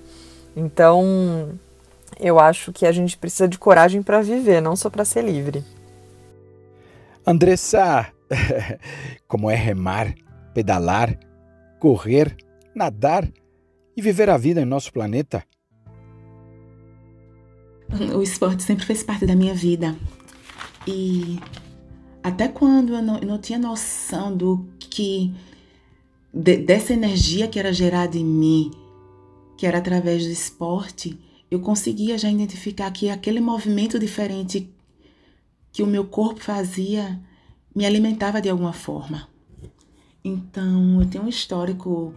Então, 0.55 1.49
eu 2.23 2.39
acho 2.39 2.73
que 2.73 2.87
a 2.87 2.93
gente 2.93 3.19
precisa 3.19 3.49
de 3.49 3.59
coragem 3.59 4.01
para 4.01 4.23
viver, 4.23 4.63
não 4.63 4.77
só 4.77 4.89
para 4.89 5.05
ser 5.05 5.25
livre. 5.25 5.65
Andressa, 7.27 8.07
como 9.27 9.51
é 9.51 9.57
remar, 9.57 10.15
pedalar, 10.55 11.19
correr, 11.81 12.37
nadar 12.75 13.29
e 13.97 14.01
viver 14.01 14.31
a 14.31 14.37
vida 14.37 14.61
em 14.61 14.65
nosso 14.65 14.93
planeta? 14.93 15.43
O 18.15 18.23
esporte 18.23 18.63
sempre 18.63 18.87
fez 18.87 19.03
parte 19.03 19.27
da 19.27 19.35
minha 19.35 19.55
vida. 19.55 19.95
E 20.87 21.39
até 22.23 22.49
quando 22.49 22.95
eu 22.95 23.03
não, 23.03 23.19
eu 23.19 23.27
não 23.27 23.39
tinha 23.39 23.59
noção 23.59 24.35
do 24.35 24.67
que. 24.79 25.35
De, 26.33 26.57
dessa 26.57 26.95
energia 26.95 27.47
que 27.47 27.59
era 27.59 27.73
gerada 27.73 28.17
em 28.17 28.25
mim, 28.25 28.71
que 29.59 29.67
era 29.67 29.79
através 29.79 30.25
do 30.25 30.31
esporte, 30.31 31.19
eu 31.53 31.61
conseguia 31.61 32.17
já 32.17 32.31
identificar 32.31 32.91
que 32.91 33.11
aquele 33.11 33.39
movimento 33.39 33.99
diferente 33.99 34.71
que 35.71 35.83
o 35.83 35.87
meu 35.87 36.07
corpo 36.07 36.41
fazia 36.41 37.21
me 37.77 37.85
alimentava 37.85 38.41
de 38.41 38.49
alguma 38.49 38.73
forma. 38.73 39.29
Então, 40.25 40.99
eu 40.99 41.07
tenho 41.07 41.25
um 41.25 41.29
histórico 41.29 42.15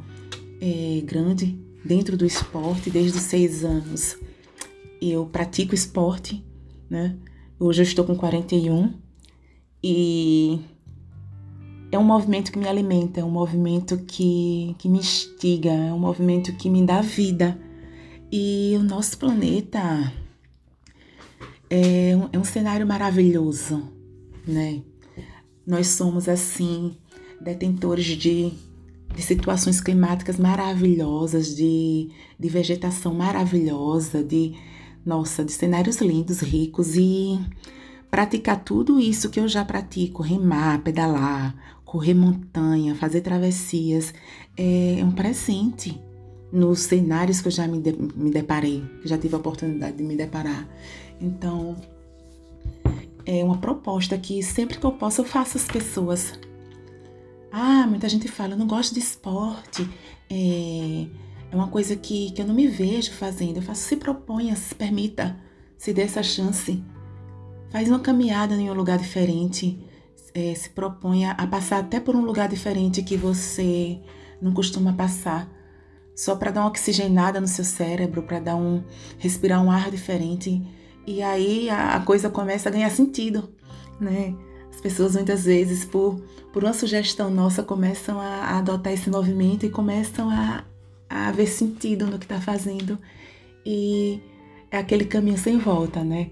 é, 0.62 1.02
grande 1.04 1.60
dentro 1.84 2.16
do 2.16 2.26
esporte 2.26 2.90
desde 2.90 3.18
os 3.18 3.26
seis 3.26 3.66
anos. 3.66 4.18
Eu 5.02 5.26
pratico 5.26 5.76
esporte, 5.76 6.42
né? 6.90 7.18
Hoje 7.60 7.82
eu 7.82 7.84
estou 7.84 8.06
com 8.06 8.16
41 8.16 8.94
e 9.84 10.62
é 11.92 12.00
um 12.00 12.06
movimento 12.06 12.54
que 12.54 12.58
me 12.58 12.70
alimenta, 12.70 13.20
é 13.20 13.24
um 13.24 13.32
movimento 13.32 13.98
que, 13.98 14.78
que 14.78 14.88
me 14.88 15.00
instiga, 15.00 15.72
é 15.72 15.92
um 15.92 16.00
movimento 16.00 16.56
que 16.56 16.70
me 16.70 16.86
dá 16.86 17.02
vida. 17.02 17.65
E 18.38 18.76
o 18.78 18.84
nosso 18.84 19.18
planeta 19.18 20.12
é 21.70 22.14
um, 22.18 22.28
é 22.34 22.38
um 22.38 22.44
cenário 22.44 22.86
maravilhoso, 22.86 23.90
né? 24.46 24.82
Nós 25.66 25.88
somos, 25.88 26.28
assim, 26.28 26.98
detentores 27.40 28.06
de, 28.06 28.52
de 29.16 29.22
situações 29.22 29.80
climáticas 29.80 30.36
maravilhosas, 30.38 31.56
de, 31.56 32.10
de 32.38 32.50
vegetação 32.50 33.14
maravilhosa, 33.14 34.22
de, 34.22 34.54
nossa, 35.06 35.46
de 35.46 35.54
cenários 35.54 36.02
lindos, 36.02 36.42
ricos 36.42 36.98
e 36.98 37.40
praticar 38.12 38.66
tudo 38.66 39.00
isso 39.00 39.30
que 39.30 39.40
eu 39.40 39.48
já 39.48 39.64
pratico, 39.64 40.22
remar, 40.22 40.84
pedalar, 40.84 41.56
correr 41.86 42.14
montanha, 42.14 42.96
fazer 42.96 43.22
travessias, 43.22 44.14
é 44.58 45.02
um 45.06 45.12
presente 45.12 45.98
nos 46.56 46.80
cenários 46.80 47.42
que 47.42 47.50
eu 47.50 47.52
já 47.52 47.68
me, 47.68 47.82
de, 47.82 47.92
me 47.92 48.32
deparei, 48.32 48.82
que 49.02 49.10
já 49.10 49.18
tive 49.18 49.36
a 49.36 49.38
oportunidade 49.38 49.98
de 49.98 50.04
me 50.04 50.16
deparar. 50.16 50.66
Então, 51.20 51.76
é 53.26 53.44
uma 53.44 53.58
proposta 53.58 54.18
que 54.18 54.42
sempre 54.42 54.78
que 54.78 54.86
eu 54.86 54.94
posso 54.94 55.20
eu 55.20 55.26
faço 55.26 55.58
às 55.58 55.66
pessoas. 55.66 56.40
Ah, 57.52 57.86
muita 57.86 58.08
gente 58.08 58.30
fala, 58.30 58.54
eu 58.54 58.58
não 58.58 58.68
gosto 58.68 58.94
de 58.94 59.02
esporte, 59.02 59.88
é, 60.30 61.08
é 61.52 61.56
uma 61.56 61.68
coisa 61.68 61.94
que, 61.94 62.32
que 62.32 62.42
eu 62.42 62.48
não 62.48 62.56
me 62.56 62.68
vejo 62.68 63.12
fazendo. 63.12 63.58
Eu 63.58 63.62
faço, 63.62 63.82
se 63.82 63.98
proponha, 63.98 64.56
se 64.56 64.74
permita, 64.74 65.36
se 65.78 65.92
dê 65.92 66.04
essa 66.04 66.24
chance. 66.24 66.82
Faz 67.70 67.90
uma 67.90 68.00
caminhada 68.00 68.56
em 68.56 68.70
um 68.70 68.74
lugar 68.74 68.98
diferente, 68.98 69.78
é, 70.34 70.56
se 70.56 70.70
proponha 70.70 71.32
a 71.32 71.46
passar 71.46 71.80
até 71.80 72.00
por 72.00 72.16
um 72.16 72.24
lugar 72.24 72.48
diferente 72.48 73.04
que 73.04 73.18
você 73.18 74.00
não 74.42 74.54
costuma 74.54 74.94
passar 74.94 75.55
só 76.16 76.36
para 76.36 76.50
dar 76.50 76.62
uma 76.62 76.70
oxigenada 76.70 77.42
no 77.42 77.48
seu 77.48 77.66
cérebro, 77.66 78.24
para 78.24 78.40
dar 78.40 78.56
um 78.56 78.84
respirar 79.20 79.62
um 79.62 79.70
ar 79.70 79.92
diferente. 79.92 80.66
E 81.06 81.22
aí 81.22 81.70
a, 81.70 81.96
a, 81.96 82.00
coisa 82.00 82.30
começa 82.30 82.70
a 82.70 82.72
ganhar 82.72 82.90
sentido, 82.90 83.50
né? 84.00 84.34
As 84.74 84.80
pessoas 84.80 85.16
muitas 85.16 85.44
vezes 85.44 85.84
por, 85.84 86.16
por 86.54 86.64
uma 86.64 86.74
sugestão 86.74 87.30
nossa 87.30 87.62
começam 87.62 88.20
a, 88.20 88.26
a 88.26 88.58
adotar 88.60 88.94
esse 88.94 89.10
movimento 89.10 89.66
e 89.66 89.70
começam 89.70 90.30
a, 90.30 90.64
a 91.10 91.32
ver 91.32 91.48
sentido 91.48 92.08
no 92.08 92.18
que 92.18 92.26
está 92.26 92.40
fazendo. 92.40 92.98
E 93.66 94.22
é 94.72 94.78
aquele 94.78 95.06
caminho 95.06 95.38
sem 95.38 95.58
volta, 95.58 96.04
né? 96.04 96.30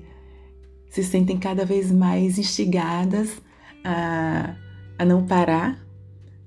Se 0.90 1.04
sentem 1.04 1.38
cada 1.38 1.66
vez 1.66 1.92
mais 1.92 2.38
instigadas 2.38 3.42
a, 3.84 4.56
a 4.98 5.06
não 5.06 5.26
parar, 5.26 5.84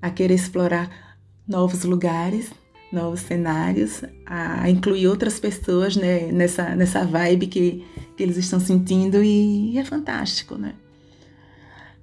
a 0.01 0.09
querer 0.09 0.33
explorar 0.33 1.17
novos 1.47 1.83
lugares 1.83 2.51
novos 2.91 3.21
cenários, 3.21 4.03
a 4.25 4.69
incluir 4.69 5.07
outras 5.07 5.39
pessoas 5.39 5.95
né, 5.95 6.31
nessa, 6.31 6.75
nessa 6.75 7.03
vibe 7.05 7.47
que, 7.47 7.85
que 8.15 8.23
eles 8.23 8.37
estão 8.37 8.59
sentindo 8.59 9.23
e, 9.23 9.77
é 9.77 9.83
fantástico, 9.83 10.55
né? 10.55 10.73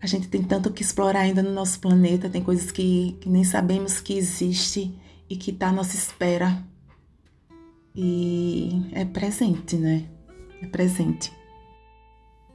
A 0.00 0.06
gente 0.06 0.28
tem 0.28 0.42
tanto 0.42 0.70
que 0.70 0.82
explorar 0.82 1.20
ainda 1.20 1.42
no 1.42 1.52
nosso 1.52 1.80
planeta, 1.80 2.28
tem 2.28 2.42
coisas 2.42 2.70
que, 2.70 3.16
que 3.20 3.28
nem 3.28 3.42
sabemos 3.42 4.00
que 4.00 4.12
existe 4.12 4.94
e 5.30 5.36
que 5.36 5.50
está 5.50 5.68
à 5.68 5.72
nossa 5.72 5.96
espera. 5.96 6.62
E 7.96 8.82
é 8.92 9.06
presente, 9.06 9.76
né? 9.76 10.04
É 10.60 10.66
presente. 10.66 11.32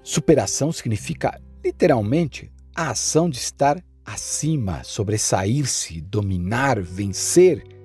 Superação 0.04 0.72
significa 0.72 1.42
literalmente 1.66 2.52
a 2.76 2.92
ação 2.92 3.28
de 3.28 3.40
estar 3.40 3.84
acima, 4.06 4.84
sobressair-se, 4.84 6.02
dominar, 6.02 6.80
vencer 6.80 7.79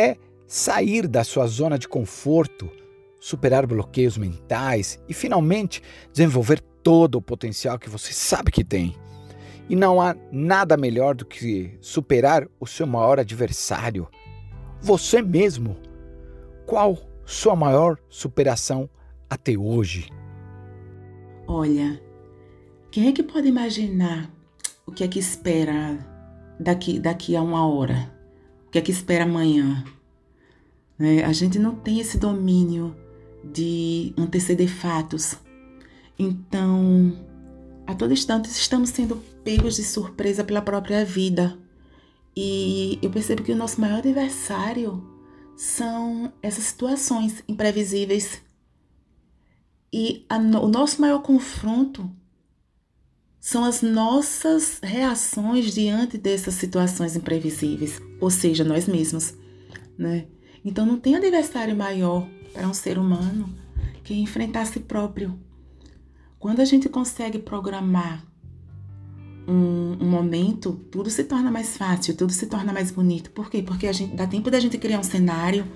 é 0.00 0.16
sair 0.46 1.06
da 1.06 1.22
sua 1.22 1.46
zona 1.46 1.78
de 1.78 1.86
conforto, 1.86 2.70
superar 3.20 3.66
bloqueios 3.66 4.16
mentais 4.16 4.98
e 5.08 5.14
finalmente 5.14 5.82
desenvolver 6.12 6.60
todo 6.82 7.16
o 7.16 7.22
potencial 7.22 7.78
que 7.78 7.90
você 7.90 8.12
sabe 8.12 8.50
que 8.50 8.64
tem. 8.64 8.96
E 9.68 9.76
não 9.76 10.00
há 10.00 10.16
nada 10.32 10.76
melhor 10.76 11.14
do 11.14 11.24
que 11.24 11.78
superar 11.80 12.48
o 12.58 12.66
seu 12.66 12.86
maior 12.86 13.20
adversário, 13.20 14.08
você 14.80 15.22
mesmo. 15.22 15.76
Qual 16.66 16.98
sua 17.24 17.54
maior 17.54 17.98
superação 18.08 18.88
até 19.28 19.56
hoje? 19.56 20.08
Olha, 21.46 22.00
quem 22.90 23.08
é 23.08 23.12
que 23.12 23.22
pode 23.22 23.46
imaginar 23.46 24.30
o 24.86 24.92
que 24.92 25.04
é 25.04 25.08
que 25.08 25.18
espera 25.18 25.98
daqui, 26.58 26.98
daqui 26.98 27.36
a 27.36 27.42
uma 27.42 27.66
hora, 27.66 28.10
o 28.70 28.72
que 28.72 28.78
é 28.78 28.80
que 28.80 28.92
espera 28.92 29.24
amanhã. 29.24 29.84
Né? 30.96 31.24
A 31.24 31.32
gente 31.32 31.58
não 31.58 31.74
tem 31.74 31.98
esse 31.98 32.16
domínio 32.16 32.96
de 33.44 34.14
anteceder 34.16 34.68
fatos. 34.68 35.34
Então, 36.16 37.12
a 37.84 37.96
todo 37.96 38.12
instante 38.12 38.48
estamos 38.48 38.90
sendo 38.90 39.16
pegos 39.42 39.74
de 39.74 39.82
surpresa 39.82 40.44
pela 40.44 40.62
própria 40.62 41.04
vida. 41.04 41.58
E 42.36 42.96
eu 43.02 43.10
percebo 43.10 43.42
que 43.42 43.50
o 43.50 43.56
nosso 43.56 43.80
maior 43.80 43.98
adversário 43.98 45.02
são 45.56 46.32
essas 46.40 46.62
situações 46.62 47.42
imprevisíveis. 47.48 48.40
E 49.92 50.24
a, 50.28 50.36
o 50.36 50.68
nosso 50.68 51.00
maior 51.00 51.22
confronto 51.22 52.08
são 53.40 53.64
as 53.64 53.80
nossas 53.80 54.78
reações 54.82 55.72
diante 55.72 56.18
dessas 56.18 56.54
situações 56.54 57.16
imprevisíveis, 57.16 58.00
ou 58.20 58.30
seja, 58.30 58.62
nós 58.62 58.86
mesmos, 58.86 59.34
né? 59.96 60.26
Então 60.62 60.84
não 60.84 61.00
tem 61.00 61.16
adversário 61.16 61.74
maior 61.74 62.28
para 62.52 62.68
um 62.68 62.74
ser 62.74 62.98
humano 62.98 63.48
que 64.04 64.12
enfrentar 64.14 64.62
a 64.62 64.66
si 64.66 64.80
próprio. 64.80 65.38
Quando 66.38 66.60
a 66.60 66.64
gente 66.66 66.88
consegue 66.88 67.38
programar 67.38 68.26
um, 69.48 69.96
um, 70.00 70.08
momento, 70.08 70.72
tudo 70.90 71.08
se 71.08 71.24
torna 71.24 71.50
mais 71.50 71.76
fácil, 71.76 72.14
tudo 72.14 72.32
se 72.32 72.46
torna 72.46 72.72
mais 72.72 72.90
bonito. 72.90 73.30
Por 73.30 73.50
quê? 73.50 73.62
Porque 73.62 73.86
a 73.86 73.92
gente 73.92 74.14
dá 74.14 74.26
tempo 74.26 74.50
da 74.50 74.60
gente 74.60 74.76
criar 74.76 74.98
um 74.98 75.02
cenário, 75.02 75.66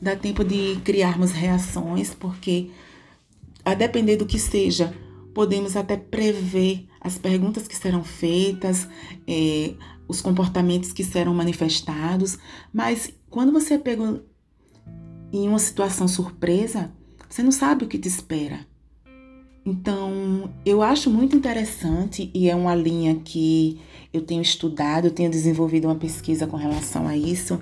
dá 0.00 0.14
tempo 0.14 0.44
de 0.44 0.76
criarmos 0.84 1.32
reações, 1.32 2.14
porque 2.14 2.70
a 3.64 3.74
depender 3.74 4.16
do 4.16 4.26
que 4.26 4.38
seja, 4.38 4.94
podemos 5.32 5.74
até 5.74 5.96
prever 5.96 6.86
as 7.04 7.18
perguntas 7.18 7.68
que 7.68 7.76
serão 7.76 8.02
feitas, 8.02 8.88
é, 9.28 9.74
os 10.08 10.22
comportamentos 10.22 10.92
que 10.92 11.04
serão 11.04 11.34
manifestados, 11.34 12.38
mas 12.72 13.12
quando 13.28 13.52
você 13.52 13.74
é 13.74 13.78
pego 13.78 14.20
em 15.30 15.46
uma 15.46 15.58
situação 15.58 16.08
surpresa, 16.08 16.90
você 17.28 17.42
não 17.42 17.52
sabe 17.52 17.84
o 17.84 17.88
que 17.88 17.98
te 17.98 18.08
espera. 18.08 18.66
Então, 19.66 20.52
eu 20.64 20.82
acho 20.82 21.10
muito 21.10 21.36
interessante 21.36 22.30
e 22.34 22.48
é 22.48 22.54
uma 22.54 22.74
linha 22.74 23.16
que 23.16 23.80
eu 24.12 24.20
tenho 24.20 24.42
estudado, 24.42 25.06
eu 25.06 25.10
tenho 25.10 25.30
desenvolvido 25.30 25.86
uma 25.88 25.94
pesquisa 25.94 26.46
com 26.46 26.56
relação 26.56 27.08
a 27.08 27.16
isso, 27.16 27.60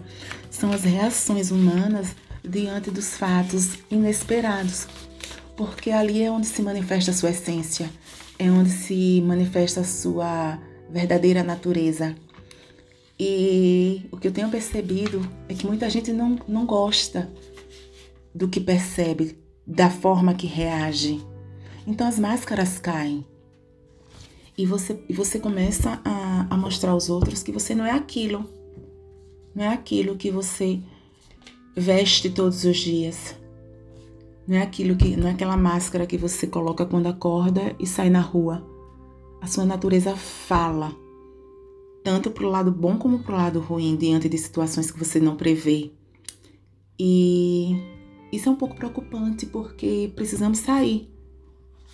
são 0.51 0.73
as 0.73 0.83
reações 0.83 1.51
humanas 1.51 2.15
diante 2.47 2.91
dos 2.91 3.17
fatos 3.17 3.79
inesperados. 3.91 4.87
Porque 5.57 5.91
ali 5.91 6.23
é 6.23 6.31
onde 6.31 6.47
se 6.47 6.61
manifesta 6.61 7.13
a 7.13 7.15
sua 7.15 7.31
essência, 7.31 7.89
é 8.39 8.51
onde 8.51 8.71
se 8.71 9.21
manifesta 9.23 9.81
a 9.81 9.85
sua 9.85 10.59
verdadeira 10.91 11.43
natureza. 11.43 12.15
E 13.19 14.03
o 14.11 14.17
que 14.17 14.29
eu 14.29 14.33
tenho 14.33 14.51
percebido 14.51 15.21
é 15.49 15.55
que 15.55 15.67
muita 15.67 15.89
gente 15.89 16.13
não, 16.13 16.39
não 16.49 16.67
gosta 16.67 17.31
do 18.35 18.49
que 18.49 18.61
percebe, 18.61 19.39
da 19.67 19.91
forma 19.91 20.35
que 20.35 20.47
reage. 20.47 21.25
Então 21.87 22.07
as 22.07 22.19
máscaras 22.19 22.79
caem. 22.79 23.25
E 24.57 24.67
você, 24.67 25.03
e 25.09 25.13
você 25.13 25.39
começa 25.39 26.01
a, 26.05 26.47
a 26.51 26.57
mostrar 26.57 26.91
aos 26.91 27.09
outros 27.09 27.43
que 27.43 27.53
você 27.53 27.75
não 27.75 27.87
é 27.87 27.93
aquilo. 27.93 28.49
Não 29.55 29.65
é 29.65 29.69
aquilo 29.69 30.17
que 30.17 30.31
você 30.31 30.81
veste 31.77 32.31
todos 32.31 32.65
os 32.65 32.77
dias. 32.77 33.35
Não 34.47 34.57
é 34.57 34.63
aquilo 34.63 34.97
que, 34.97 35.17
não 35.17 35.29
é 35.29 35.31
aquela 35.31 35.57
máscara 35.57 36.07
que 36.07 36.19
você 36.19 36.47
coloca 36.47 36.85
quando 36.85 37.07
acorda 37.07 37.75
e 37.79 37.87
sai 37.87 38.11
na 38.11 38.21
rua. 38.21 38.67
A 39.41 39.47
sua 39.47 39.65
natureza 39.65 40.17
fala, 40.17 40.93
tanto 42.03 42.31
para 42.31 42.45
o 42.45 42.51
lado 42.51 42.71
bom 42.71 42.97
como 42.97 43.21
para 43.21 43.35
o 43.35 43.39
lado 43.39 43.61
ruim, 43.61 43.97
diante 43.97 44.29
de 44.29 44.39
situações 44.39 44.91
que 44.91 44.99
você 44.99 45.21
não 45.21 45.37
prevê. 45.37 45.93
E 46.99 47.77
isso 48.33 48.49
é 48.49 48.53
um 48.53 48.57
pouco 48.57 48.75
preocupante 48.75 49.47
porque 49.47 50.13
precisamos 50.15 50.59
sair 50.59 51.09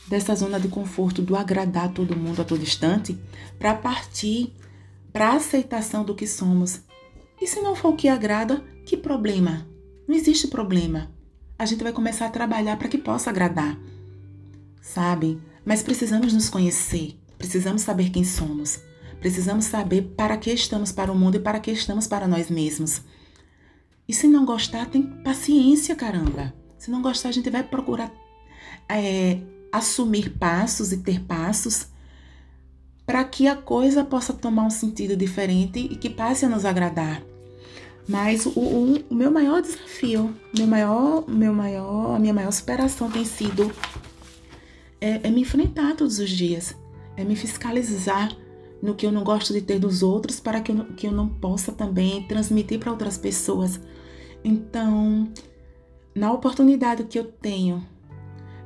dessa 0.07 0.35
zona 0.35 0.59
de 0.59 0.69
conforto 0.69 1.21
do 1.21 1.37
agradar 1.37 1.93
todo 1.93 2.17
mundo 2.17 2.41
a 2.41 2.45
todo 2.45 2.63
instante 2.63 3.19
para 3.59 3.75
partir 3.75 4.55
para 5.13 5.31
a 5.31 5.37
aceitação 5.37 6.05
do 6.05 6.15
que 6.15 6.27
somos. 6.27 6.81
E 7.41 7.47
se 7.47 7.61
não 7.61 7.75
for 7.75 7.93
o 7.93 7.97
que 7.97 8.09
agrada, 8.09 8.65
que 8.85 8.97
problema? 8.97 9.67
Não 10.07 10.15
existe 10.15 10.49
problema 10.49 11.18
a 11.59 11.67
gente 11.67 11.83
vai 11.83 11.93
começar 11.93 12.27
a 12.27 12.31
trabalhar 12.31 12.77
para 12.77 12.89
que 12.89 12.97
possa 12.97 13.31
agradar, 13.31 13.77
sabe? 14.81 15.41
Mas 15.65 15.83
precisamos 15.83 16.33
nos 16.33 16.49
conhecer, 16.49 17.19
precisamos 17.37 17.83
saber 17.83 18.11
quem 18.11 18.23
somos, 18.23 18.81
precisamos 19.19 19.65
saber 19.65 20.15
para 20.17 20.37
que 20.37 20.51
estamos 20.51 20.93
para 20.93 21.11
o 21.11 21.19
mundo 21.19 21.35
e 21.35 21.41
para 21.41 21.59
que 21.59 21.73
estamos 21.73 22.07
para 22.07 22.29
nós 22.29 22.49
mesmos. 22.49 23.03
E 24.07 24.15
se 24.15 24.29
não 24.29 24.47
gostar, 24.47 24.87
tem 24.87 25.03
paciência, 25.03 25.97
caramba. 25.97 26.55
Se 26.79 26.91
não 26.91 27.03
gostar, 27.03 27.31
a 27.31 27.33
gente 27.33 27.51
vai 27.51 27.63
procurar 27.63 28.11
é, 28.89 29.41
assumir 29.73 30.39
passos 30.39 30.93
e 30.93 30.99
ter 30.99 31.21
passos 31.21 31.89
para 33.05 33.25
que 33.25 33.49
a 33.49 33.57
coisa 33.57 34.05
possa 34.05 34.33
tomar 34.33 34.65
um 34.65 34.71
sentido 34.71 35.17
diferente 35.17 35.81
e 35.81 35.97
que 35.97 36.09
passe 36.09 36.45
a 36.45 36.49
nos 36.49 36.65
agradar. 36.65 37.23
Mas 38.09 38.47
o, 38.47 38.51
o, 38.59 39.05
o, 39.11 39.15
meu 39.15 39.31
maior 39.31 39.61
desafio, 39.61 40.35
meu 40.57 40.67
maior, 40.67 41.29
meu 41.29 41.53
maior, 41.53 42.17
a 42.17 42.19
minha 42.19 42.33
maior 42.33 42.51
superação 42.51 43.11
tem 43.11 43.23
sido 43.23 43.71
é, 44.99 45.21
é 45.29 45.31
me 45.31 45.43
enfrentar 45.43 45.95
todos 45.95 46.19
os 46.19 46.31
dias, 46.31 46.75
é 47.19 47.23
me 47.23 47.37
fiscalizar 47.37 48.35
no 48.83 48.95
que 48.95 49.05
eu 49.05 49.13
não 49.13 49.23
gosto 49.23 49.53
de 49.53 49.61
ter 49.61 49.79
dos 49.79 50.03
outros 50.03 50.41
para 50.41 50.61
que 50.63 50.73
eu, 50.73 50.85
que 50.97 51.07
eu 51.07 51.13
não 51.13 51.29
possa 51.29 51.71
também 51.71 52.27
transmitir 52.27 52.79
para 52.79 52.91
outras 52.91 53.19
pessoas. 53.19 53.79
Então, 54.43 55.31
na 56.15 56.33
oportunidade 56.33 57.05
que 57.05 57.19
eu 57.19 57.25
tenho 57.25 57.85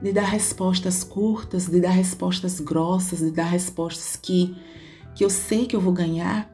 de 0.01 0.12
dar 0.12 0.26
respostas 0.26 1.03
curtas, 1.03 1.66
de 1.66 1.80
dar 1.80 1.90
respostas 1.90 2.61
grossas, 2.61 3.18
de 3.18 3.32
dar 3.32 3.45
respostas 3.45 4.14
que, 4.14 4.55
que 5.16 5.24
eu 5.24 5.30
sei 5.30 5.66
que 5.66 5.74
eu 5.74 5.80
vou 5.80 5.93
ganhar, 5.93 6.49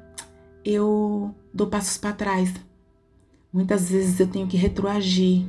eu 0.64 1.34
dou 1.52 1.66
passos 1.66 1.98
para 1.98 2.12
trás 2.12 2.67
Muitas 3.52 3.90
vezes 3.90 4.20
eu 4.20 4.26
tenho 4.26 4.46
que 4.46 4.56
retroagir, 4.56 5.46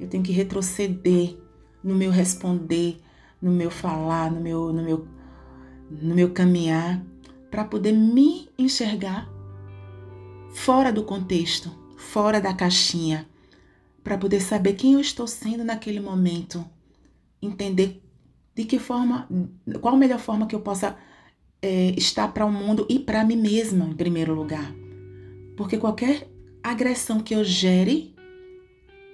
eu 0.00 0.08
tenho 0.08 0.22
que 0.22 0.32
retroceder 0.32 1.36
no 1.82 1.94
meu 1.94 2.10
responder, 2.10 2.98
no 3.40 3.52
meu 3.52 3.70
falar, 3.70 4.30
no 4.30 4.40
meu, 4.40 4.72
no 4.72 4.82
meu, 4.82 5.06
no 5.90 6.14
meu 6.14 6.30
caminhar, 6.30 7.04
para 7.50 7.64
poder 7.64 7.92
me 7.92 8.48
enxergar 8.58 9.28
fora 10.54 10.90
do 10.90 11.04
contexto, 11.04 11.70
fora 11.98 12.40
da 12.40 12.54
caixinha, 12.54 13.28
para 14.02 14.16
poder 14.16 14.40
saber 14.40 14.72
quem 14.74 14.94
eu 14.94 15.00
estou 15.00 15.26
sendo 15.26 15.62
naquele 15.62 16.00
momento, 16.00 16.64
entender 17.42 18.02
de 18.54 18.64
que 18.64 18.78
forma, 18.78 19.28
qual 19.80 19.94
a 19.94 19.98
melhor 19.98 20.18
forma 20.18 20.46
que 20.46 20.54
eu 20.54 20.60
possa 20.60 20.96
é, 21.60 21.90
estar 21.96 22.28
para 22.28 22.46
o 22.46 22.52
mundo 22.52 22.86
e 22.88 22.98
para 22.98 23.24
mim 23.24 23.36
mesma, 23.36 23.84
em 23.84 23.94
primeiro 23.94 24.34
lugar. 24.34 24.72
Porque 25.56 25.76
qualquer 25.76 26.28
agressão 26.64 27.20
que 27.20 27.34
eu 27.34 27.44
gere, 27.44 28.14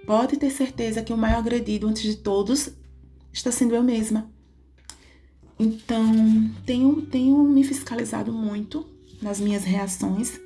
pode 0.07 0.37
ter 0.37 0.51
certeza 0.51 1.03
que 1.03 1.13
o 1.13 1.17
maior 1.17 1.39
agredido 1.39 1.89
antes 1.89 2.03
de 2.03 2.17
todos 2.17 2.71
está 3.33 3.51
sendo 3.51 3.75
eu 3.75 3.83
mesma. 3.83 4.31
Então, 5.59 6.51
tenho, 6.65 7.03
tenho 7.03 7.43
me 7.43 7.65
fiscalizado 7.65 8.33
muito 8.33 8.87
nas 9.21 9.41
minhas 9.41 9.65
reações, 9.65 10.41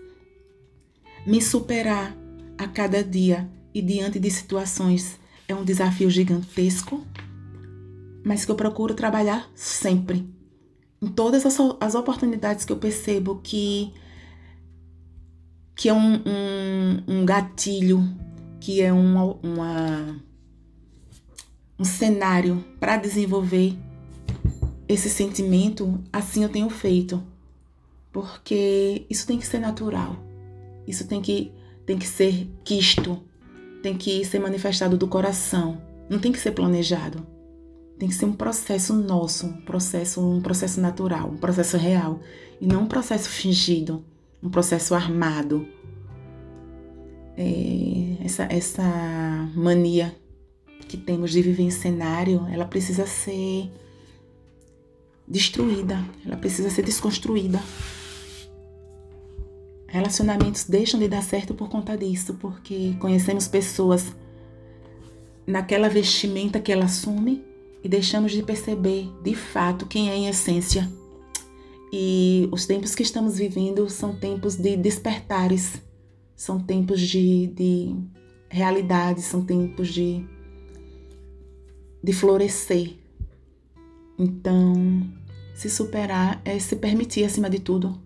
me 1.27 1.41
superar 1.41 2.17
a 2.59 2.67
cada 2.67 3.05
dia 3.05 3.49
e 3.73 3.83
diante 3.83 4.19
de 4.19 4.31
situações 4.31 5.19
é 5.47 5.55
um 5.55 5.65
desafio 5.65 6.11
gigantesco, 6.11 7.07
mas 8.25 8.45
que 8.45 8.51
eu 8.51 8.57
procuro 8.57 8.95
trabalhar 8.95 9.49
sempre. 9.55 10.27
Em 11.01 11.09
todas 11.09 11.45
as, 11.45 11.57
as 11.81 11.95
oportunidades 11.95 12.65
que 12.65 12.73
eu 12.73 12.79
percebo 12.79 13.41
que 13.43 13.93
que 15.75 15.89
é 15.89 15.93
um, 15.93 16.14
um, 16.14 17.03
um 17.07 17.25
gatilho, 17.25 18.09
que 18.61 18.81
é 18.81 18.93
uma, 18.93 19.25
uma 19.43 20.16
um 21.79 21.85
cenário 21.85 22.64
para 22.79 22.97
desenvolver 22.97 23.77
esse 24.89 25.09
sentimento, 25.09 26.01
assim 26.12 26.43
eu 26.43 26.49
tenho 26.49 26.70
feito. 26.70 27.22
Porque 28.12 29.05
isso 29.11 29.27
tem 29.27 29.39
que 29.39 29.47
ser 29.47 29.59
natural. 29.59 30.16
Isso 30.87 31.07
tem 31.07 31.20
que, 31.20 31.53
tem 31.85 31.99
que 31.99 32.07
ser 32.07 32.49
quisto. 32.62 33.20
Tem 33.83 33.97
que 33.97 34.25
ser 34.25 34.39
manifestado 34.39 34.97
do 34.97 35.09
coração. 35.09 35.81
Não 36.09 36.18
tem 36.18 36.31
que 36.31 36.39
ser 36.39 36.53
planejado. 36.53 37.27
Tem 37.99 38.09
que 38.09 38.14
ser 38.14 38.27
um 38.27 38.33
processo 38.33 38.95
nosso, 38.95 39.47
um 39.47 39.61
processo, 39.62 40.20
um 40.20 40.41
processo 40.41 40.81
natural, 40.81 41.29
um 41.29 41.37
processo 41.37 41.77
real. 41.77 42.20
E 42.61 42.66
não 42.66 42.83
um 42.83 42.87
processo 42.87 43.29
fingido 43.29 44.05
um 44.45 44.51
processo 44.51 44.95
armado. 44.95 45.66
É, 47.36 48.24
essa, 48.24 48.45
essa 48.45 49.51
mania 49.57 50.14
que 50.86 50.97
temos 50.97 51.32
de 51.32 51.40
viver 51.40 51.62
em 51.62 51.70
cenário, 51.70 52.47
ela 52.53 52.66
precisa 52.66 53.07
ser 53.07 53.70
destruída, 55.26 56.05
ela 56.24 56.36
precisa 56.36 56.68
ser 56.68 56.82
desconstruída. 56.82 57.61
Relacionamentos 59.88 60.64
deixam 60.64 61.01
de 61.01 61.09
dar 61.09 61.22
certo 61.22 61.55
por 61.55 61.68
conta 61.68 61.97
disso, 61.97 62.34
porque 62.34 62.95
conhecemos 63.01 63.49
pessoas 63.49 64.14
naquela 65.47 65.88
vestimenta 65.88 66.61
que 66.61 66.72
ela 66.72 66.84
assume 66.84 67.45
e 67.82 67.88
deixamos 67.88 68.32
de 68.32 68.42
perceber 68.42 69.09
de 69.22 69.34
fato 69.34 69.86
quem 69.86 70.11
é 70.11 70.16
em 70.16 70.28
essência. 70.28 70.90
E 71.97 72.49
os 72.51 72.66
tempos 72.66 72.92
que 72.92 73.05
estamos 73.05 73.38
vivendo 73.38 73.88
são 73.88 74.16
tempos 74.16 74.57
de 74.57 74.76
despertares, 74.76 75.80
são 76.34 76.59
tempos 76.59 77.01
de, 77.01 77.47
de 77.47 77.95
realidade, 78.49 79.22
são 79.22 79.45
tempos 79.45 79.95
de, 79.95 80.26
de 82.03 82.12
florescer. 82.12 82.97
Então, 84.18 85.09
se 85.55 85.70
superar 85.70 86.42
é 86.45 86.59
se 86.59 86.74
permitir 86.74 87.22
acima 87.22 87.49
de 87.49 87.61
tudo, 87.61 87.97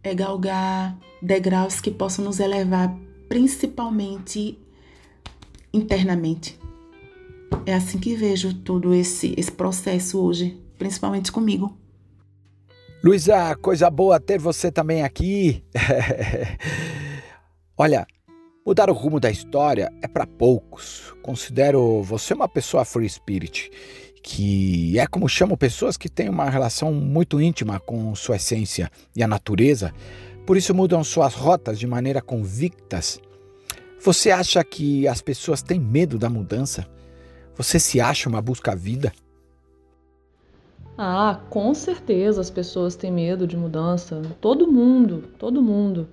é 0.00 0.14
galgar 0.14 0.96
degraus 1.20 1.80
que 1.80 1.90
possam 1.90 2.24
nos 2.24 2.38
elevar, 2.38 2.96
principalmente 3.28 4.56
internamente. 5.74 6.56
É 7.66 7.74
assim 7.74 7.98
que 7.98 8.14
vejo 8.14 8.54
todo 8.54 8.94
esse, 8.94 9.34
esse 9.36 9.50
processo 9.50 10.20
hoje, 10.20 10.56
principalmente 10.78 11.32
comigo. 11.32 11.76
Luísa, 13.00 13.54
coisa 13.54 13.88
boa 13.88 14.18
ter 14.18 14.40
você 14.40 14.72
também 14.72 15.04
aqui. 15.04 15.62
Olha, 17.78 18.04
mudar 18.66 18.90
o 18.90 18.92
rumo 18.92 19.20
da 19.20 19.30
história 19.30 19.88
é 20.02 20.08
para 20.08 20.26
poucos. 20.26 21.14
Considero 21.22 22.02
você 22.02 22.34
uma 22.34 22.48
pessoa 22.48 22.84
free 22.84 23.08
spirit, 23.08 23.70
que 24.20 24.98
é 24.98 25.06
como 25.06 25.28
chamo 25.28 25.56
pessoas 25.56 25.96
que 25.96 26.08
têm 26.08 26.28
uma 26.28 26.50
relação 26.50 26.92
muito 26.92 27.40
íntima 27.40 27.78
com 27.78 28.16
sua 28.16 28.34
essência 28.34 28.90
e 29.14 29.22
a 29.22 29.28
natureza, 29.28 29.94
por 30.44 30.56
isso 30.56 30.74
mudam 30.74 31.04
suas 31.04 31.34
rotas 31.34 31.78
de 31.78 31.86
maneira 31.86 32.20
convictas. 32.20 33.20
Você 34.00 34.32
acha 34.32 34.64
que 34.64 35.06
as 35.06 35.22
pessoas 35.22 35.62
têm 35.62 35.78
medo 35.78 36.18
da 36.18 36.28
mudança? 36.28 36.84
Você 37.56 37.78
se 37.78 38.00
acha 38.00 38.28
uma 38.28 38.42
busca-vida? 38.42 39.12
Ah, 41.00 41.38
com 41.48 41.72
certeza 41.74 42.40
as 42.40 42.50
pessoas 42.50 42.96
têm 42.96 43.12
medo 43.12 43.46
de 43.46 43.56
mudança. 43.56 44.20
Todo 44.40 44.66
mundo, 44.66 45.28
todo 45.38 45.62
mundo. 45.62 46.08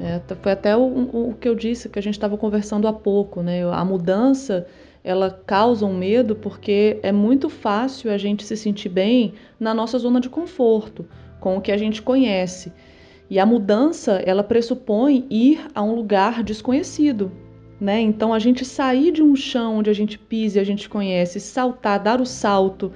É, 0.00 0.20
foi 0.36 0.52
até 0.52 0.76
o, 0.76 0.82
o, 0.82 1.34
que 1.34 1.48
eu 1.48 1.54
disse 1.56 1.88
que 1.88 1.98
a 1.98 2.02
gente 2.02 2.14
estava 2.14 2.38
conversando 2.38 2.86
há 2.86 2.92
pouco, 2.92 3.42
né? 3.42 3.64
A 3.64 3.84
mudança 3.84 4.68
ela 5.02 5.30
causa 5.30 5.84
um 5.84 5.96
medo 5.96 6.36
porque 6.36 7.00
é 7.02 7.10
muito 7.10 7.48
fácil 7.48 8.12
a 8.12 8.16
gente 8.16 8.44
se 8.44 8.56
sentir 8.56 8.88
bem 8.88 9.34
na 9.58 9.74
nossa 9.74 9.98
zona 9.98 10.20
de 10.20 10.28
conforto, 10.28 11.04
com 11.40 11.56
o 11.56 11.60
que 11.60 11.72
a 11.72 11.76
gente 11.76 12.00
conhece. 12.00 12.72
E 13.28 13.36
a 13.36 13.44
mudança 13.44 14.22
ela 14.24 14.44
pressupõe 14.44 15.26
ir 15.28 15.66
a 15.74 15.82
um 15.82 15.92
lugar 15.92 16.44
desconhecido, 16.44 17.32
né? 17.80 18.00
Então 18.00 18.32
a 18.32 18.38
gente 18.38 18.64
sair 18.64 19.10
de 19.10 19.24
um 19.24 19.34
chão 19.34 19.78
onde 19.78 19.90
a 19.90 19.94
gente 19.94 20.16
pisa 20.16 20.58
e 20.58 20.60
a 20.60 20.64
gente 20.64 20.88
conhece, 20.88 21.40
saltar, 21.40 21.98
dar 21.98 22.20
o 22.20 22.26
salto 22.26 22.92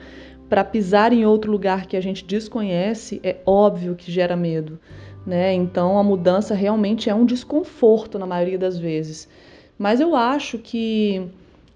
para 0.54 0.62
pisar 0.62 1.12
em 1.12 1.26
outro 1.26 1.50
lugar 1.50 1.84
que 1.84 1.96
a 1.96 2.00
gente 2.00 2.24
desconhece, 2.24 3.20
é 3.24 3.38
óbvio 3.44 3.96
que 3.96 4.12
gera 4.12 4.36
medo, 4.36 4.78
né? 5.26 5.52
Então 5.52 5.98
a 5.98 6.02
mudança 6.04 6.54
realmente 6.54 7.10
é 7.10 7.14
um 7.14 7.24
desconforto 7.26 8.20
na 8.20 8.24
maioria 8.24 8.56
das 8.56 8.78
vezes. 8.78 9.28
Mas 9.76 9.98
eu 9.98 10.14
acho 10.14 10.58
que 10.58 11.26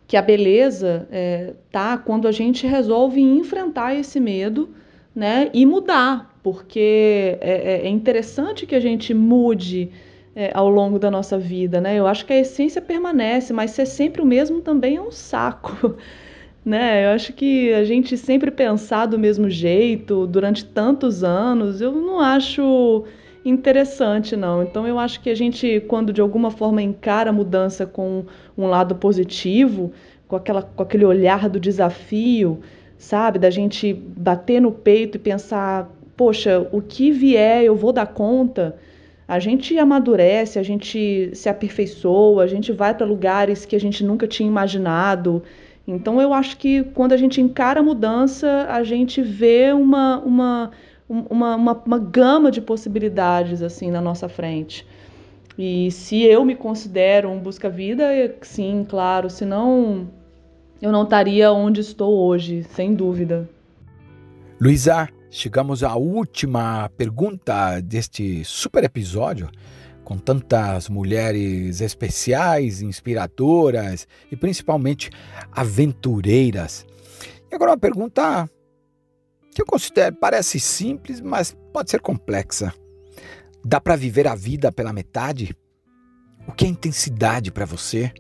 que 0.07 0.17
a 0.17 0.23
beleza 0.23 1.09
é, 1.11 1.55
tá 1.73 1.99
quando 1.99 2.29
a 2.29 2.31
gente 2.31 2.69
resolve 2.69 3.21
enfrentar 3.21 3.97
esse 3.97 4.21
medo, 4.21 4.69
né? 5.13 5.51
E 5.53 5.67
mudar, 5.67 6.39
porque 6.41 7.37
é, 7.41 7.81
é, 7.81 7.87
é 7.87 7.89
interessante 7.89 8.65
que 8.65 8.77
a 8.77 8.81
gente 8.81 9.13
mude 9.13 9.91
é, 10.37 10.53
ao 10.55 10.71
longo 10.71 11.01
da 11.01 11.11
nossa 11.11 11.37
vida, 11.37 11.81
né? 11.81 11.97
Eu 11.97 12.07
acho 12.07 12.25
que 12.25 12.33
a 12.33 12.39
essência 12.39 12.81
permanece, 12.81 13.53
mas 13.53 13.73
ser 13.73 13.87
sempre 13.87 14.23
o 14.23 14.25
mesmo 14.25 14.61
também 14.61 14.95
é 14.99 15.03
um 15.03 15.11
saco. 15.11 15.97
Né? 16.69 17.07
Eu 17.07 17.13
acho 17.13 17.33
que 17.33 17.73
a 17.73 17.83
gente 17.83 18.15
sempre 18.19 18.51
pensar 18.51 19.07
do 19.07 19.19
mesmo 19.19 19.49
jeito 19.49 20.27
durante 20.27 20.67
tantos 20.67 21.25
anos, 21.25 21.81
eu 21.81 21.93
não 21.93 22.21
acho 22.21 23.05
interessante, 23.43 24.37
não. 24.37 24.63
Então 24.63 24.87
eu 24.87 24.99
acho 24.99 25.23
que 25.23 25.31
a 25.31 25.35
gente, 25.35 25.81
quando 25.89 26.13
de 26.13 26.21
alguma 26.21 26.51
forma 26.51 26.83
encara 26.83 27.31
a 27.31 27.33
mudança 27.33 27.87
com 27.87 28.27
um 28.55 28.67
lado 28.67 28.95
positivo, 28.97 29.93
com, 30.29 30.37
aquela, 30.37 30.61
com 30.61 30.83
aquele 30.83 31.07
olhar 31.07 31.49
do 31.49 31.59
desafio, 31.59 32.61
sabe? 32.99 33.39
Da 33.39 33.49
gente 33.49 33.95
bater 33.95 34.61
no 34.61 34.71
peito 34.71 35.17
e 35.17 35.19
pensar, 35.19 35.91
poxa, 36.19 36.69
o 36.71 36.83
que 36.83 37.11
vier 37.11 37.65
eu 37.65 37.75
vou 37.75 37.95
dar 37.95 38.09
conta 38.09 38.77
a 39.29 39.39
gente 39.39 39.79
amadurece, 39.79 40.59
a 40.59 40.63
gente 40.63 41.31
se 41.35 41.51
aperfeiçoa, 41.51 42.43
a 42.43 42.47
gente 42.47 42.73
vai 42.73 42.95
para 42.95 43.05
lugares 43.05 43.67
que 43.67 43.77
a 43.77 43.81
gente 43.81 44.03
nunca 44.03 44.27
tinha 44.27 44.49
imaginado. 44.49 45.43
Então 45.89 46.21
eu 46.21 46.35
acho 46.35 46.59
que 46.59 46.85
quando 46.85 47.15
a 47.15 47.17
gente 47.17 47.41
encara 47.41 47.81
a 47.81 47.83
mudança, 47.83 48.67
a 48.69 48.85
gente 48.85 49.23
vê 49.23 49.73
uma, 49.73 50.19
uma, 50.19 50.71
uma, 51.09 51.57
uma, 51.57 51.73
uma 51.73 51.99
gama 51.99 52.51
de 52.51 52.61
possibilidades 52.61 53.63
assim 53.63 53.91
na 53.91 54.01
nossa 54.03 54.29
frente. 54.29 54.87
E 55.57 55.91
se 55.91 56.23
eu 56.23 56.45
me 56.45 56.55
considero 56.55 57.31
um 57.31 57.39
busca-vida, 57.39 58.05
sim, 58.43 58.87
claro, 58.87 59.31
senão 59.31 60.07
eu 60.81 60.93
não 60.93 61.05
estaria 61.05 61.51
onde 61.51 61.81
estou 61.81 62.15
hoje, 62.15 62.65
sem 62.65 62.95
dúvida. 62.95 63.49
Luísa, 64.61 65.09
chegamos 65.31 65.83
à 65.83 65.97
última 65.97 66.91
pergunta 66.99 67.81
deste 67.81 68.45
super 68.45 68.85
episódio, 68.85 69.49
com 70.09 70.17
tantas 70.17 70.89
mulheres 70.89 71.83
especiais, 71.83 72.81
inspiradoras 72.81 74.09
e 74.33 74.37
principalmente 74.37 75.11
aventureiras. 75.53 76.87
E 77.53 77.55
agora 77.55 77.73
uma 77.73 77.79
pergunta 77.79 78.49
que 79.55 79.61
eu 79.61 79.67
considero 79.67 80.17
parece 80.17 80.59
simples, 80.59 81.21
mas 81.21 81.55
pode 81.75 81.91
ser 81.91 82.01
complexa. 82.01 82.73
Dá 83.63 83.79
para 83.79 83.97
viver 83.97 84.27
a 84.27 84.35
vida 84.35 84.73
pela 84.73 84.95
metade? 84.95 85.55
O 86.47 86.53
que 86.53 86.65
é 86.65 86.69
intensidade 86.69 87.53
para 87.53 87.67
você? 87.67 88.11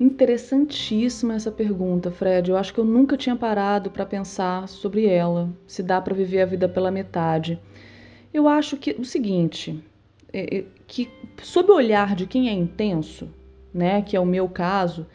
Interessantíssima 0.00 1.34
essa 1.34 1.52
pergunta, 1.52 2.10
Fred. 2.10 2.50
Eu 2.50 2.56
acho 2.56 2.72
que 2.72 2.80
eu 2.80 2.86
nunca 2.86 3.18
tinha 3.18 3.36
parado 3.36 3.90
para 3.90 4.06
pensar 4.06 4.66
sobre 4.66 5.04
ela, 5.04 5.52
se 5.66 5.82
dá 5.82 6.00
para 6.00 6.14
viver 6.14 6.40
a 6.40 6.46
vida 6.46 6.66
pela 6.70 6.90
metade. 6.90 7.60
Eu 8.32 8.46
acho 8.46 8.76
que 8.76 8.92
o 8.98 9.04
seguinte, 9.04 9.82
é, 10.32 10.58
é, 10.58 10.64
que 10.86 11.08
sob 11.42 11.70
o 11.70 11.76
olhar 11.76 12.14
de 12.14 12.26
quem 12.26 12.48
é 12.48 12.52
intenso, 12.52 13.28
né, 13.72 14.02
que 14.02 14.16
é 14.16 14.20
o 14.20 14.26
meu 14.26 14.48
caso, 14.48 15.06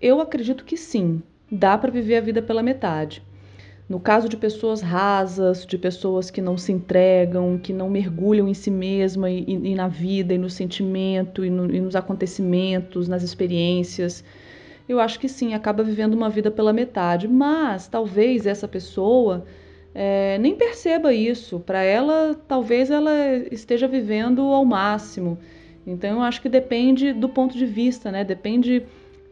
eu 0.00 0.20
acredito 0.20 0.64
que 0.64 0.76
sim, 0.76 1.22
dá 1.50 1.76
para 1.76 1.90
viver 1.90 2.16
a 2.16 2.20
vida 2.20 2.40
pela 2.42 2.62
metade. 2.62 3.22
No 3.86 4.00
caso 4.00 4.30
de 4.30 4.36
pessoas 4.36 4.80
rasas, 4.80 5.66
de 5.66 5.76
pessoas 5.76 6.30
que 6.30 6.40
não 6.40 6.56
se 6.56 6.72
entregam, 6.72 7.58
que 7.58 7.72
não 7.72 7.90
mergulham 7.90 8.48
em 8.48 8.54
si 8.54 8.70
mesma 8.70 9.30
e, 9.30 9.44
e 9.46 9.74
na 9.74 9.88
vida, 9.88 10.32
e 10.32 10.38
no 10.38 10.48
sentimento, 10.48 11.44
e, 11.44 11.50
no, 11.50 11.74
e 11.74 11.80
nos 11.80 11.94
acontecimentos, 11.94 13.08
nas 13.08 13.22
experiências, 13.22 14.24
eu 14.88 14.98
acho 15.00 15.20
que 15.20 15.28
sim, 15.28 15.52
acaba 15.52 15.82
vivendo 15.82 16.14
uma 16.14 16.30
vida 16.30 16.50
pela 16.50 16.72
metade. 16.72 17.28
Mas 17.28 17.86
talvez 17.86 18.46
essa 18.46 18.66
pessoa 18.66 19.44
é, 19.94 20.36
nem 20.38 20.56
perceba 20.56 21.14
isso. 21.14 21.60
Para 21.60 21.82
ela, 21.82 22.34
talvez 22.48 22.90
ela 22.90 23.12
esteja 23.50 23.86
vivendo 23.86 24.42
ao 24.42 24.64
máximo. 24.64 25.38
Então 25.86 26.16
eu 26.16 26.22
acho 26.22 26.42
que 26.42 26.48
depende 26.48 27.12
do 27.12 27.28
ponto 27.28 27.56
de 27.56 27.66
vista, 27.66 28.10
né? 28.10 28.24
Depende 28.24 28.82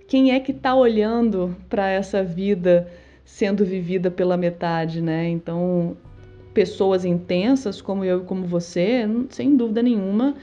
quem 0.06 0.32
é 0.32 0.38
que 0.38 0.52
está 0.52 0.74
olhando 0.74 1.56
para 1.68 1.88
essa 1.88 2.22
vida 2.22 2.88
sendo 3.24 3.64
vivida 3.64 4.10
pela 4.10 4.36
metade, 4.36 5.00
né? 5.00 5.28
Então, 5.28 5.96
pessoas 6.52 7.04
intensas 7.04 7.80
como 7.80 8.04
eu 8.04 8.20
e 8.20 8.24
como 8.24 8.44
você, 8.46 9.06
sem 9.30 9.56
dúvida 9.56 9.82
nenhuma, 9.82 10.34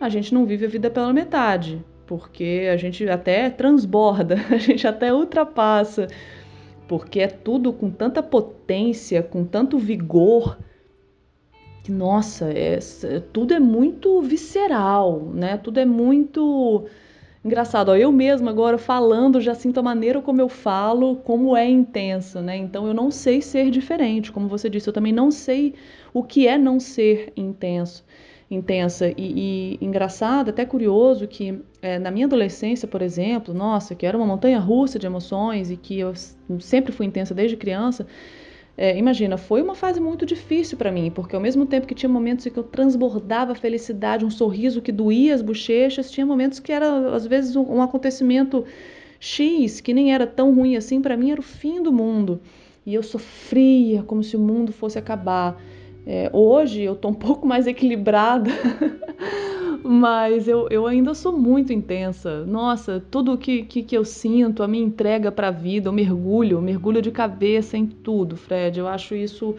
a 0.00 0.08
gente 0.08 0.34
não 0.34 0.44
vive 0.44 0.66
a 0.66 0.68
vida 0.68 0.90
pela 0.90 1.12
metade, 1.12 1.82
porque 2.06 2.68
a 2.70 2.76
gente 2.76 3.08
até 3.08 3.48
transborda, 3.48 4.36
a 4.50 4.58
gente 4.58 4.86
até 4.86 5.12
ultrapassa, 5.12 6.06
porque 6.86 7.20
é 7.20 7.28
tudo 7.28 7.72
com 7.72 7.90
tanta 7.90 8.22
potência, 8.22 9.22
com 9.22 9.44
tanto 9.44 9.78
vigor, 9.78 10.58
que 11.82 11.92
nossa, 11.92 12.50
é, 12.50 12.78
tudo 13.32 13.52
é 13.52 13.60
muito 13.60 14.22
visceral, 14.22 15.20
né? 15.34 15.56
Tudo 15.58 15.80
é 15.80 15.84
muito 15.84 16.86
Engraçado, 17.44 17.90
ó, 17.90 17.94
eu 17.94 18.10
mesma 18.10 18.50
agora 18.50 18.78
falando 18.78 19.38
já 19.38 19.54
sinto 19.54 19.78
a 19.78 19.82
maneira 19.82 20.22
como 20.22 20.40
eu 20.40 20.48
falo, 20.48 21.16
como 21.16 21.54
é 21.54 21.68
intenso, 21.68 22.40
né? 22.40 22.56
Então 22.56 22.86
eu 22.86 22.94
não 22.94 23.10
sei 23.10 23.42
ser 23.42 23.70
diferente, 23.70 24.32
como 24.32 24.48
você 24.48 24.70
disse, 24.70 24.88
eu 24.88 24.94
também 24.94 25.12
não 25.12 25.30
sei 25.30 25.74
o 26.14 26.22
que 26.22 26.48
é 26.48 26.56
não 26.56 26.80
ser 26.80 27.34
intenso, 27.36 28.02
intensa. 28.50 29.10
E, 29.16 29.78
e 29.80 29.84
engraçado, 29.84 30.50
até 30.50 30.64
curioso 30.64 31.26
que 31.26 31.60
é, 31.82 31.98
na 31.98 32.10
minha 32.10 32.26
adolescência, 32.26 32.86
por 32.86 33.02
exemplo, 33.02 33.54
nossa, 33.54 33.94
que 33.94 34.06
era 34.06 34.16
uma 34.16 34.26
montanha 34.26 34.58
russa 34.58 34.98
de 34.98 35.06
emoções 35.06 35.70
e 35.70 35.76
que 35.76 35.98
eu 35.98 36.12
sempre 36.60 36.92
fui 36.92 37.06
intensa 37.06 37.34
desde 37.34 37.56
criança, 37.56 38.06
é, 38.76 38.96
imagina, 38.98 39.36
foi 39.36 39.62
uma 39.62 39.74
fase 39.74 40.00
muito 40.00 40.26
difícil 40.26 40.76
para 40.76 40.90
mim, 40.90 41.10
porque 41.10 41.36
ao 41.36 41.40
mesmo 41.40 41.64
tempo 41.64 41.86
que 41.86 41.94
tinha 41.94 42.08
momentos 42.08 42.44
em 42.44 42.50
que 42.50 42.58
eu 42.58 42.64
transbordava 42.64 43.54
felicidade, 43.54 44.24
um 44.24 44.30
sorriso 44.30 44.82
que 44.82 44.90
doía 44.90 45.34
as 45.34 45.42
bochechas, 45.42 46.10
tinha 46.10 46.26
momentos 46.26 46.58
que 46.58 46.72
era 46.72 47.14
às 47.14 47.24
vezes 47.24 47.54
um, 47.54 47.62
um 47.62 47.82
acontecimento 47.82 48.64
X 49.20 49.80
que 49.80 49.94
nem 49.94 50.12
era 50.12 50.26
tão 50.26 50.52
ruim 50.52 50.76
assim, 50.76 51.00
para 51.00 51.16
mim 51.16 51.30
era 51.30 51.40
o 51.40 51.42
fim 51.42 51.82
do 51.82 51.92
mundo. 51.92 52.40
E 52.84 52.92
eu 52.94 53.02
sofria 53.02 54.02
como 54.02 54.22
se 54.22 54.36
o 54.36 54.40
mundo 54.40 54.72
fosse 54.72 54.98
acabar. 54.98 55.56
É, 56.06 56.30
hoje 56.32 56.82
eu 56.82 56.94
tô 56.94 57.08
um 57.08 57.14
pouco 57.14 57.46
mais 57.46 57.66
equilibrada, 57.66 58.50
mas 59.82 60.46
eu, 60.48 60.68
eu 60.70 60.86
ainda 60.86 61.14
sou 61.14 61.32
muito 61.32 61.72
intensa. 61.72 62.44
Nossa, 62.44 63.02
tudo 63.10 63.38
que, 63.38 63.62
que, 63.64 63.82
que 63.82 63.96
eu 63.96 64.04
sinto, 64.04 64.62
a 64.62 64.68
minha 64.68 64.84
entrega 64.84 65.32
para 65.32 65.48
a 65.48 65.50
vida, 65.50 65.88
eu 65.88 65.92
mergulho, 65.92 66.58
eu 66.58 66.62
mergulho 66.62 67.00
de 67.00 67.10
cabeça 67.10 67.76
em 67.76 67.86
tudo, 67.86 68.36
Fred. 68.36 68.78
Eu 68.78 68.88
acho 68.88 69.14
isso 69.14 69.54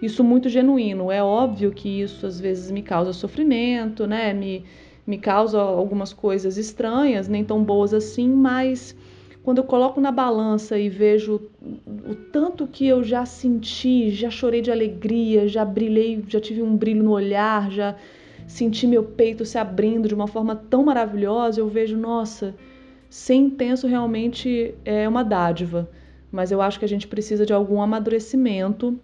isso 0.00 0.24
muito 0.24 0.48
genuíno. 0.48 1.10
É 1.10 1.22
óbvio 1.22 1.70
que 1.72 2.00
isso 2.00 2.26
às 2.26 2.40
vezes 2.40 2.70
me 2.70 2.82
causa 2.82 3.12
sofrimento, 3.12 4.06
né? 4.06 4.32
Me, 4.32 4.64
me 5.06 5.18
causa 5.18 5.60
algumas 5.60 6.12
coisas 6.12 6.56
estranhas, 6.56 7.28
nem 7.28 7.44
tão 7.44 7.62
boas 7.62 7.92
assim, 7.92 8.28
mas 8.28 8.96
quando 9.42 9.58
eu 9.58 9.64
coloco 9.64 10.00
na 10.00 10.12
balança 10.12 10.78
e 10.78 10.88
vejo 10.88 11.40
o 11.62 12.14
tanto 12.14 12.66
que 12.66 12.86
eu 12.86 13.02
já 13.02 13.24
senti, 13.24 14.10
já 14.10 14.30
chorei 14.30 14.60
de 14.60 14.70
alegria, 14.70 15.48
já 15.48 15.64
brilhei, 15.64 16.22
já 16.28 16.40
tive 16.40 16.62
um 16.62 16.76
brilho 16.76 17.02
no 17.02 17.12
olhar, 17.12 17.70
já 17.70 17.96
senti 18.46 18.86
meu 18.86 19.02
peito 19.02 19.44
se 19.44 19.56
abrindo 19.56 20.08
de 20.08 20.14
uma 20.14 20.26
forma 20.26 20.54
tão 20.54 20.84
maravilhosa, 20.84 21.60
eu 21.60 21.68
vejo, 21.68 21.96
nossa, 21.96 22.54
ser 23.08 23.34
intenso 23.34 23.86
realmente 23.86 24.74
é 24.84 25.08
uma 25.08 25.24
dádiva. 25.24 25.88
Mas 26.30 26.52
eu 26.52 26.60
acho 26.60 26.78
que 26.78 26.84
a 26.84 26.88
gente 26.88 27.08
precisa 27.08 27.44
de 27.46 27.52
algum 27.52 27.80
amadurecimento, 27.80 28.98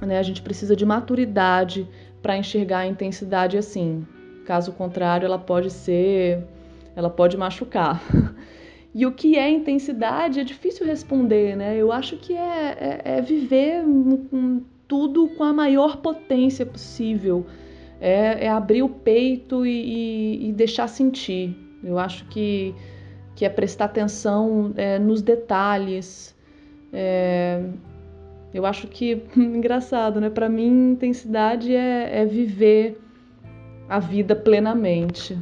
né? 0.00 0.18
A 0.18 0.22
gente 0.22 0.40
precisa 0.40 0.76
de 0.76 0.86
maturidade 0.86 1.88
para 2.22 2.36
enxergar 2.36 2.80
a 2.80 2.86
intensidade 2.86 3.56
assim. 3.56 4.06
Caso 4.44 4.72
contrário, 4.72 5.26
ela 5.26 5.38
pode 5.38 5.70
ser, 5.70 6.44
ela 6.94 7.10
pode 7.10 7.36
machucar. 7.36 8.00
E 8.94 9.06
o 9.06 9.12
que 9.12 9.36
é 9.36 9.48
intensidade 9.48 10.40
é 10.40 10.44
difícil 10.44 10.84
responder, 10.84 11.56
né? 11.56 11.76
Eu 11.76 11.92
acho 11.92 12.16
que 12.16 12.34
é, 12.34 13.00
é, 13.04 13.18
é 13.18 13.22
viver 13.22 13.84
um, 13.84 14.62
tudo 14.88 15.28
com 15.28 15.44
a 15.44 15.52
maior 15.52 15.98
potência 15.98 16.66
possível. 16.66 17.46
É, 18.00 18.46
é 18.46 18.48
abrir 18.48 18.82
o 18.82 18.88
peito 18.88 19.64
e, 19.64 19.70
e, 19.70 20.48
e, 20.48 20.52
deixar 20.52 20.88
sentir. 20.88 21.54
Eu 21.84 21.98
acho 21.98 22.24
que, 22.26 22.74
que 23.36 23.44
é 23.44 23.48
prestar 23.48 23.84
atenção 23.84 24.72
é, 24.76 24.98
nos 24.98 25.22
detalhes. 25.22 26.34
É, 26.92 27.62
eu 28.52 28.66
acho 28.66 28.88
que, 28.88 29.22
engraçado, 29.36 30.20
né? 30.20 30.28
Para 30.28 30.48
mim, 30.48 30.92
intensidade 30.92 31.72
é, 31.72 32.22
é 32.22 32.26
viver 32.26 32.98
a 33.88 34.00
vida 34.00 34.34
plenamente. 34.34 35.38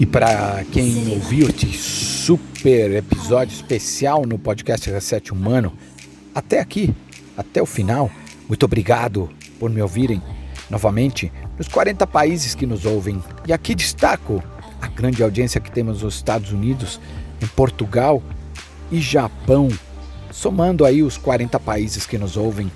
E 0.00 0.06
para 0.06 0.64
quem 0.72 1.08
ouviu 1.12 1.48
este 1.48 1.72
super 1.72 2.90
episódio 2.96 3.54
especial 3.54 4.26
no 4.26 4.40
podcast 4.40 4.90
Reset 4.90 5.32
Humano, 5.32 5.72
até 6.34 6.58
aqui, 6.58 6.92
até 7.36 7.62
o 7.62 7.66
final, 7.66 8.10
muito 8.48 8.64
obrigado 8.64 9.30
por 9.60 9.70
me 9.70 9.80
ouvirem. 9.80 10.20
Novamente 10.68 11.30
nos 11.56 11.68
40 11.68 12.04
países 12.04 12.56
que 12.56 12.66
nos 12.66 12.84
ouvem. 12.84 13.22
E 13.46 13.52
aqui 13.52 13.72
destaco 13.72 14.42
a 14.80 14.88
grande 14.88 15.22
audiência 15.22 15.60
que 15.60 15.70
temos 15.70 16.02
nos 16.02 16.16
Estados 16.16 16.50
Unidos, 16.50 16.98
em 17.40 17.46
Portugal 17.46 18.20
e 18.90 19.00
Japão, 19.00 19.68
somando 20.32 20.84
aí 20.84 21.04
os 21.04 21.16
40 21.16 21.60
países 21.60 22.04
que 22.04 22.18
nos 22.18 22.36
ouvem 22.36 22.68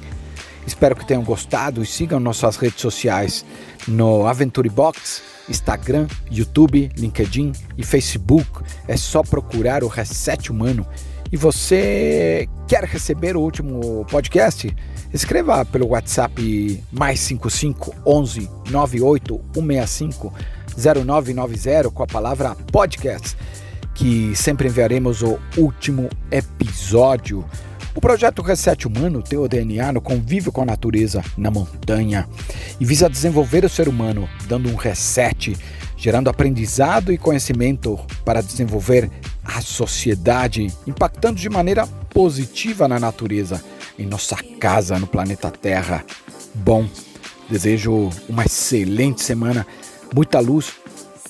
Espero 0.66 0.96
que 0.96 1.06
tenham 1.06 1.22
gostado 1.22 1.82
e 1.82 1.86
sigam 1.86 2.18
nossas 2.18 2.56
redes 2.56 2.80
sociais 2.80 3.44
no 3.86 4.26
Aventure 4.26 4.68
Box, 4.68 5.22
Instagram, 5.48 6.08
YouTube, 6.30 6.90
LinkedIn 6.96 7.52
e 7.78 7.84
Facebook. 7.84 8.62
É 8.88 8.96
só 8.96 9.22
procurar 9.22 9.84
o 9.84 9.88
Reset 9.88 10.50
Humano. 10.50 10.86
E 11.30 11.36
você 11.36 12.48
quer 12.68 12.84
receber 12.84 13.36
o 13.36 13.40
último 13.40 14.04
podcast? 14.10 14.74
Escreva 15.12 15.64
pelo 15.64 15.88
WhatsApp 15.88 16.84
mais 16.92 17.20
55 17.20 17.94
11 18.04 18.50
98 18.70 19.40
165 19.54 20.32
0990 20.76 21.90
com 21.90 22.02
a 22.02 22.06
palavra 22.06 22.54
podcast, 22.70 23.36
que 23.94 24.36
sempre 24.36 24.68
enviaremos 24.68 25.22
o 25.22 25.38
último 25.56 26.08
episódio. 26.30 27.44
O 27.96 28.00
projeto 28.00 28.42
Reset 28.42 28.86
Humano 28.86 29.22
tem 29.22 29.38
o 29.38 29.48
DNA 29.48 29.90
no 29.90 30.02
convívio 30.02 30.52
com 30.52 30.60
a 30.60 30.66
natureza 30.66 31.24
na 31.34 31.50
montanha 31.50 32.28
e 32.78 32.84
visa 32.84 33.08
desenvolver 33.08 33.64
o 33.64 33.70
ser 33.70 33.88
humano, 33.88 34.28
dando 34.46 34.68
um 34.68 34.74
reset, 34.74 35.56
gerando 35.96 36.28
aprendizado 36.28 37.10
e 37.10 37.16
conhecimento 37.16 37.98
para 38.22 38.42
desenvolver 38.42 39.10
a 39.42 39.62
sociedade, 39.62 40.70
impactando 40.86 41.40
de 41.40 41.48
maneira 41.48 41.86
positiva 41.86 42.86
na 42.86 43.00
natureza, 43.00 43.64
em 43.98 44.04
nossa 44.04 44.36
casa 44.60 44.98
no 44.98 45.06
planeta 45.06 45.50
Terra. 45.50 46.04
Bom, 46.54 46.86
desejo 47.48 48.10
uma 48.28 48.44
excelente 48.44 49.22
semana, 49.22 49.66
muita 50.14 50.38
luz 50.38 50.74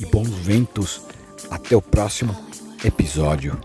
e 0.00 0.04
bons 0.04 0.30
ventos. 0.30 1.02
Até 1.48 1.76
o 1.76 1.80
próximo 1.80 2.34
episódio. 2.84 3.56